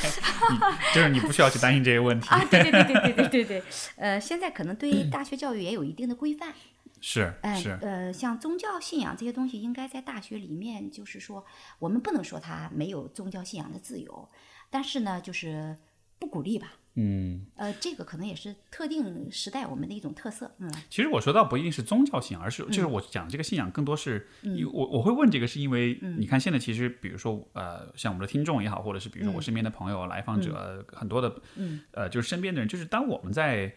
[0.95, 2.27] 就是你不需要去担心这些问题。
[2.30, 3.63] 啊，对对对对对对对对，
[3.97, 6.53] 呃，现在可能对大学教育也有一定的规范，
[7.01, 11.45] 是哎，是，呃，像宗教信仰这些东西，应该在大学里面，就是说，
[11.77, 14.30] 我们不能说它没有宗教信仰的自由，
[14.69, 15.77] 但是呢，就是
[16.17, 16.73] 不鼓励吧。
[16.95, 20.51] 嗯，呃，这个可能也是特定时代我们的一种特色。
[20.57, 20.69] 嗯。
[20.89, 31.81] 其实我说到不一定是宗教信仰，而是就是我讲这个信仰更多是，因为我我会问这个是因为你看现在其实比如说呃像我们的听众也好，或者是比如说我身边的朋友、来访者很多的，嗯。
[31.91, 33.73] 呃就是身边的人，就是当我们在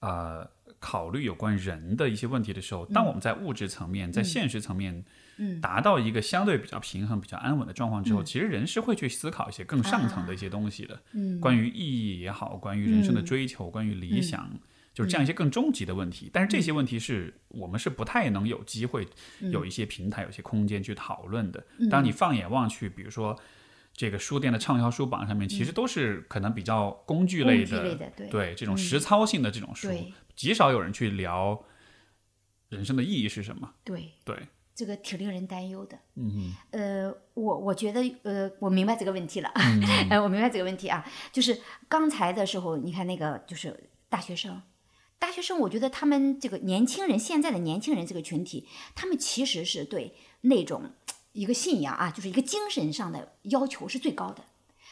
[0.00, 0.48] 呃
[0.78, 5.04] 考虑有关人的一些问题的时候，当我们在物质层面、在现实层面
[5.38, 5.60] 嗯。
[5.60, 11.02] 达到一个相对比较平衡、比较安稳的状况之后，其实人是会去思考一些更上层的一些东西的。
[11.12, 11.40] 嗯。
[11.40, 14.50] 关于意义也好，关于人生的追求，关于理想，
[14.92, 16.30] 就是这样一些更终极的问题。
[16.32, 19.06] 但是这些问题是我们是不太能有机会
[19.40, 21.64] 有一些平台、有一些空间去讨论的。
[21.90, 23.38] 当你放眼望去，比如说
[23.94, 30.12] 这个书店的畅销书榜上面，其实都是可能比较工具类的，类的对这种实操性的这种书，对。
[30.36, 31.64] 极少有人去聊
[32.68, 33.74] 人生的意义是什么。
[33.82, 34.36] 对，对，
[34.78, 35.98] 这个挺令人担忧的。
[36.14, 44.62] 嗯呃，我我觉得，呃，我明白这个问题了，嗯 呃，我明白这个问题啊，就是刚才的时候，你看那个就是大学生，
[45.18, 50.92] 大学生，我觉得他们这个年轻人，现在的年轻人这个群体，他们其实是对那种
[51.32, 54.44] 一个信仰啊，就是一个精神上的要求是最高的，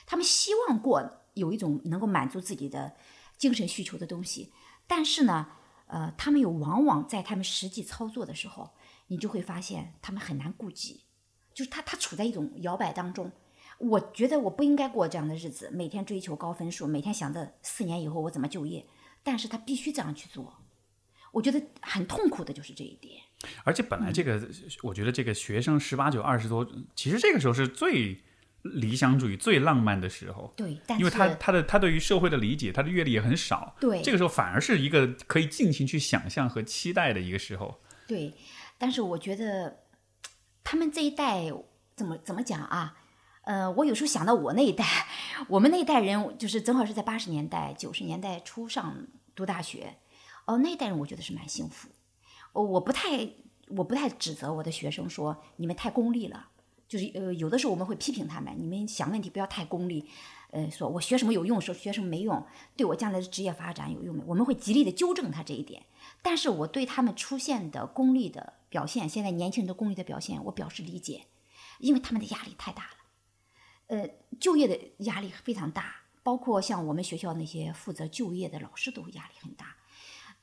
[0.04, 2.96] 他们希望过有一种能够满足自己的
[3.38, 4.52] 精神需求的东西，
[4.88, 5.46] 但是呢，
[5.86, 8.70] 呃，他们又往往在他们实际操作的时候，
[9.08, 11.02] 你就会发现他们很难顾及。
[11.54, 13.32] 就是他他处在一种摇摆当中。
[13.78, 18.86] 我觉得我不应该过这样的日子，每天追求高分数，每天想着四年以后我怎么就业，
[19.22, 20.62] 但是他必须这样去做。
[21.32, 23.20] 我觉得很痛苦的就是这一点。
[23.64, 24.40] 而且本来这个，
[24.82, 28.18] 我觉得这个学生十八九、二十多，其实这个时候是最
[28.62, 30.52] 理想主义、最浪漫的时候。
[30.56, 37.82] 对，但是因为他他的他对于社会的理解，他的阅历也很少，对这个时候反而是一个可以尽情去想象和期待的一个时候。
[38.08, 38.32] 对，
[38.78, 39.84] 但是我觉得
[40.62, 41.44] 他们这一代
[41.94, 42.98] 怎么怎么讲啊？
[43.42, 44.84] 呃，我有时候想到我那一代，
[45.48, 49.98] 我们那一代人就是正好是在八十年代、九十年代初上读大学，
[50.46, 51.88] 哦，那一代人我觉得是蛮幸福。
[52.52, 53.28] 哦，我不太，
[53.68, 56.48] 我不太指责我的学生说你们太功利了，
[56.88, 60.08] 就是呃，有的时候我们会批评他们，你们想问题不要太功利。
[60.50, 62.44] 呃，说我学什么有用，说学什么没用，
[62.76, 64.24] 对我将来的职业发展有用没？
[64.26, 65.84] 我们会极力的纠正他这一点。
[66.22, 71.24] 但是我对他们出现的功利的表现，现在年轻人的功利的表现，我表示理解，
[71.78, 72.90] 因为他们的压力太大了。
[73.86, 74.06] 呃，
[74.38, 79.76] 就业的压力非常大，包括像我们学校那些负责就业的老师都压力很大。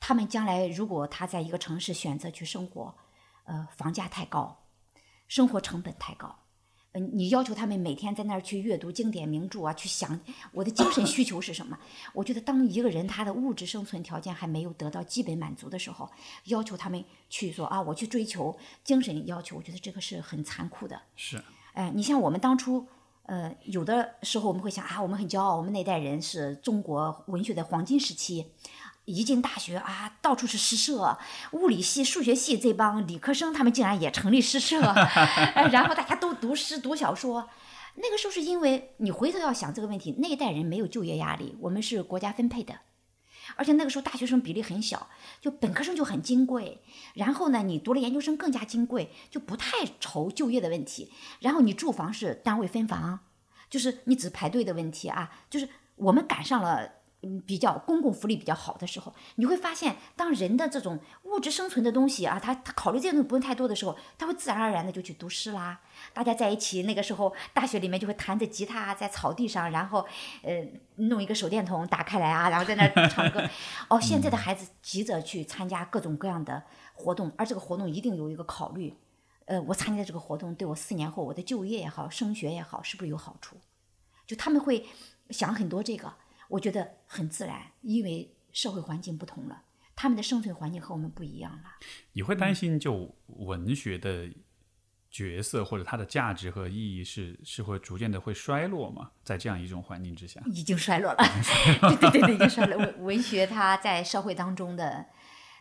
[0.00, 2.96] 他们将来如果他在一个城市选择去生活，
[3.44, 4.66] 呃，房价太高，
[5.28, 6.43] 生活成本太高。
[6.96, 10.18] 嗯，你要求他们每天在那儿去阅读经典名著啊，去想
[10.52, 11.76] 我的精神需求是什么？
[12.12, 16.08] 我觉得，当一个人他的物质生存条件还没有得到基本满足的时候，
[16.44, 21.02] 要求他们去说啊，我去追求精神要求，我觉得这个是很残酷的。
[21.16, 21.42] 是，
[21.72, 22.86] 哎，你像我们当初，
[23.24, 28.52] 呃，有的时候我们会想啊，我们很骄傲，我们那代人是中国文学的黄金时期。
[29.04, 31.18] 一进大学啊，到处是诗社，
[31.52, 34.80] 物理系、数学系这帮理科生，他们竟然也成立诗社，
[35.70, 37.50] 然后大家都读诗、读小说。
[37.96, 42.80] 那个时候是因为你回头要想这个问题，那一代人没有就业压力，我们是国家分配的，
[43.56, 45.10] 而且那个时候大学生比例很小，
[45.40, 46.80] 就本科生就很金贵，
[47.14, 51.12] 然后呢，你读了研究生更加金贵，就不太愁就业的问题。
[51.40, 53.20] 然后你住房是单位分房，
[53.68, 57.03] 就是你只排队的问题啊，就是我们赶上了。
[57.24, 65.80] 嗯，比较公共福利比较好的时候，你会发现，当人的这种物质生存的东西啊，他他考虑这些东西不用太多的时候，他会自然而然的就去读诗啦。
[66.12, 70.06] 大家在一起，那个时候大学里面就会弹着吉他，在草地上，然后
[70.42, 70.62] 呃
[70.96, 73.42] 弄一个手电筒打开来啊，然后在那唱歌。
[73.88, 78.94] 哦，现在的孩子急着去参加各种各样的活动，而这个活动一定有一个考虑，
[79.46, 83.56] 呃，我参加这个活动对我四年后我的就业也好，升学也好，是不是有好处？
[84.26, 84.86] 就他们会
[85.30, 86.12] 想很多这个。
[86.48, 89.62] 我觉得很自然，因为社会环境不同了，
[89.96, 91.64] 他们的生存环境和我们不一样了。
[92.12, 94.28] 你会担心就文学的
[95.10, 99.10] 角色或者它的价值和意义是是会逐渐的会衰落吗？
[99.22, 101.24] 在这样一种环境之下， 已经衰落了。
[101.98, 102.76] 对对对，已经衰落。
[102.76, 105.06] 文文学它在社会当中的，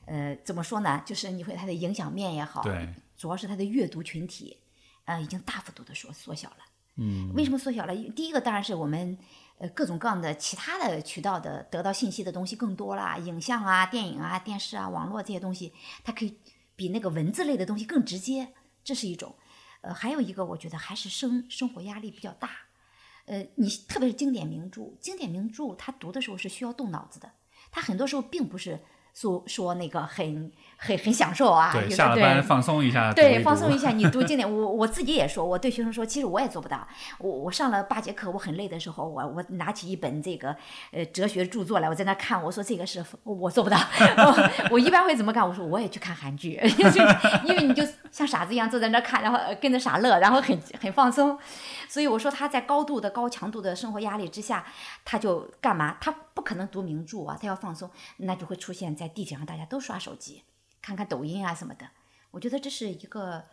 [0.06, 1.02] 呃，怎么说呢？
[1.06, 4.58] 就是你会它的影响面也好，对，主要是它的阅读群体，
[5.06, 6.58] 呃，已经大幅度的缩缩小了。
[6.98, 7.96] 嗯，为什么缩小了？
[8.16, 9.18] 第一个当然是我们。
[9.58, 15.74] 呃，各种各样的其他的渠道的得到信息的东西更多啦，影像啊、电影啊、电视啊、网络这些东西，
[16.04, 16.38] 它可以
[16.76, 18.54] 比那个文字类的东西更直接，
[18.84, 19.36] 这是一种。
[19.82, 22.50] 呃，还有一个，我觉得还是生生活压力比较大。
[23.26, 27.32] 呃，你特别是经典名著，经典名著它读的时候是需要动脑子的，
[27.72, 28.80] 它很多时候并不是。
[29.14, 30.52] 说说那个很
[30.86, 33.90] 很很享受啊，对，下了班放松一下，对，放松一下。
[33.96, 36.86] 你读经典，我我自己也说，我对学生说，其实我也做不到。
[37.20, 40.56] 我我上了八节课，我很累的时候，我我拿起一本这个
[40.92, 43.78] 呃哲学著作来，我在那看，我说这个是我做不到。
[44.18, 45.48] 我我一般会怎么干？
[45.48, 46.60] 我说我也去看韩剧，
[47.46, 51.38] 因为你就像傻子一样坐在那看，然后跟着傻乐，然后很很放松。
[51.88, 54.66] 所以我说他在高度的高强度的生活压力之下，
[55.06, 55.98] 他就干嘛？
[56.02, 60.44] 他不可能读名著啊，他要放松，那就会出现在地铁上大家都刷手机，
[60.84, 61.90] 看看抖音啊什么的。
[62.30, 63.48] 我觉得这是一个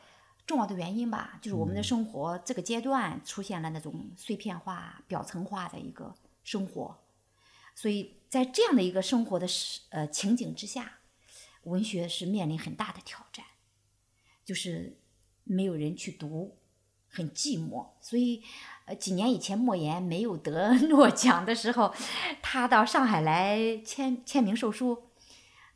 [0.47, 6.99] 重要的原因吧，就是我们的生活这个阶段出现了那种碎片化、表层化的一个生活。
[7.75, 9.47] 所以在这样的一个生活的
[9.89, 10.99] 呃情景之下，
[11.63, 13.47] 文学是面临很大的挑战，
[14.45, 14.99] 就是
[15.45, 16.57] 没有人去读。
[17.13, 18.41] 很寂寞，所以，
[18.85, 21.93] 呃，几年以前莫言没有得 诺奖的时候，
[22.41, 25.10] 他到上海来签签名售书，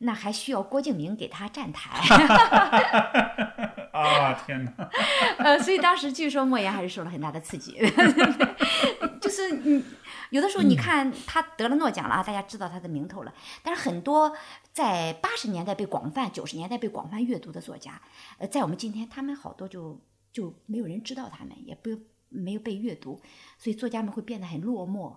[0.05, 1.99] 那还需要郭敬明给他站台。
[3.91, 4.89] 啊天哪！
[5.39, 7.79] 呃，所以当时据说莫言还是受了很大的刺激，
[9.21, 9.83] 就是你，
[10.29, 13.33] 有的时候你看他得了诺奖了啊，大家知道他的名头了，
[13.63, 14.35] 但是很多
[14.73, 18.01] 在八十年代被广泛、九十年代被广泛阅读的作家，
[18.37, 20.01] 呃，在我们今天，他们好多就。
[20.35, 21.89] 就没有人知道他们，也不
[22.27, 23.21] 没有被阅读，
[23.57, 25.15] 所以作家们会变得很落寞，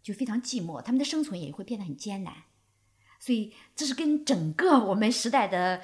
[0.00, 2.32] 就非常寂寞，他们的生存也会变得很艰难。
[3.24, 5.82] 所以这是跟整个我们时代的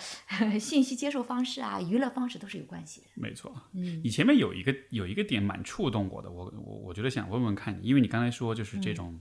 [0.60, 3.06] 信息接受方式啊、娱乐方式都是有关系的。
[3.14, 9.18] 没错，嗯，你前面有一个有一个点蛮触动我的，我我我觉得想问问看你，因为你刚才说就是这种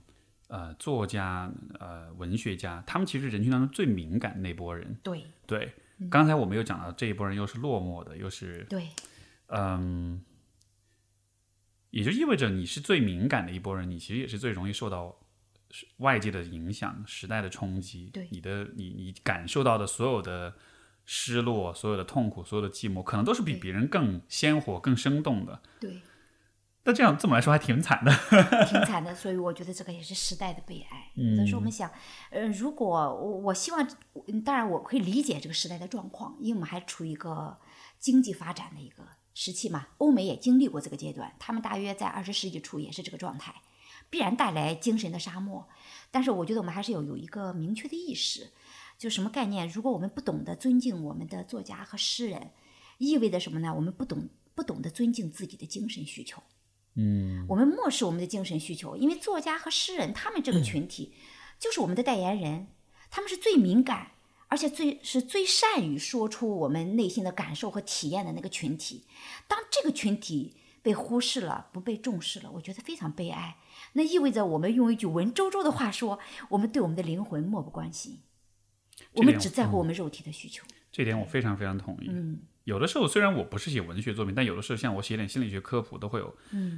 [0.48, 4.98] 呃作家呃文学家，他们其实人群当中最敏感那波人。
[5.02, 5.72] 对对，
[6.10, 8.86] 刚才我们又讲到这一波人又是落寞的，又是对。
[9.46, 10.22] 嗯，
[11.88, 15.16] 也就意味着你是最敏感的一波人，你其实也是最容易受到
[15.98, 18.10] 外界的影响、时代的冲击。
[18.12, 20.54] 对，你的你你感受到的所有的
[21.04, 25.60] 失落、所有的痛苦、所有的寂寞，可能都是比别人更鲜活、更生动的。
[25.80, 26.00] 对，
[26.84, 28.12] 那这样这么来说还挺惨的。
[28.66, 31.10] 挺惨的，所以我觉得这个也是时代的悲哀。
[31.16, 31.90] 嗯所以说我们想，
[32.30, 33.86] 呃，如果我我希望，
[34.28, 37.58] 嗯当然我可以理解这个时代的状况，因为我们还处于一个
[37.98, 39.02] 经济发展的一个
[39.34, 39.88] 时期嘛。
[39.98, 43.54] 欧美也经历过这个阶段，他们大约在二十世纪初也是这个状态，
[44.10, 45.66] 必然带来精神的沙漠。
[46.10, 48.50] 但是我觉得我们还是有有一个明确的意识，
[48.98, 49.66] 就什么概念？
[49.68, 52.50] 如果我们不懂得尊敬我们的作家和诗人，
[52.98, 53.72] 意味着什么呢？
[53.74, 56.42] 我们不懂不懂得尊敬自己的精神需求。
[56.96, 61.14] 嗯我们漠视我们的精神需求，因为作家和诗人他们这个群体
[61.60, 62.66] 就是我们的代言人，
[63.10, 64.10] 他们是最敏感，
[64.48, 69.04] 而且最是最善于说出我们内心的感受和体验的那个群体。
[69.46, 73.56] 当这个群体被忽视了，不被重视了，我觉得非常悲哀。
[73.94, 76.18] 那意味着我们用一句文绉绉的话说，
[76.48, 78.18] 我们对我们的灵魂漠不关心，
[79.12, 80.64] 我们只在乎我们肉体的需求。
[80.92, 82.08] 这点我非常非常同意。
[82.10, 86.34] 嗯，有的时候虽然我不是写文学作品，但有的时候像我写点心理学科普，都会有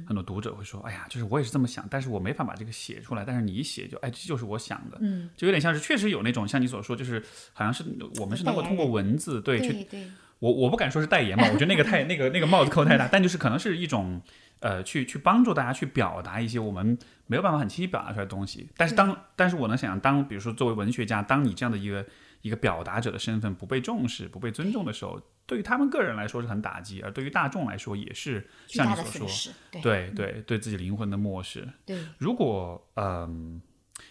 [0.07, 3.25] 很多读者会说：“哎呀，就是我也是这么想，但是我没法把这个写出来。
[3.25, 7.23] 但是你一写就，哎，这就是我想的。”嗯，就有点像是确实有那种像你所说，就是
[7.53, 7.83] 好像是
[8.19, 14.21] 我们是能够通过文字对去对对，我我不敢说是代言嘛，我觉得那个太那个那个帽子扣太大，但就是可能是一种
[14.63, 18.69] 呃，去去帮助大家去表达一些我们没有办法很清晰表达出来的东西。
[18.77, 22.05] 但是当但是我能想象，当比如说作为文学家，当你这样的一个
[22.41, 31.67] 一个表达者的身份不被重视、不被尊重的时候，对于他们个人来说是很打击，而对于大众来说也是像你所说，对对对对自己灵魂的漠视。
[31.85, 33.61] 对如果嗯，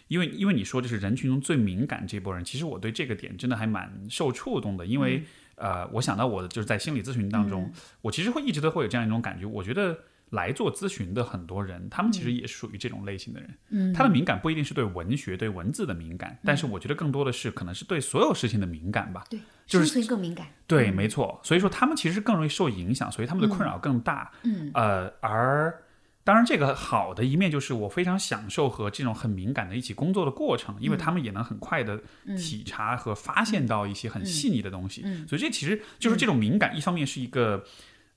[0.08, 5.24] 因为因为你说这是人群中最敏感这波人，其实我对这个点真的还蛮受触动的，因为、
[5.54, 7.72] 呃，我想到我的就是在心理咨询当中，
[8.02, 9.98] 我其实会一直都会有这样一种感觉，我觉得。
[10.32, 13.54] 来做咨询的很多人，他们其实也是属于这种类型的人。
[13.68, 19.24] 嗯，他的敏感不一定是对文学、对文字的敏感，但是我觉得更多的是可能是对所有事情的敏感吧。
[19.28, 20.46] 对，就是更敏感。
[20.66, 21.38] 对，没错。
[21.44, 24.32] 所以说他们其实更容易受影响，所以他们的困扰更大。
[24.42, 25.82] 嗯，呃，而
[26.24, 32.00] 当然这个好的一面就是我非常享受和这种很敏感的一起工作的过程，因为他们也能很快的
[32.38, 35.02] 体察和发现到一些很细腻的东西。
[35.26, 37.64] 所以这其实就是这种敏感，一方面是一个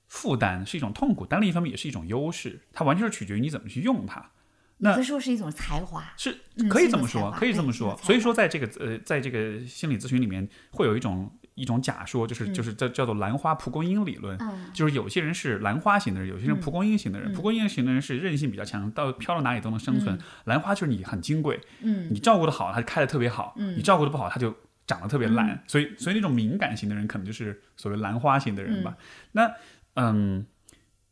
[0.08, 2.60] 负担，是一种痛苦，但另一方面也是一种优势。
[2.72, 4.30] 它完全是取决于你怎么去用它。
[4.78, 6.04] 那有的时候是一种才华。
[6.18, 14.36] 是嗯可以这么说，可以这么说所以说，在这个呃，在这个心理咨询里面，会有一种一种假说，就是就是叫叫做兰花蒲公英理论。
[14.38, 17.32] 嗯就是有些人是兰花型的人，有些人蒲公英型的人。
[17.32, 20.18] 蒲公英型的人是韧性比较强，到飘到哪里都能生存。
[20.44, 24.54] 兰花就是你很金贵，嗯你照顾的好，它就开的特别好；你照顾的不好，它就
[24.86, 25.62] 长得特别烂。
[25.66, 28.94] 所以，所以那种敏感型的人，可能就是所谓兰花型的人吧。
[29.32, 29.50] 那
[29.96, 30.46] 嗯，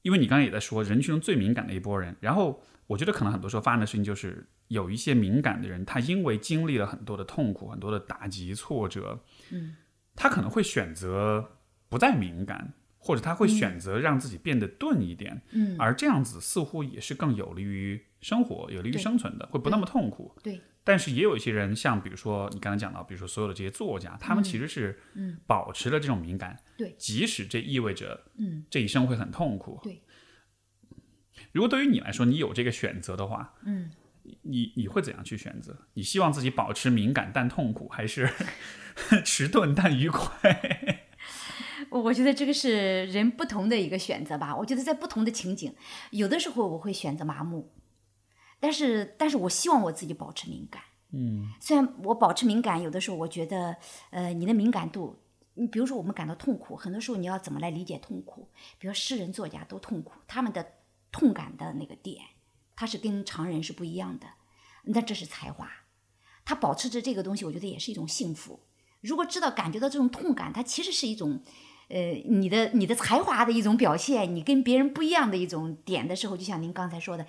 [0.03, 9.21] 因为你刚才也在说人群中最敏感的一波人，然后我觉得可能很多时候发生的事情就是有一些敏感的人，他因为经历了很多的痛苦、很多的打击、挫折，
[9.51, 9.77] 嗯，
[10.15, 11.53] 他可能会选择
[11.89, 20.35] 不再敏感，或者他会选择让自己变得钝一点，嗯，而这样子似乎也是更有利于生活、有利于生存的，会不那么痛苦。
[20.43, 25.01] 对，但是也有一些人，像比如说你刚才讲到，比如说所有的这些作家，他们其实是
[25.47, 29.81] 保持了这种敏感，对即使这意味着嗯这一生会很痛苦。
[29.83, 30.03] 对，
[31.53, 33.91] 如果对于你来说，你有这个选择的话，嗯，
[34.43, 35.87] 你你会怎样去选择？
[35.95, 38.31] 你希望自己保持敏感但痛苦，还是
[39.25, 41.03] 迟钝但愉快？
[41.91, 44.55] 我 我觉得这个是人不同的一个选择吧。
[44.57, 45.75] 我觉得在不同的情景，
[46.11, 47.73] 有的时候我会选择麻木，
[48.65, 50.81] 但是但是我希望我自己保持敏感。
[51.13, 53.77] 嗯，虽然我保持敏感，有的时候我觉得，
[54.09, 55.19] 呃，你的敏感度，
[55.53, 58.49] 你比如说我们感到痛苦，很多时候你要怎么来理解痛苦？
[58.79, 60.67] 比如诗人、作家都痛苦，他们的
[61.13, 62.25] 痛感的那个点，
[62.75, 64.27] 他是跟常人是不一样的。
[64.85, 65.71] 那这是才华，
[66.43, 68.61] 他保持着这个东西，我觉得也是一种幸福。
[69.03, 71.43] 如果知道感觉到这种痛感，它其实是一种，
[71.89, 77.27] 呃，你的你的才华的一种表现，你跟别人不一样的一种点的时候，就像您刚才说的，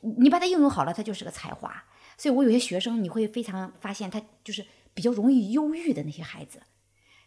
[0.00, 1.84] 你你把它应用好了，它就是个才华。
[2.16, 6.60] 所以我有些学生，你会非常发现他就是比较容易忧郁的那些孩子，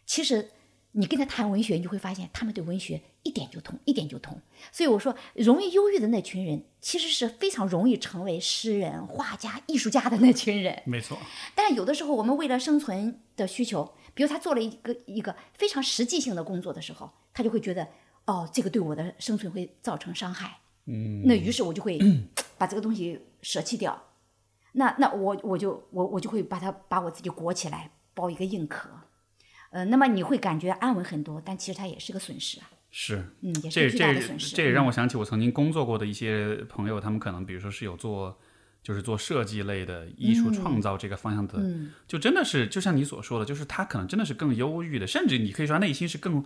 [0.06, 0.50] 其实
[0.92, 4.40] 你跟他谈文学，你就会发现他们对文学一点就通，一点就通。
[4.70, 10.80] 所以我说，容易忧郁的那群人，其实是非常容易成为诗人、画家、艺术家的那群人。
[10.86, 11.18] 没错，
[11.56, 17.88] 但是有的时候，我们为了生存的需求，比如他做了一个一个非常实际性的工作的时候，他就会觉得，
[18.26, 20.56] 哦，这个对我的生存会造成伤害。
[20.86, 21.98] 嗯，那于是我就会
[22.58, 24.10] 把这个东西舍弃掉。
[24.72, 28.88] 那那我我就我我就会把它把我自己裹起来，包一个硬壳。
[29.70, 32.70] 呃，那么你会感觉安稳很多，但其实它也是个损失啊。
[32.90, 33.24] 是。
[33.40, 34.54] 嗯，也这是巨大的这损失。
[34.54, 38.38] 这也让嗯我想起我曾经工作过的一些朋友，他们可能比如说是有做，
[38.82, 46.44] 就是做设计类的艺术创造这个方向的，嗯就真的是就像你所说的，就是他可能真的是更忧郁的，甚至你可以说内心是更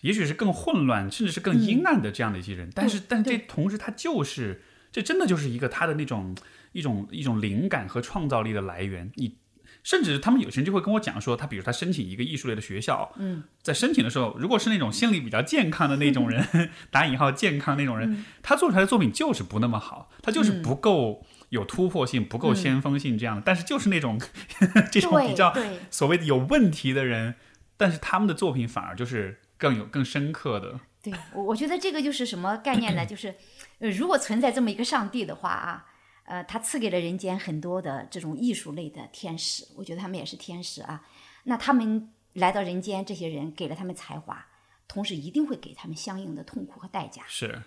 [0.00, 2.70] 也许是更混乱，甚至是更阴暗的这样的一些人。
[2.74, 4.62] 但是，但这同时，他就是
[4.92, 6.36] 这真的就是一个他的那种
[6.72, 9.10] 一种一种灵感和创造力的来源。
[9.16, 9.38] 你
[9.82, 16.46] 甚至他们有些人就会跟我讲说，他比如他申请一个艺术类的学校，嗯，在申请的时候，如果是那种心理比较健康的那种人，
[16.92, 23.42] 打引号健康那种嗯人，他做出来的作品就是不那么好，他就是不够有突破性，不够先锋性这样的。
[23.44, 24.20] 但是就是那种
[24.92, 25.52] 这种比较
[25.90, 27.34] 所谓的有问题的人，
[27.76, 30.78] 但是他们的作品反而就是更有更深刻的。
[31.02, 33.04] 对，我我觉得这个就是什么概念呢？
[33.06, 33.34] 就是，
[33.82, 35.86] 呃，如果存在这么一个上帝的话啊，
[36.22, 41.04] 呃，他赐给了人间很多的这种艺术类的天使，我觉得他们也是天使啊。
[41.42, 44.46] 那他们来到人间，这些人给了他们才华，
[44.86, 47.24] 同时一定会给他们相应的痛苦和代价。
[47.26, 47.60] 是，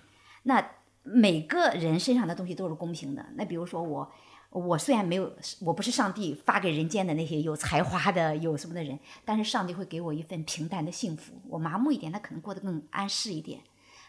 [0.44, 0.66] 那
[1.04, 3.26] 每个人身上的东西都是公平的。
[3.36, 4.10] 那比如说我，
[4.52, 11.34] 我虽然没有，我不是上帝发给人间的那些有才华的、有什么的人，但是上帝会给我一份平淡的幸福。
[11.50, 13.60] 我麻木一点，他可能过得更安适一点。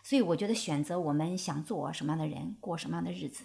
[0.08, 3.42] 所以我觉得选择我们想做什么样的人，过什么样的日子。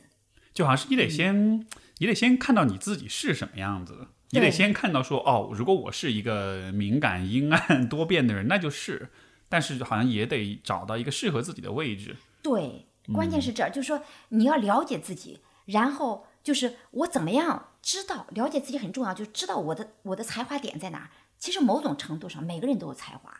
[0.53, 1.65] 就好像是你得先，
[1.97, 9.09] 你得先看到你自己是什么样子，你得先看到说，哦，如果我是一个敏感、阴暗、多变的人，那就是，
[9.49, 12.15] 但是好像也得找到一个适合自己的位置。
[12.43, 21.09] 对，关键是这儿，就是说你要了解自己，然后就是我怎么样知道了解自己很重要，就知道我的我的才华点在哪儿。
[21.39, 23.35] 其实某种程度上，每个人都有才华。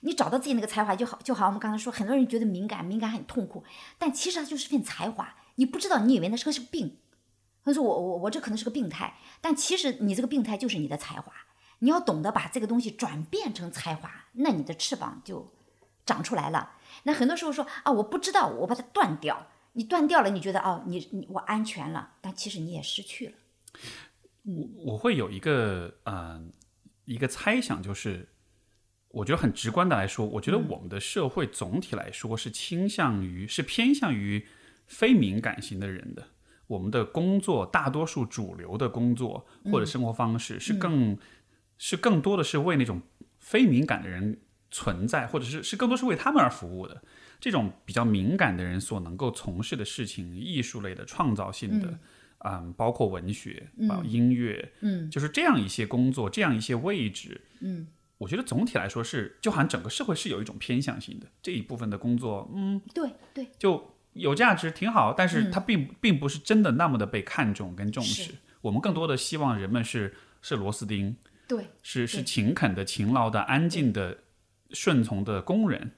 [0.00, 1.46] 你找到自己那个才华就好，就好。
[1.46, 3.64] 我们刚才说，很多人觉得敏感，敏感很痛苦，
[3.98, 5.34] 但其实它就是份才华。
[5.56, 6.98] 你不知道，你以为那是个是病。
[7.64, 11.32] 他说我我我这可能是个病态，但其实你这个病态就是你的才华。
[11.80, 15.52] 你要懂得把这个东西转变成才华，那你的翅膀就
[16.06, 16.72] 长出来了。
[17.02, 19.48] 那很多时候说啊，我不知道，我把它断掉。
[19.72, 23.34] 你断掉了，你觉得哦，你你我安全了，但其实你也失去了。
[24.44, 26.40] 我我会有一个呃
[27.04, 28.26] 一个猜想，就是
[29.16, 34.46] 我觉得很直观的来说，我觉得我们的社会总体来说是倾向于是偏向于
[34.86, 36.22] 非敏感型的人的。
[36.66, 41.16] 我们的工作，大多数主流的工作或者生活方式是更、
[41.78, 43.00] 是更多的是为那种
[43.38, 44.38] 非敏感的人
[44.70, 47.02] 存在，或者是是更多是为他们而服务的。
[47.40, 51.98] 这种比较敏感的人所能够从事的事情，艺术类的、创造性的，
[52.40, 52.72] 嗯。
[52.76, 57.88] 包括文学、啊、音乐，嗯，就是这样一些工作，这样一些位置，嗯，
[58.18, 68.34] 我觉得总体来说是，就好像整个社会是有一种偏向性的，这一部分的工作，嗯，对对，就有价值，挺好，但是它并、并不是真的那么的被看重跟重视。
[68.62, 71.16] 我们更多的希望人们是是螺丝钉，
[71.46, 74.18] 对，是是勤恳的、勤劳的、安静的、
[74.70, 75.92] 顺从的工人。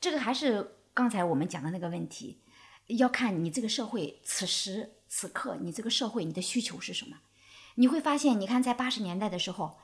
[0.00, 2.38] 这个还是刚才我们讲的那个问题，
[2.86, 7.16] 要看你这个社会此时此刻，你这个社会你的需求是什么。
[7.74, 9.78] 你会发现，你看在八十年代的时候，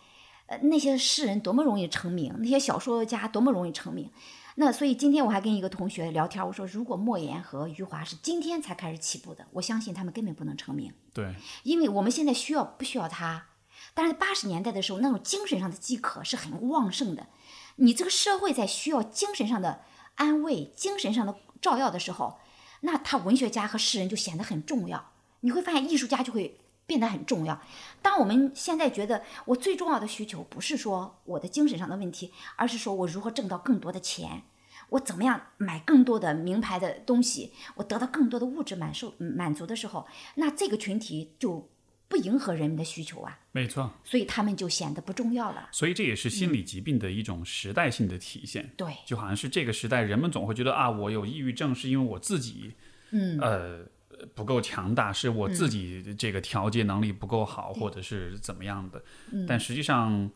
[0.52, 4.10] 呃，那些诗人多么容易成名，那些小说家多么容易成名。
[4.56, 10.92] 那所以今天我还跟一个同学聊天，我说如果莫言和余华是今天才开始起步的，我相信他们根本不能成名。
[11.14, 13.46] 对，因为我们现在需要不需要他？
[13.94, 17.28] 但是八十年代的时候，那种精神上的饥渴是很旺盛的。
[17.76, 19.80] 你这个社会在需要精神上的
[20.16, 22.38] 安慰、精神上的照耀的时候，
[22.82, 25.12] 那他文学家和诗人就显得很重要。
[25.40, 26.60] 你会发现，艺术家就会
[26.92, 27.58] 变得很重要。
[28.02, 34.42] 当我们现在觉得我最重要的需求不是说我的精神上的问题，而是说我如何挣到更多的钱，
[34.90, 41.70] 我怎么样买更多的名牌的东西，我得到更多的物质满受满足的时候，那这个群体就
[42.08, 43.90] 不迎合人们的需求啊，没错。
[44.04, 45.70] 所以他们就显得不重要了。
[45.72, 48.70] 所以这也是心理疾病的一种时代性的体现。
[48.76, 52.74] 对，就好像是这个时代，人们总会觉得啊，我有抑郁症是因为我自己，
[53.12, 53.86] 嗯，呃，
[54.34, 59.02] 不够强大，是我自己这个调节能力不够好，或者是怎么样的。
[59.32, 59.46] 嗯。
[59.46, 60.30] 但实际上，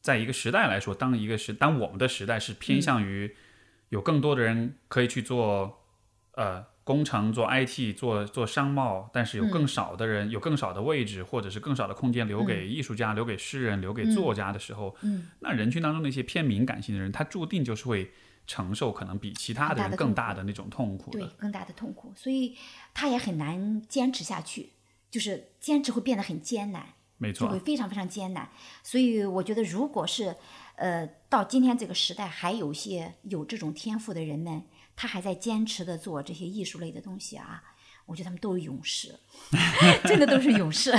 [0.00, 3.34] 在一个时代来说，当一个时，当我们的时代是偏向于
[3.88, 5.84] 有更多的人可以去做，
[6.32, 6.64] 呃。
[6.88, 18.10] 工程做 IT 做做商贸，但是有更少的人、有更少的位置，或者是更少的空间留给艺术家、留给诗人、留给作家的时候，嗯，那人群当中那些偏敏感性的人，他注定就是会
[18.48, 21.20] 承受可能比其他的人更大的那种痛苦的。
[21.20, 22.56] 对，更大的痛苦，所以
[22.92, 24.72] 他也很难坚持下去，
[25.08, 26.84] 就是坚持会变得很艰难。
[27.18, 28.48] 没错就会，非常非常艰难。
[28.82, 30.34] 所以我觉得，如果是
[30.76, 34.62] 呃到今天这个时代，还有些有这种天赋的人们，
[34.96, 37.62] 他还在坚持的做这些艺术类的东西啊，
[38.08, 39.14] 我觉得他们都是勇士，
[40.04, 40.96] 真的都是勇士，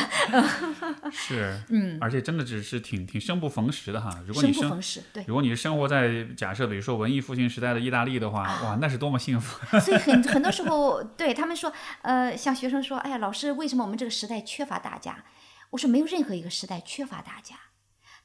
[1.11, 4.09] 是， 嗯，而且真的只是挺挺生不逢时的哈。
[4.27, 5.01] 如果你生生不逢时。
[5.11, 9.59] 对，如果你是生活在假设比如说文艺复兴时代的意大利的话，啊哇，那是多么幸福！
[9.81, 11.73] 所以很很多时候，对他们说，
[12.03, 15.25] 呃，像学生说，哎呀，老师，为什么我们这个时代缺乏大家？
[15.71, 17.55] 我说，没有任何一个时代缺乏大家，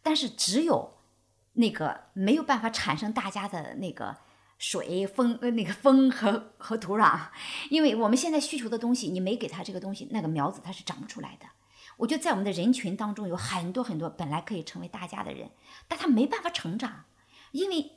[0.02, 0.98] 但是只有
[1.54, 4.16] 那个没有办法产生大家的那个
[4.58, 7.28] 水风呃那个风和和土壤，
[7.70, 11.46] 因为我们现在需求的东西，你没给他这个东西，那个苗子它是长不出来的。
[11.96, 15.50] 我觉得在我们的人群当中有很多很多本来可以成为大家的人，
[15.86, 17.04] 但他没办法成长，
[17.52, 17.92] 因为。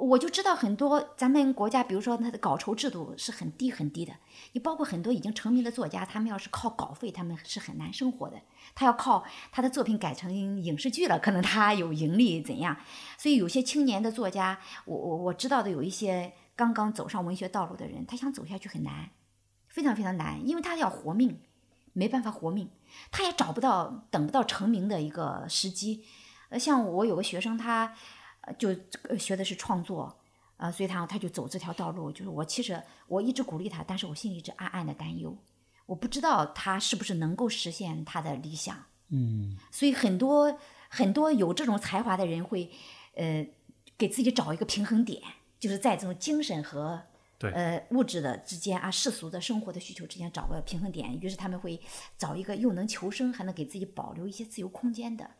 [0.00, 4.12] 我就知道很多咱们国家，比如说他的稿酬制度是很低很低的，
[4.52, 8.40] 你包括很多已经成名的作家，他们要是靠稿费，他们是很难生活的。
[8.74, 12.76] 他要靠他的作品改成影视剧了，可能他有盈利怎样？
[13.16, 19.10] 所以有些青年的作家，我我我知道的有一些刚刚走上文学道路的人，他想走下去很难，
[19.66, 21.40] 非常非常难，因为他要活命，
[21.92, 22.70] 没办法活命，
[23.10, 26.04] 他也找不到等不到成名的一个时机。
[26.50, 27.94] 呃，像我有个学生，他。
[28.52, 28.74] 就
[29.18, 30.16] 学的是创作，
[30.56, 32.10] 呃，所以他他就走这条道路。
[32.12, 35.36] 就是我其实我一直鼓励他，但是我心里一直暗暗的担忧，
[35.86, 38.76] 我不知道他是不是能够实现他的理想。
[39.08, 40.58] 嗯，所以很多
[40.88, 42.70] 很多有这种才华的人会，
[43.14, 43.46] 呃，
[43.96, 45.22] 给自己找一个平衡点，
[45.58, 47.02] 就是在这种精神和
[47.38, 51.18] 对呃物质的之间啊，世俗的生活的需求之间找个平衡点。
[51.20, 51.80] 于是他们会
[52.16, 55.30] 找一个又能求生，还能给自己保留一些自由空间的。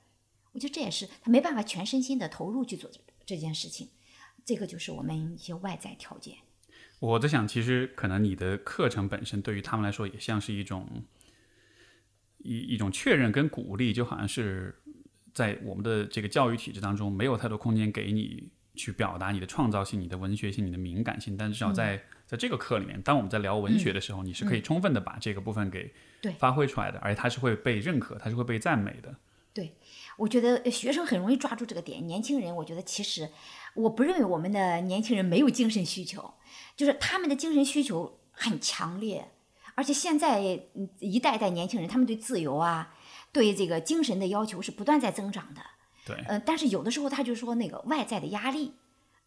[0.52, 2.90] 我觉得这也是他没办法全身心的投入去做
[3.26, 3.88] 这件事情，
[4.44, 6.36] 这个就是我们一些外在条件。
[7.00, 11.04] 我在想，其实可能你的课程本身对于他们来说也像是一种
[12.38, 14.74] 一一种确认跟鼓励，就好像是
[15.32, 25.92] 在我们的这个教育体制当中没有太多空间给你去表达你的创造性、你的文学性、你的敏感性，但至少在在这个课里面，当我们在聊文学的时候，你是可以充分的把这个部分给
[26.38, 29.14] 发挥出来的，而且它是会被认可，它是会被赞美的。
[29.54, 29.72] 对。
[30.18, 33.30] 我觉得学生很容易抓住这个点，年轻人，我觉得其实
[33.74, 36.34] 我不认为我们的年轻人没有精神需求，
[36.76, 39.30] 就是他们的精神需求很强烈，
[39.76, 40.60] 而且现在
[40.98, 42.92] 一代代年轻人，他们对自由啊，
[43.30, 45.60] 对这个精神的要求是不断在增长的。
[46.04, 48.72] 对，呃，但是有的时候他就说那个外在的压力，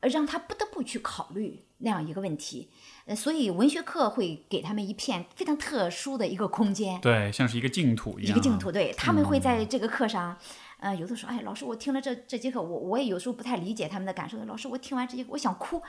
[0.02, 2.70] 呃，让他不得不去考虑那样一个问题，
[3.06, 10.38] 呃，所以文学课会给他们一片非常特殊的一个空间，对，像是一个净土一样，一个净土，对他们会在这个课上。
[10.82, 14.36] 呃，有的时候，哎，老师，我听了这这节课，我我也有时候不太理解他们的感受。
[14.46, 15.80] 老师，我听完这节课，我想哭，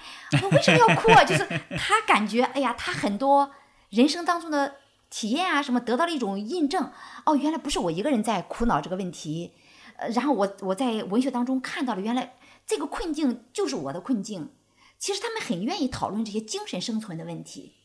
[0.43, 1.24] 我为什么要哭啊？
[1.24, 1.47] 就是
[1.78, 3.51] 他感觉，哎呀，他很多
[3.89, 4.77] 人生当中的
[5.09, 6.93] 体验啊，什么得到了一种印证。
[7.24, 9.55] 哦，原来不是我一个人在苦恼这个问题。
[9.97, 12.35] 呃，然后我我在文学当中看到了，原来
[12.66, 14.51] 这个困境就是我的困境。
[14.98, 17.77] 其实他们很愿意讨论这些精神生存的问题。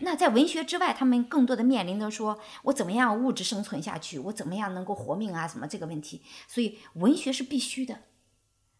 [0.00, 5.46] 那在文学之外，他们更多的面临着说，我怎么样物质生存下去，我怎么样能够活命啊？
[5.46, 6.22] 什么这个问题？
[6.48, 8.00] 所以文学是必须的。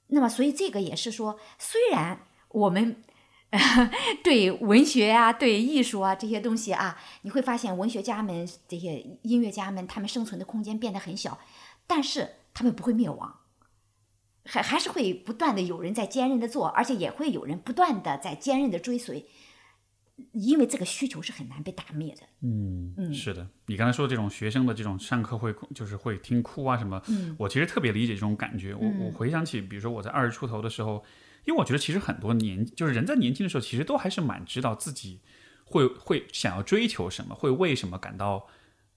[0.09, 3.05] 那么，所以这个也是说，虽然我们
[4.25, 11.39] 对文学啊、对艺术啊这些东西啊，你会发现文学家们、这些音乐家们，他们生存的空间变得很小，
[11.87, 13.39] 但是他们不会灭亡，
[14.45, 19.29] 还还是会不断的有人在坚韧的做，而且也会有人不断的在坚韧的追随。
[20.33, 22.23] 因为这个需求是很难被打灭的。
[22.43, 23.49] 嗯嗯，是的。
[23.67, 28.75] 你刚才说这种学生的这种上课会就是会听哭啊什么，嗯，我其实特别理解这种感觉。
[28.75, 31.05] 我我回想起，比如说我在二十出头的时候，
[31.45, 35.21] 因为我觉得其实很多年就是人在年轻的时候，其实都还是蛮知道自己
[35.65, 38.47] 会会想要追求什么，会为什么感到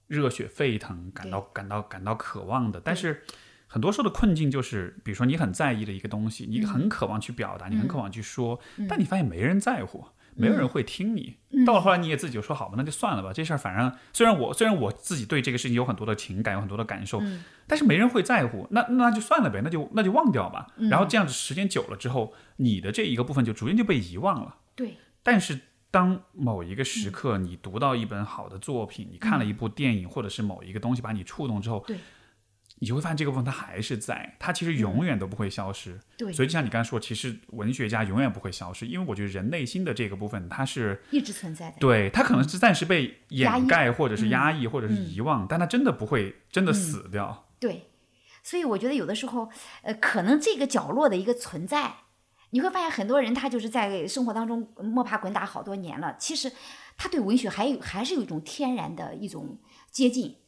[0.08, 2.80] 热血沸腾，感到感到感到渴望的。
[2.80, 3.22] 但是
[3.66, 10.04] 很多时候的困境就是，比如说你很在意的一个东西，你很渴望去表达，你很渴望去说，但你发现没人在乎。
[10.34, 11.36] 没有人会听你，
[11.66, 13.32] 到了后来你也自己就说好吧，那就算了吧。
[13.32, 17.22] 这事儿反正虽然我虽然我自己对这个事情有很多的情感，有很多的感受，
[17.66, 20.68] 但是没人会在乎，那那就算了呗，那就那就忘掉吧。
[20.90, 24.56] 然后这样子时间久了之后，你的这一个部分就逐渐就被遗忘了。
[24.74, 24.96] 对。
[25.22, 25.60] 但是
[25.90, 31.96] 当某一个时刻你读到一本好的作品，你看了一部电影，或者是某一个东西把你触动之后，对。
[32.82, 36.00] 你就会发现这个部分它还是在，它其实永远都不会消失。
[36.18, 41.76] 对，所以就像你刚才说，其实文学家永远不会消失，因为我觉得人内心的这个部分它是一直存在的。
[41.78, 47.46] 对，它可能是暂时被掩盖，或者是压抑，或者是遗忘，但它真的不会真的死掉。
[47.60, 47.86] 对，
[48.42, 49.48] 所以我觉得有的时候，
[49.82, 51.98] 呃，可能这个角落的一个存在，
[52.50, 56.50] 你会发现很多人他就是在生活当中摸爬滚打好多年了，其实
[56.96, 59.60] 他对文学还有还是有一种天然的一种
[59.92, 60.38] 接近。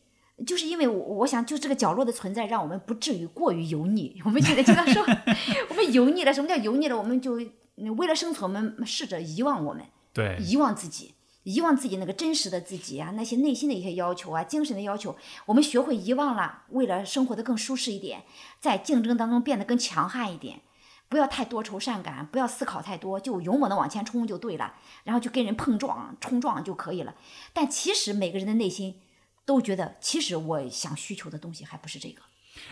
[0.44, 4.20] 就是因为我我想，就这个角落的存在，让我们不至于过于油腻。
[4.24, 5.00] 我们现在经常说，
[5.70, 6.34] 我们油腻了。
[6.34, 6.98] 什么叫油腻了？
[6.98, 7.34] 我们就
[7.96, 15.16] 为了生存，我们试着遗忘我们，对，遗忘自己，遗忘自己那个真实的自己啊，那些内心的一些要求啊，精神的要求，
[15.46, 16.64] 我们学会遗忘了。
[16.70, 18.24] 为了生活的更舒适一点，
[18.60, 20.62] 在竞争当中变得更强悍一点，
[21.08, 24.74] 不要太多愁善感，不要思考太多，就勇猛的往前冲就对了，
[25.04, 27.14] 然后就跟人碰撞冲撞就可以了。
[27.52, 28.96] 但其实每个人的内心。
[29.44, 32.22] 都觉得其实我想需求的东西还不是这个，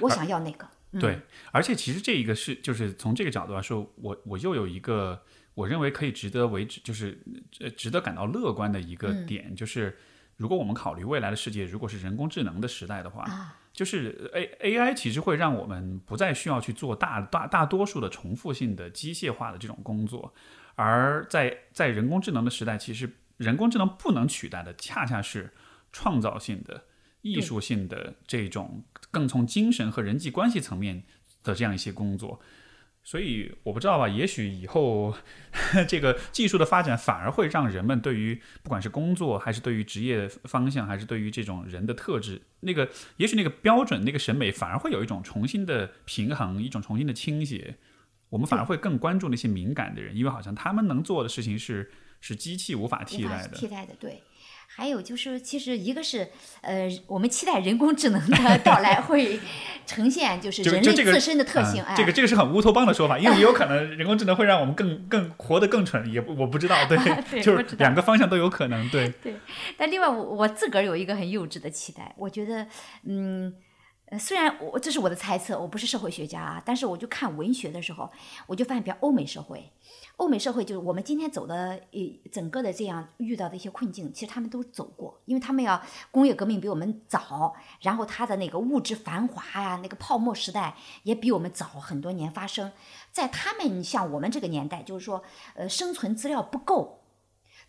[0.00, 0.68] 我想要那个。
[1.00, 1.18] 对，
[1.52, 5.22] 而且其实这一个是就是从这个角度来说，我我又有一个
[5.54, 7.18] 我认为可以值得为之，就是
[7.60, 9.98] 呃值得感到乐观的一个点，就是
[10.36, 20.34] 如果我们考虑未来的世界，如果是人工智能的时代的话，就是 A A I 其实会让我们不再需要去做大大大多数的重复性的机械化的这种工作，
[20.74, 25.50] 而在在人工智能的时代，其实人工智能不能取代的，恰恰是
[25.92, 26.84] 创造性的。
[27.24, 28.82] 艺术性的这种
[29.12, 31.04] 更从精神和人际关系层面
[31.44, 32.40] 的这样一些工作，
[33.04, 35.14] 所以我不知道吧，也许以后
[35.86, 47.76] 这个技术的发展反而会让人们对于不管是工作还是对于职业方向，还是对于这种人的特质，那个也许那个标准、那个审美反而会有一种重新的平衡，一种重新的倾斜。
[48.30, 51.88] 我们反而会更关注那些敏感的人，因为好像他们能做的事情是
[52.20, 53.56] 是机器无法替代的。
[53.56, 54.20] 替代的，对。
[54.74, 56.28] 还有就是，其实一个是，
[56.62, 59.38] 呃，我们期待人工智能的到来 会
[59.86, 61.84] 呈现就是人类自身的特性。
[61.94, 66.96] 这个这个是很乌托邦的说法，因为也有可能 人工智能会让我们更更活得更蠢，也我不知道，对，
[67.42, 69.08] 就是两个方向都有可能，对。
[69.22, 69.36] 对，
[69.76, 72.66] 但另外我我自个儿有一个很幼稚的期待，我觉得，
[73.04, 73.54] 嗯。
[74.18, 78.12] 虽然我这是我的猜测，我不是社会学家啊，但是我就看文学的时候，
[78.46, 79.72] 我就发现，比如欧美社会，
[80.22, 85.82] 欧美社会就是我们今天走的一整个的这样遇到的一些困境，其实他们都走过，因为他们要
[86.12, 92.70] 工业革命比我们早，然后他的那个物质繁华呀，那个泡沫时代也比我们早很多年发生，
[93.10, 95.24] 在他们像我们这个年代，就是说，
[95.54, 97.00] 呃，生存资料不够，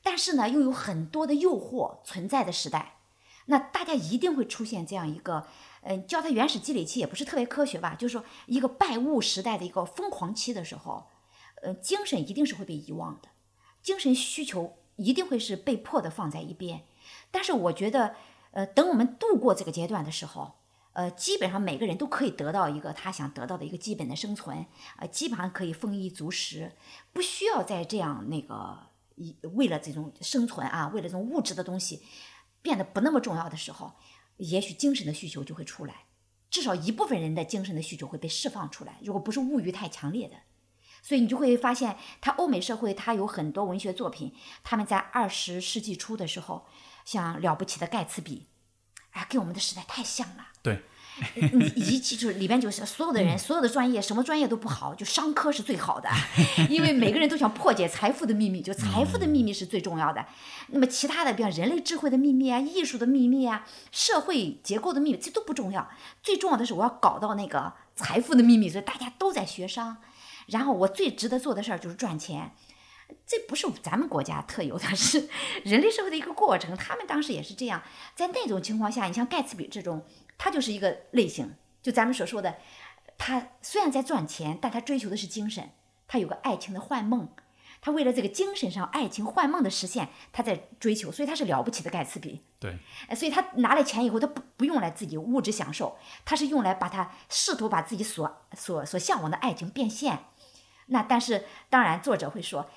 [0.03, 2.97] 但是呢，又有很多的诱惑存在的时代，
[3.47, 5.47] 那大家一定会出现这样一个。
[5.85, 7.93] 嗯，叫它原始积累期也不是特别科学吧？
[7.93, 11.05] 就是说，一个拜物时代的一个疯狂期的时候，
[11.63, 13.29] 呃，精神一定是会被遗忘的，
[13.81, 16.83] 精神需求一定会是被迫的放在一边。
[17.31, 18.15] 但是我觉得，
[18.51, 20.55] 呃，等我们度过这个阶段的时候，
[20.93, 24.65] 呃，基本上每个人都可以得到一个他想得到的一个基本的生存，
[24.97, 26.73] 呃，基本上可以丰衣足食，
[27.11, 32.03] 不需要再这样那个一为了这种生存啊，为了这种物质的东西
[32.61, 33.93] 变得不那么重要的时候。
[34.37, 36.05] 也许精神的需求就会出来，
[36.49, 38.97] 至少一部分人的精神的需求会被释放出来。
[39.03, 40.35] 如果不是物欲太强烈的，
[41.03, 46.65] 所以你就会发现，他欧美社会他有很多文学作品，他们在二十世纪初的时候，
[47.05, 48.47] 像了不起的盖茨比，
[49.11, 50.47] 哎，跟我们的时代太像了。
[50.63, 50.81] 对。
[51.35, 56.09] 你一记住里边就是所有的人，所有的专业，什么专业都不好，就商科是最好的，
[56.71, 60.25] 因为每个人都想破解财富的秘密，就财富的秘密是最重要的。
[60.69, 65.87] 那么其他的，比方人类智慧的秘密啊，艺术的秘密啊，社会结构的秘密，这都不重要。
[66.23, 69.97] 最重要的是我要搞到那个财富的秘密，所以大家都在学商。
[70.47, 72.51] 然后我最值得做的事儿就是赚钱，
[73.25, 75.29] 这不是咱们国家特有的，是
[75.63, 76.75] 人类社会的一个过程。
[76.75, 77.81] 他们当时也是这样，
[78.15, 80.05] 在那种情况下，你像盖茨比这种。
[80.35, 82.57] 他就是一个类型，就咱们所说的，
[83.17, 85.69] 他虽然在赚钱，但他追求的是精神，
[86.05, 87.29] 他有个爱情的幻梦，
[87.79, 92.41] 他为了这个精神上爱情幻梦的实现，他在追求，所以他是了不起的盖茨比。
[92.59, 92.77] 对，
[93.15, 100.25] 所以他拿了钱以后，他不不用来自己物质享受，他是用来把他试图把自己所所所向往的爱情变现。
[100.87, 102.69] 那但是当然，作者会说，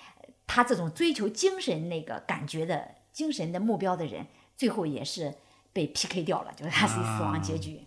[0.46, 4.26] 他这种追求精神那个感觉的精神的目标的人，
[4.56, 5.34] 最后也是。
[5.76, 7.82] 被 PK 掉了，就是他是死亡结局，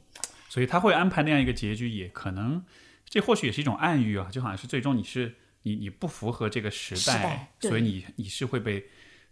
[0.47, 2.63] 所以他会安排那样一个结局，也可能
[3.03, 8.85] 这或许也是一种暗喻啊，就好像是最终你是你你不符合这个时代，所以你你是会被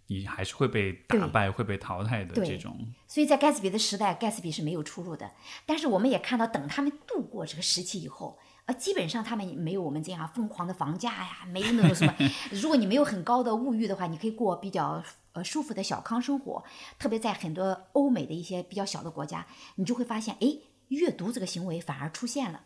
[0.07, 2.91] 你还是会被打败会被淘汰的这种。
[3.07, 5.29] 所以在盖茨比的时代，盖茨比是没有出路的。
[5.67, 12.13] 但是我们也看到，等他们度过这个时期以后，呃，基本上他们没有我们这样疯狂的房价呀，没有那种什么。
[12.51, 15.03] 如果你没有很高的物欲的话，你可以过比较。
[15.33, 16.63] 呃，舒服的小康生活，
[16.97, 19.45] 特别在很多欧美的一些比较小的国家，
[19.75, 20.57] 你就会发现，哎，
[20.87, 22.63] 阅读这个行为反而出现了，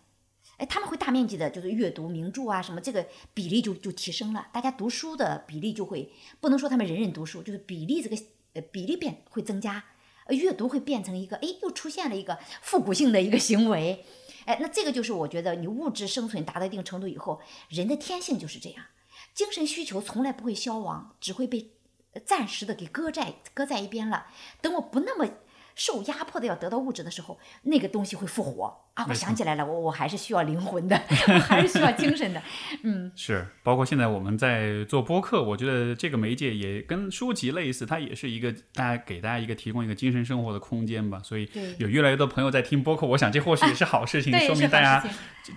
[0.55, 8.15] 哎，他们会大面积的，就是阅读名著啊，什么这个比例就就提升了，大家读书的比例就会，不能说他们人人读书，就是比例这个
[8.53, 9.83] 呃比例变会增加，
[10.27, 14.05] 呃，阅读会变成一个，哎，又出现了一个复古性的一个行为，
[14.45, 17.39] 哎，那这个就是我觉得你物质生存达到一定程度以后，
[17.69, 18.85] 人的天性就是这样，
[19.33, 21.71] 精神需求从来不会消亡，只会被。
[22.25, 24.25] 暂时的给搁在搁在一边了，
[24.59, 25.29] 等我不那么
[25.81, 29.03] 受压迫的要得到物质的时候，那个东西会复活啊！
[29.09, 32.43] 我想起来了，我我还是需要灵魂的，我 还是需要精神的。
[32.83, 41.19] 嗯，是，包括现在我们在做播客，我觉得这个媒介也跟书籍类似，它也是一个大家给大家一个提供一个精神生活的空间吧。
[41.23, 41.49] 所以
[41.79, 45.03] 有越来越多朋友在听播客，我想这或许也 是好事情，说明大家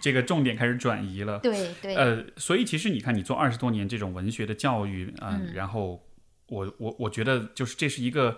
[0.00, 1.38] 这个重点开始转移了。
[1.40, 1.94] 对对。
[1.94, 6.02] 呃，所以其实你看，你做二十多年这种文学的教育，嗯，然后。
[6.46, 8.36] 我我我觉得就是这是一个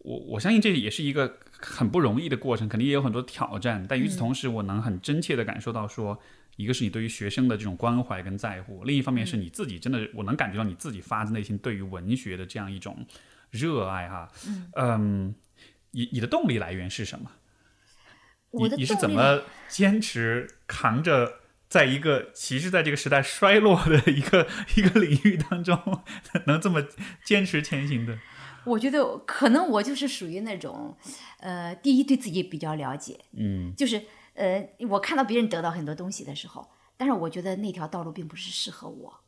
[0.00, 3.86] 我我相信这也是一个很不容易的过程，肯定也有很多挑战。
[3.88, 6.20] 但与此同时，我能很真切的感受到说，
[6.56, 13.06] 一个是你对于学生的这种关怀跟在乎，另一方面是你自己真的，我能感觉到你自己发自内心对于文学的这样一种
[13.50, 14.28] 热爱哈。
[14.74, 15.34] 嗯，
[15.90, 17.30] 你你的动力来源是什么？
[18.52, 21.40] 你你是怎么坚持扛着？
[21.70, 26.02] 在一个其实在这个时代衰落的一个一个领域当中，
[26.46, 26.84] 能这么
[27.22, 28.18] 坚持前行的？
[28.64, 30.96] 我觉得可能我就是属于那种，
[31.38, 33.74] 呃，第一对自己比较了解，嗯。
[33.76, 34.02] 就是
[34.34, 39.20] 呃，我看到别人得到很多东西的时候，但是我觉得那条道路并不是适合我，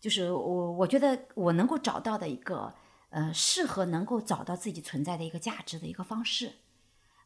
[0.00, 2.72] 就是我我觉得我能够找到的一个
[3.10, 6.52] 呃适合能够找到自己存在的一个价值的一个方式，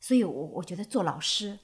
[0.01, 1.59] 所以我我觉得做老师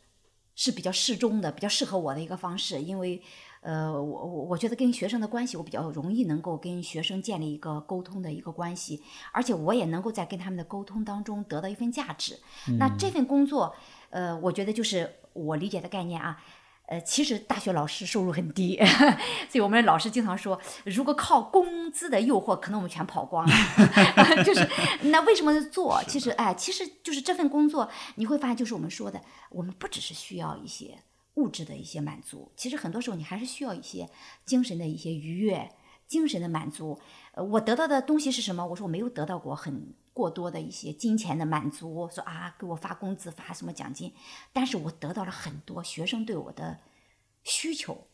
[0.54, 3.22] 是比较适中的，比较适合我的一个方式，因为
[3.66, 9.02] 呃，我我我觉得跟学生的关系，我比较容易能够跟学生建立一个沟通的一个关系，
[9.32, 12.38] 而且我也能够在跟他们的沟通当中得到一份价值。
[12.78, 13.74] 那这份工作，
[14.10, 16.40] 呃，我觉得就是我理解的概念啊。
[16.88, 18.76] 呃，其实大学老师收入很低，
[19.50, 23.52] 所以我们老师经常说，如果靠工资的诱惑，可能我们全跑光了。
[24.46, 24.64] 就是
[25.10, 26.00] 那为什么做？
[26.06, 29.20] 其实哎，其实就是这份工作，你会发现，就是我们说的，
[29.50, 30.96] 我们不只是需要一些
[31.36, 34.10] 物质的一些满足，其实很多时候你还是需要一些
[34.44, 35.70] 精神的一些愉悦、
[36.06, 37.00] 精神的满足。
[37.32, 38.66] 呃，我得到的东西是什么？
[38.66, 44.12] 我说我没有得到过很过多的一些金钱的满足，说啊给我发工资发什么奖金，
[44.52, 46.80] 但是我得到了很多学生对我的
[47.44, 48.06] 需求。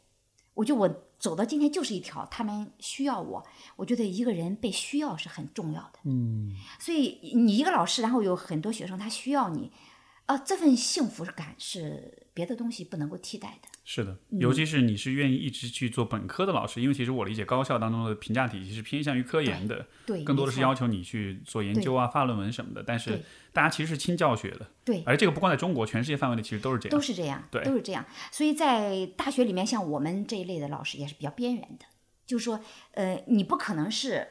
[0.54, 3.46] 我觉得我走到今天就是一条他们需要我。
[3.76, 6.00] 我觉得一个人被需要是很重要的。
[6.04, 9.72] 嗯，所以你一个老师，然后有很多学生他需要你，
[10.26, 13.68] 啊，这份幸福感是别的东西不能够替代的。
[13.84, 22.82] 是的，尤其是你是愿意一直去做本科的老师，因为其实我理解高校当中的评价体系是偏向于科研的，对，更多的是要求你去做研究啊、发论文什么的。
[22.82, 23.20] 但是
[23.52, 27.00] 大家其实是轻教学的，对，而这个不光在中国，全世界范围内其实都是这样都。
[27.00, 28.04] 是这样，对都是这样。
[28.30, 31.84] 所以在大学里面，像我们这一类的老师也是比较边缘的，
[32.24, 32.60] 就是说，
[32.92, 34.26] 呃，你不可能是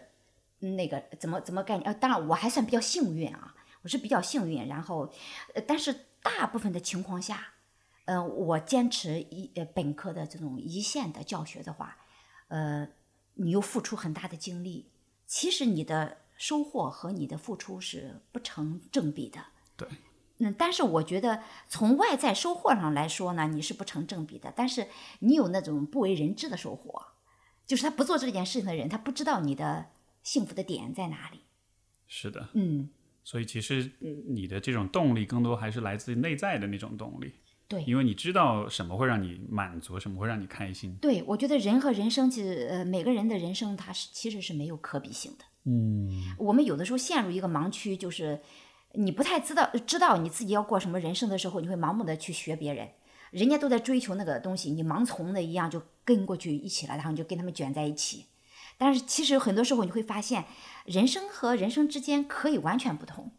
[0.61, 1.86] 嗯那个怎么怎么概念？
[1.86, 4.65] 呃，当然我还算比较幸运啊，我是比较幸运。
[4.68, 5.11] 然后，
[5.53, 7.49] 呃，但是大部分的情况下，
[8.11, 11.97] 呃，我坚持一呃本科的这种一线的教学的话，
[12.49, 12.85] 呃，
[13.35, 14.91] 你又付出很大的精力，
[15.25, 19.39] 其实你的收获和你的付出是不成正比的。
[19.77, 19.88] 对，
[20.39, 24.51] 嗯，但是我觉得从外在收获上来说呢，你是不成正比的。
[24.53, 24.89] 但是
[25.19, 27.01] 你有那种不为人知的收获，
[27.65, 29.85] 就是他不做这件事情的人，他不知道你的
[30.21, 31.39] 幸福的点在哪里。
[32.07, 32.89] 是的，嗯，
[33.23, 33.89] 所以其实
[34.27, 37.35] 你的这种动力更多还是来自于内在的那种动力，
[37.72, 37.84] 对。
[37.85, 40.93] 因为你知道什么会让你满足，什么会让你开心。
[40.99, 45.45] 对，我觉得人和人生其实，呃，每个人的人生它是其实是没有可比性的。
[45.64, 48.41] 嗯，我们有的时候陷入一个盲区，就是
[48.95, 52.89] 你不太知道知道你自己要过什么人生的时候，你会盲目的去学别人，
[53.31, 58.26] 人家都在追求那个东西，你盲从的一样就跟过去一起了，然后你就跟他们卷在一起。
[58.77, 60.45] 但是其实很多时候你会发现，
[60.85, 63.31] 人生和人生之间可以完全不同。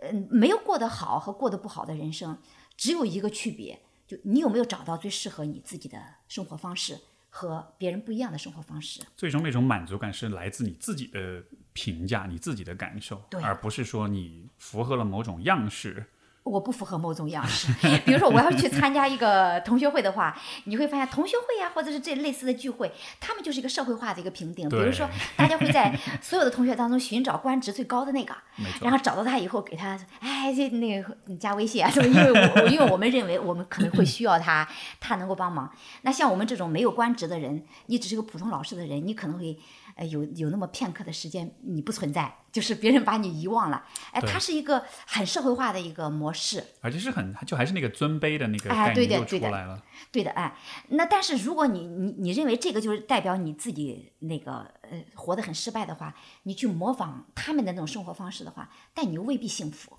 [0.00, 2.38] 嗯，没有过得好和过得不好的人生，
[2.76, 6.98] 只有一个区别，就你有没有找到最适合你自己的生活方式
[7.30, 9.00] 和别人不一样的生活方式。
[9.16, 11.42] 最终那种满足感是来自你自己的
[11.72, 16.06] 评价、你自己的感受，而不是说你符合了某种样式。
[16.44, 17.72] 我不符合某种样式，
[18.04, 24.68] 比如说我要去参加一个同学会的话，你会发现同学会呀、或者是这类似的聚会，他们就是一个社会化的一个评定。
[24.68, 28.34] 比如说，大家会在所有的同学当中寻找官职最高的那个，
[28.82, 34.68] 然后找到他以后给他，哎，这那个你加微信啊什么，因为我因为我们认为我们可能会需要他，
[35.00, 35.70] 他能够帮忙。
[36.02, 39.58] 那像我们这种没有官职的人，你只是个普通老师的人，你可能会。
[39.94, 43.84] 呃，有有那么片刻的时间你不存在，就是别人把你遗忘了。
[44.12, 46.64] 哎，它是一个很社会化的一个模式。
[46.80, 49.82] 而且是很，就还是那个尊卑的那个哎概念又出对的对的来了。
[50.10, 50.56] 对的，哎，
[50.88, 56.14] 那但是如果你你你认为这个就是代表你自己那个呃活得很失败的话，
[56.44, 59.96] 你去模仿他们的那种生活方式的话，但你又未必幸福。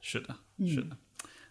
[0.00, 0.96] 是的，嗯是的。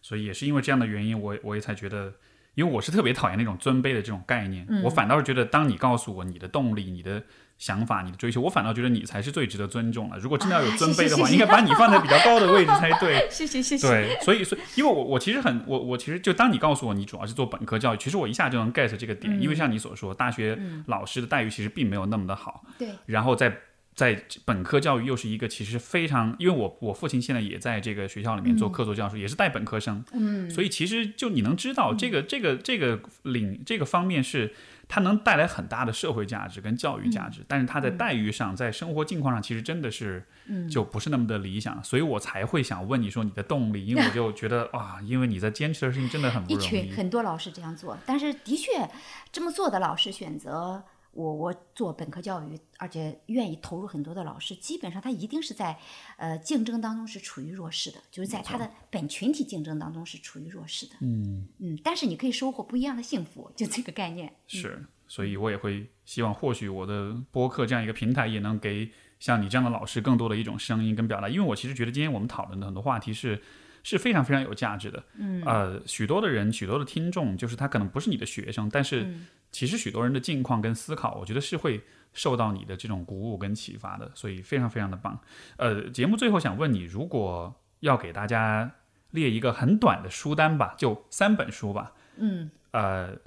[0.02, 2.14] 所以也是因为这样的原因，我我也才觉得，
[2.56, 4.66] 因为我是特别讨厌那种尊卑的这种概念。
[4.70, 7.22] 嗯我反倒是觉得，当你告诉我你的动力、你的
[7.60, 10.18] 想法、你的追求，我反倒觉得你才是最值得尊重的。
[10.18, 13.28] 如果真的要有啊尊卑的话，谢谢谢谢应该把你放在比较高的位置才对。
[13.30, 13.78] 谢谢谢。
[13.78, 20.58] 对，所以所以，因为我我其实很我我其实就当你告诉我你主要是做本科教育，其实我一下就能 get 这个点，因为像你所说，大学
[20.88, 23.54] 老师的待遇其实并没有那么的好，对然后在
[24.00, 34.54] 在本科教育又是一个其实非常，因为我我父亲现在也在这个学校里面做客座教授，也是带本科生，嗯，所以其实就你能知道这个这个这个领这个方面是
[34.88, 40.24] 它能带来很大的社会价值跟教育价值，但是它在待遇上，在生活境况上，其实真的是
[40.72, 48.90] 就不是那么的理想，所以我才会想问你说你的动力，因为我就觉得 哇，因为你在坚持的事情真的很不容一群易，很多老师这样做，但是的确
[49.30, 50.82] 这么做的老师选择
[51.20, 55.78] 我我做本科教育，而且愿意投入很多的老师，基本上他一定是在
[56.16, 60.94] 呃竞争当中是处于弱势的，就是在他的本群体竞争当中是处于弱势的。
[61.02, 61.46] 嗯。
[61.58, 64.34] 嗯，但是你可以收获不一样的幸福，就这个概念。
[64.48, 68.90] 是，所以我也会希望，或许我的播客这样一个平台，也能给
[69.20, 71.28] 像你这样的老师更多的一种声音跟表达。
[71.28, 73.42] 因为我其实觉得今天我们讨论的很多话题是
[73.90, 75.04] 是非常非常有价值的。
[75.16, 79.12] 嗯，呃，许多的人，许多的听众，就是他可能不是你的学生，但是
[79.52, 81.82] 其实许多人的境况跟思考，我觉得是会
[82.14, 85.20] 受到你的这种鼓舞跟启发的，所以非常非常的棒。
[85.58, 88.72] 呃，节目最后想问你，如果要给大家
[89.10, 91.94] 列一个很短的书单吧，就三本书吧。
[92.18, 93.18] 嗯，呃，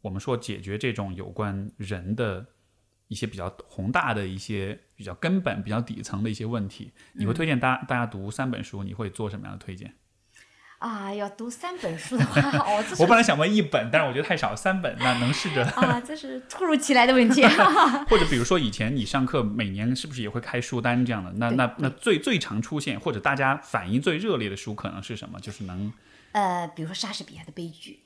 [0.00, 2.46] 我们说解决这种有关人的
[3.08, 8.84] 一些比较宏大的一些比较根本、比较底层的一些问题，你会推荐大大家读三本书？
[8.84, 9.92] 你会做什么样的推荐？
[10.84, 17.42] 啊，要读三本书的话， 哦，这是我本来想问一本，但是我觉得太少，三本那能试着，啊， 这是突如其来的问题。
[18.06, 21.32] 或者比如说以前你上课每年是不是也会开书单这样的？
[21.38, 25.40] 那那那最最常出现或者大家反应最热烈的书可能是什么？
[25.40, 25.90] 就是能
[26.32, 28.04] 呃，比如说莎士比亚的悲剧，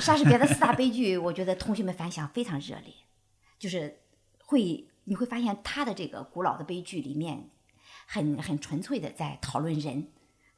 [0.00, 2.92] 莎士比亚的四大悲剧，我觉得同学们反响非常热烈，
[3.56, 4.00] 就是
[4.46, 7.50] 会你会发现他的这个古老的悲剧里面
[8.06, 10.08] 很很纯粹的在讨论人，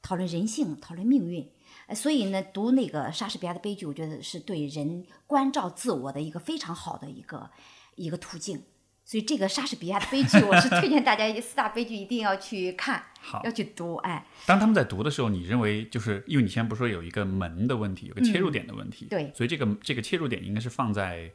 [0.06, 1.50] 讨论人性，讨论命运。
[1.88, 7.50] 呃所以呢，读那个莎士比亚的悲剧，我觉得是对人关照自我的一个非常好的一个
[7.96, 8.62] 一个途径。
[9.04, 13.96] 所以这个莎士比亚的悲剧，我是推荐大家四大悲剧一定要去看， 好要去读。
[13.96, 21.32] 哎，当他们在读的时候，你认为就是因为你现在不是说有一个门的问题，有个切入点的问题，嗯对所以这个这个切入点应该是放在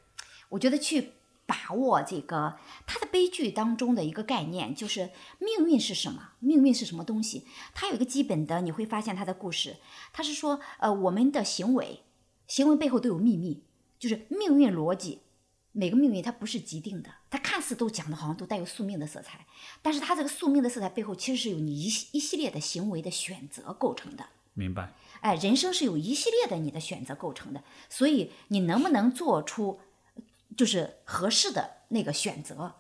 [0.50, 1.12] 我觉得去
[1.52, 2.58] 把握这个
[2.88, 6.30] 他的悲剧当中的一个概念，就是命运是什么？
[6.40, 7.46] 命运是什么东西？
[7.74, 9.76] 他有一个基本的，你会发现他的故事，
[10.14, 12.04] 他是说，呃，我们的行为，
[12.48, 13.66] 行为背后都有秘密，
[14.00, 15.20] 就是命运逻辑。
[15.74, 19.46] 每个命运它不是既定的，它看似都讲的好像都带有宿命的色彩，
[19.82, 24.26] 但是它这个宿命的色彩背后其实是由你一系一系列的行为的选择构成的。
[24.54, 24.94] 明白。
[25.20, 29.80] 哎，人生是有一系列的你的选择构成的，所以你能不能做出
[30.58, 32.76] 就是合适的那个选择，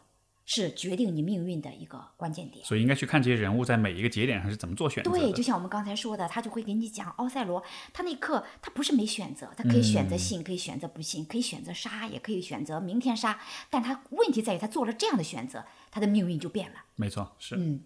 [0.45, 2.65] 是决定你命运的一个关键点。
[2.65, 5.11] 所以应该去看这些人物在每一个节点上是怎么做选择。
[5.11, 13.39] 对，就像我们刚才说的，他就会给你讲奥赛罗，他那一刻他不是没选择，他可以选择信，可以选择不信，可以选择杀，也可以选择明天杀，
[13.69, 16.77] 但他问题在于他做了这样的选择，他的命运就变了。
[16.95, 17.56] 没错，是。
[17.56, 17.84] 嗯，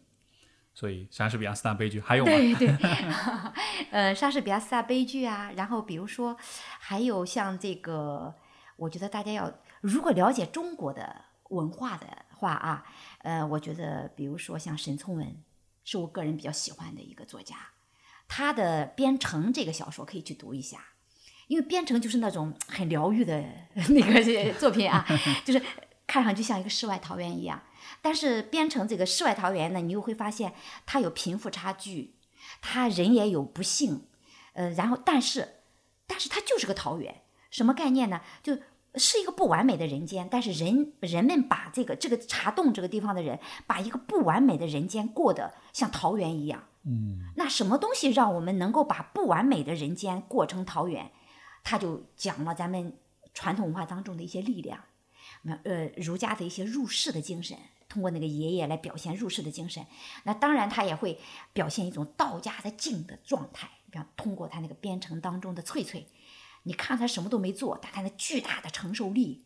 [0.74, 2.32] 所以莎士比亚四大悲剧还有吗？
[2.32, 2.68] 对对，
[3.92, 6.36] 呃，莎士比亚四大悲剧啊，然后比如说
[6.80, 8.34] 还有像这个，
[8.78, 9.52] 我觉得大家要
[9.86, 12.84] 如果了解中国的文化的话啊，
[13.20, 15.44] 呃，我觉得比如说像沈从文，
[15.84, 17.56] 是我个人比较喜欢的一个作家，
[18.28, 20.84] 他的《编程》这个小说可以去读一下，
[21.48, 23.44] 因为《编程》就是那种很疗愈的
[23.90, 25.06] 那个 作品啊，
[25.46, 25.62] 就是
[26.08, 27.62] 看上去像一个世外桃源一样。
[28.02, 30.54] 但是编程这个世外桃源呢，你又会发现
[30.88, 32.16] 它有贫富差距，
[32.62, 34.08] 它人也有不幸，
[34.54, 35.62] 呃，然后但是，
[36.08, 37.22] 但是它就是个桃源，
[37.52, 38.22] 什么概念呢？
[38.42, 38.58] 就
[38.98, 46.64] 是一个不完美的人间，但是人人们把这个这个茶洞这个地方的人，把一个不完美的人间过得像桃源一样。
[46.84, 51.12] 嗯，那什么东西让我们能够把不完美的人间过成桃源？
[51.64, 52.96] 他就讲了咱们
[53.34, 54.80] 传统文化当中的一些力量，
[55.42, 57.58] 那呃，儒家的一些入世的精神，
[57.90, 59.84] 通过那个爷爷来表现入世的精神。
[60.26, 61.20] 那当然，他也会
[61.54, 66.08] 表现一种道家的静的状态，比方通过他那个编程当中的翠翠，
[66.66, 69.42] 你看他什么都没做，但他那巨大的承受力。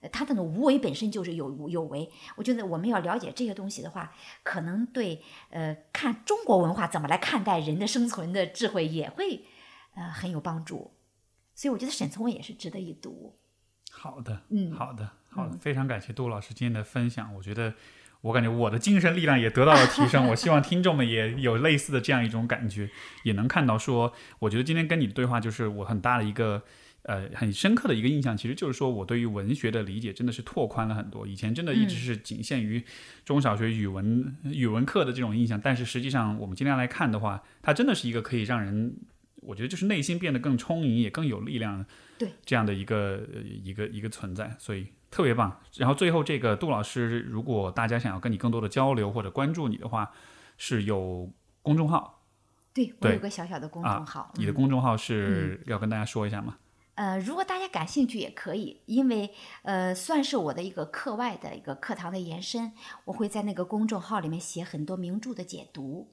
[0.00, 9.46] 呃他的那种无为本身就是有有为，我觉得我们要了解这些东西的话，可能对呃看中国文化怎么来看待人的生存的智慧也会
[9.94, 10.92] 呃很有帮助。
[11.54, 13.34] 所以我觉得沈从文也是值得一读。
[13.90, 17.34] 好的，嗯好的，好的，非常感谢杜老师今天的分享。
[17.36, 17.72] 我觉得，
[18.24, 20.26] 我感觉我的精神力量也得到了提升。
[20.28, 22.90] 我希望听众们也有类似的这样一种感觉，
[23.22, 26.62] 也能看到说，我觉得今天跟你的对话，就是我很大的一个。
[27.06, 31.26] 呃，很深刻的一个印象，其实就是说我对于文学的理解真的是拓宽了很多。
[31.26, 32.82] 以前真的一直是仅限于
[33.26, 38.96] 中小学语文语文课的这种印象，但是实际上我们今天来看的话，它真的是一个可以让人
[39.42, 41.84] 我觉得就是内心变得更充盈，也更有力量，
[42.16, 45.60] 对这样的一个呃一个一个存在，所以特别棒。
[45.76, 50.10] 然后最后这个杜老师，如果大家想要跟你更多的交流或者关注你的话，
[50.58, 51.30] 是有
[51.62, 52.24] 公众号
[52.72, 56.56] 对我有个小小的公啊众号，你的嗯公众号是要跟大家说一下吗？
[56.96, 59.32] 呃，如果大家感兴趣也可以，因为
[59.62, 62.72] 呃，算是我的一个课外的一个课堂的延伸，
[63.04, 66.10] 我会在那个公众号里面写很多名著的解读，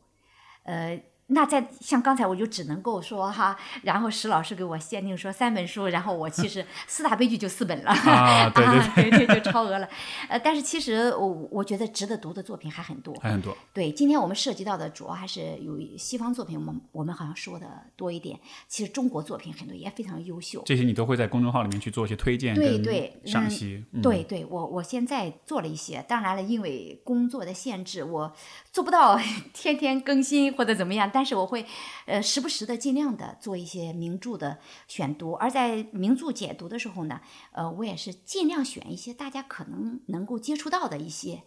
[0.61, 1.01] 呃。
[1.31, 9.87] 那在像刚才我就只能够说哈，然后石老师给我限定说三本书，然后我其实 四大悲剧就四本了， 啊，对对对，对对，就超额了。
[10.29, 13.13] 呃，但是其实我我觉得值得读的作品还很多。
[13.21, 13.55] 还很多。
[13.73, 18.39] 对，今天我们涉及到的主要还是有西方作品，我们我们好像说的多一点。
[18.67, 20.61] 其实中国作品很多也非常优秀。
[20.65, 23.83] 这些你都会在公众号里面去做一些推荐对对嗯赏析。
[23.93, 28.33] 嗯对对，我我现在做了一些，当然了，因为工作的限制，我
[28.71, 29.19] 做不到
[29.53, 31.63] 天天更新或者怎么样，但但是我会，
[32.07, 34.57] 呃，时不时的尽量的做一些名著的
[34.87, 37.21] 选读，而在名著解读的时候呢，
[37.51, 41.43] 呃，我也是尽量选一些大家可能能够接触到的一些，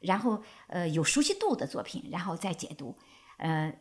[0.00, 2.94] 然后呃有熟悉度的作品，然后再解读，
[3.38, 3.72] 呃。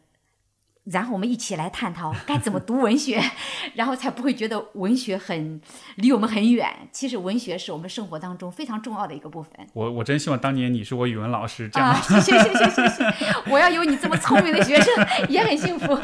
[0.85, 3.19] 然后我们一起来探讨该怎么读文学，
[3.73, 5.59] 然后才不会觉得文学很
[5.95, 6.69] 离我们很远。
[6.91, 11.99] 其实文学是我们生活当中非常重要的一个部分我我真希望当年你是我语文老师，这样、啊！
[12.01, 13.03] 谢谢谢谢谢谢，
[13.49, 14.93] 我要有你这么聪明的学生
[15.27, 15.97] 也很幸福。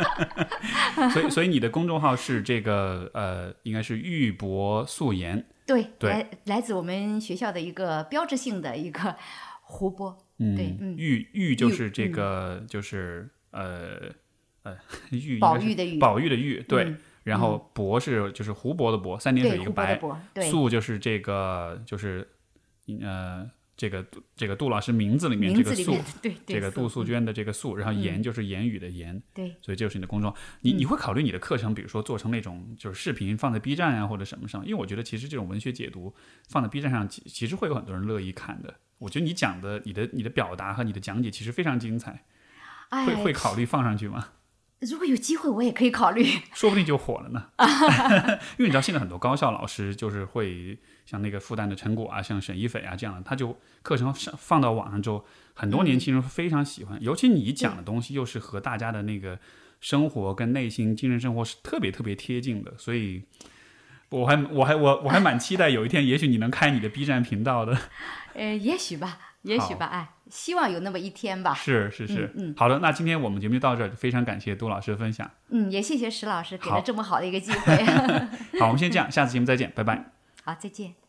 [1.14, 5.45] 所以所以你的公众号是这个呃，应该是玉博素颜。
[5.66, 9.16] 对，对来来自我们学校的一个标志性的一个
[9.62, 10.18] 湖泊。
[10.40, 14.12] 嗯，对嗯玉玉就是这个、就是呃
[14.64, 14.78] 呃
[15.12, 16.84] 玉应宝玉的玉宝玉的玉对。
[16.86, 20.02] 嗯然后博是就是湖泊的博，三点水，一个白，
[20.50, 22.28] 素就是这个就是
[23.00, 23.48] 呃
[23.78, 24.04] 这个
[24.36, 25.96] 这个杜老师名字里面这个素
[26.48, 29.50] 这个杜素素娟的这个素，然后言就是言语的言，对。
[29.62, 30.38] 所以这就是你的公众号。
[30.62, 34.66] 你你会考虑你的课程，比如说做成那种就是视频放在 B 站啊或者什么上？
[34.66, 36.16] 因为我觉得其实这种文学解读
[36.50, 38.74] 放在 B 站上，其其实会有很多人乐意看的。
[38.98, 42.24] 我觉得你讲的、你的、你的表达和你的讲解其实非常精彩，
[42.90, 44.30] 哎，会会考虑放上去吗？
[44.82, 46.26] 如果有机会，我也可以考虑。
[46.53, 47.48] 说不定就火了呢。
[48.58, 56.98] 因为你知道，现在很多高校老师就是会像那个复旦的陈果啊，像沈一斐啊这样的，他就课程上放到网上之后，很多年轻人非常喜欢。
[57.02, 59.40] 尤其你讲的东西又是和大家的那个
[59.80, 63.24] 生活跟内心、精神生活是特别特别贴近的，所以
[64.10, 67.78] 我还我还我我还蛮期待有一天，也许你能开你的 B 站频道的。
[68.34, 71.53] 呃，也许吧，也许吧，哎，希望有那么一天吧。
[71.53, 75.30] 是是是，嗯嗯好的，那今天我们节目就到这儿，非常感谢杜老师的分享。
[75.49, 77.84] 嗯，也谢谢石老师给了这么好的一个机会。
[78.60, 80.12] 好，我们先这样， 下次节目再见，拜拜。
[80.44, 81.01] 好，再见。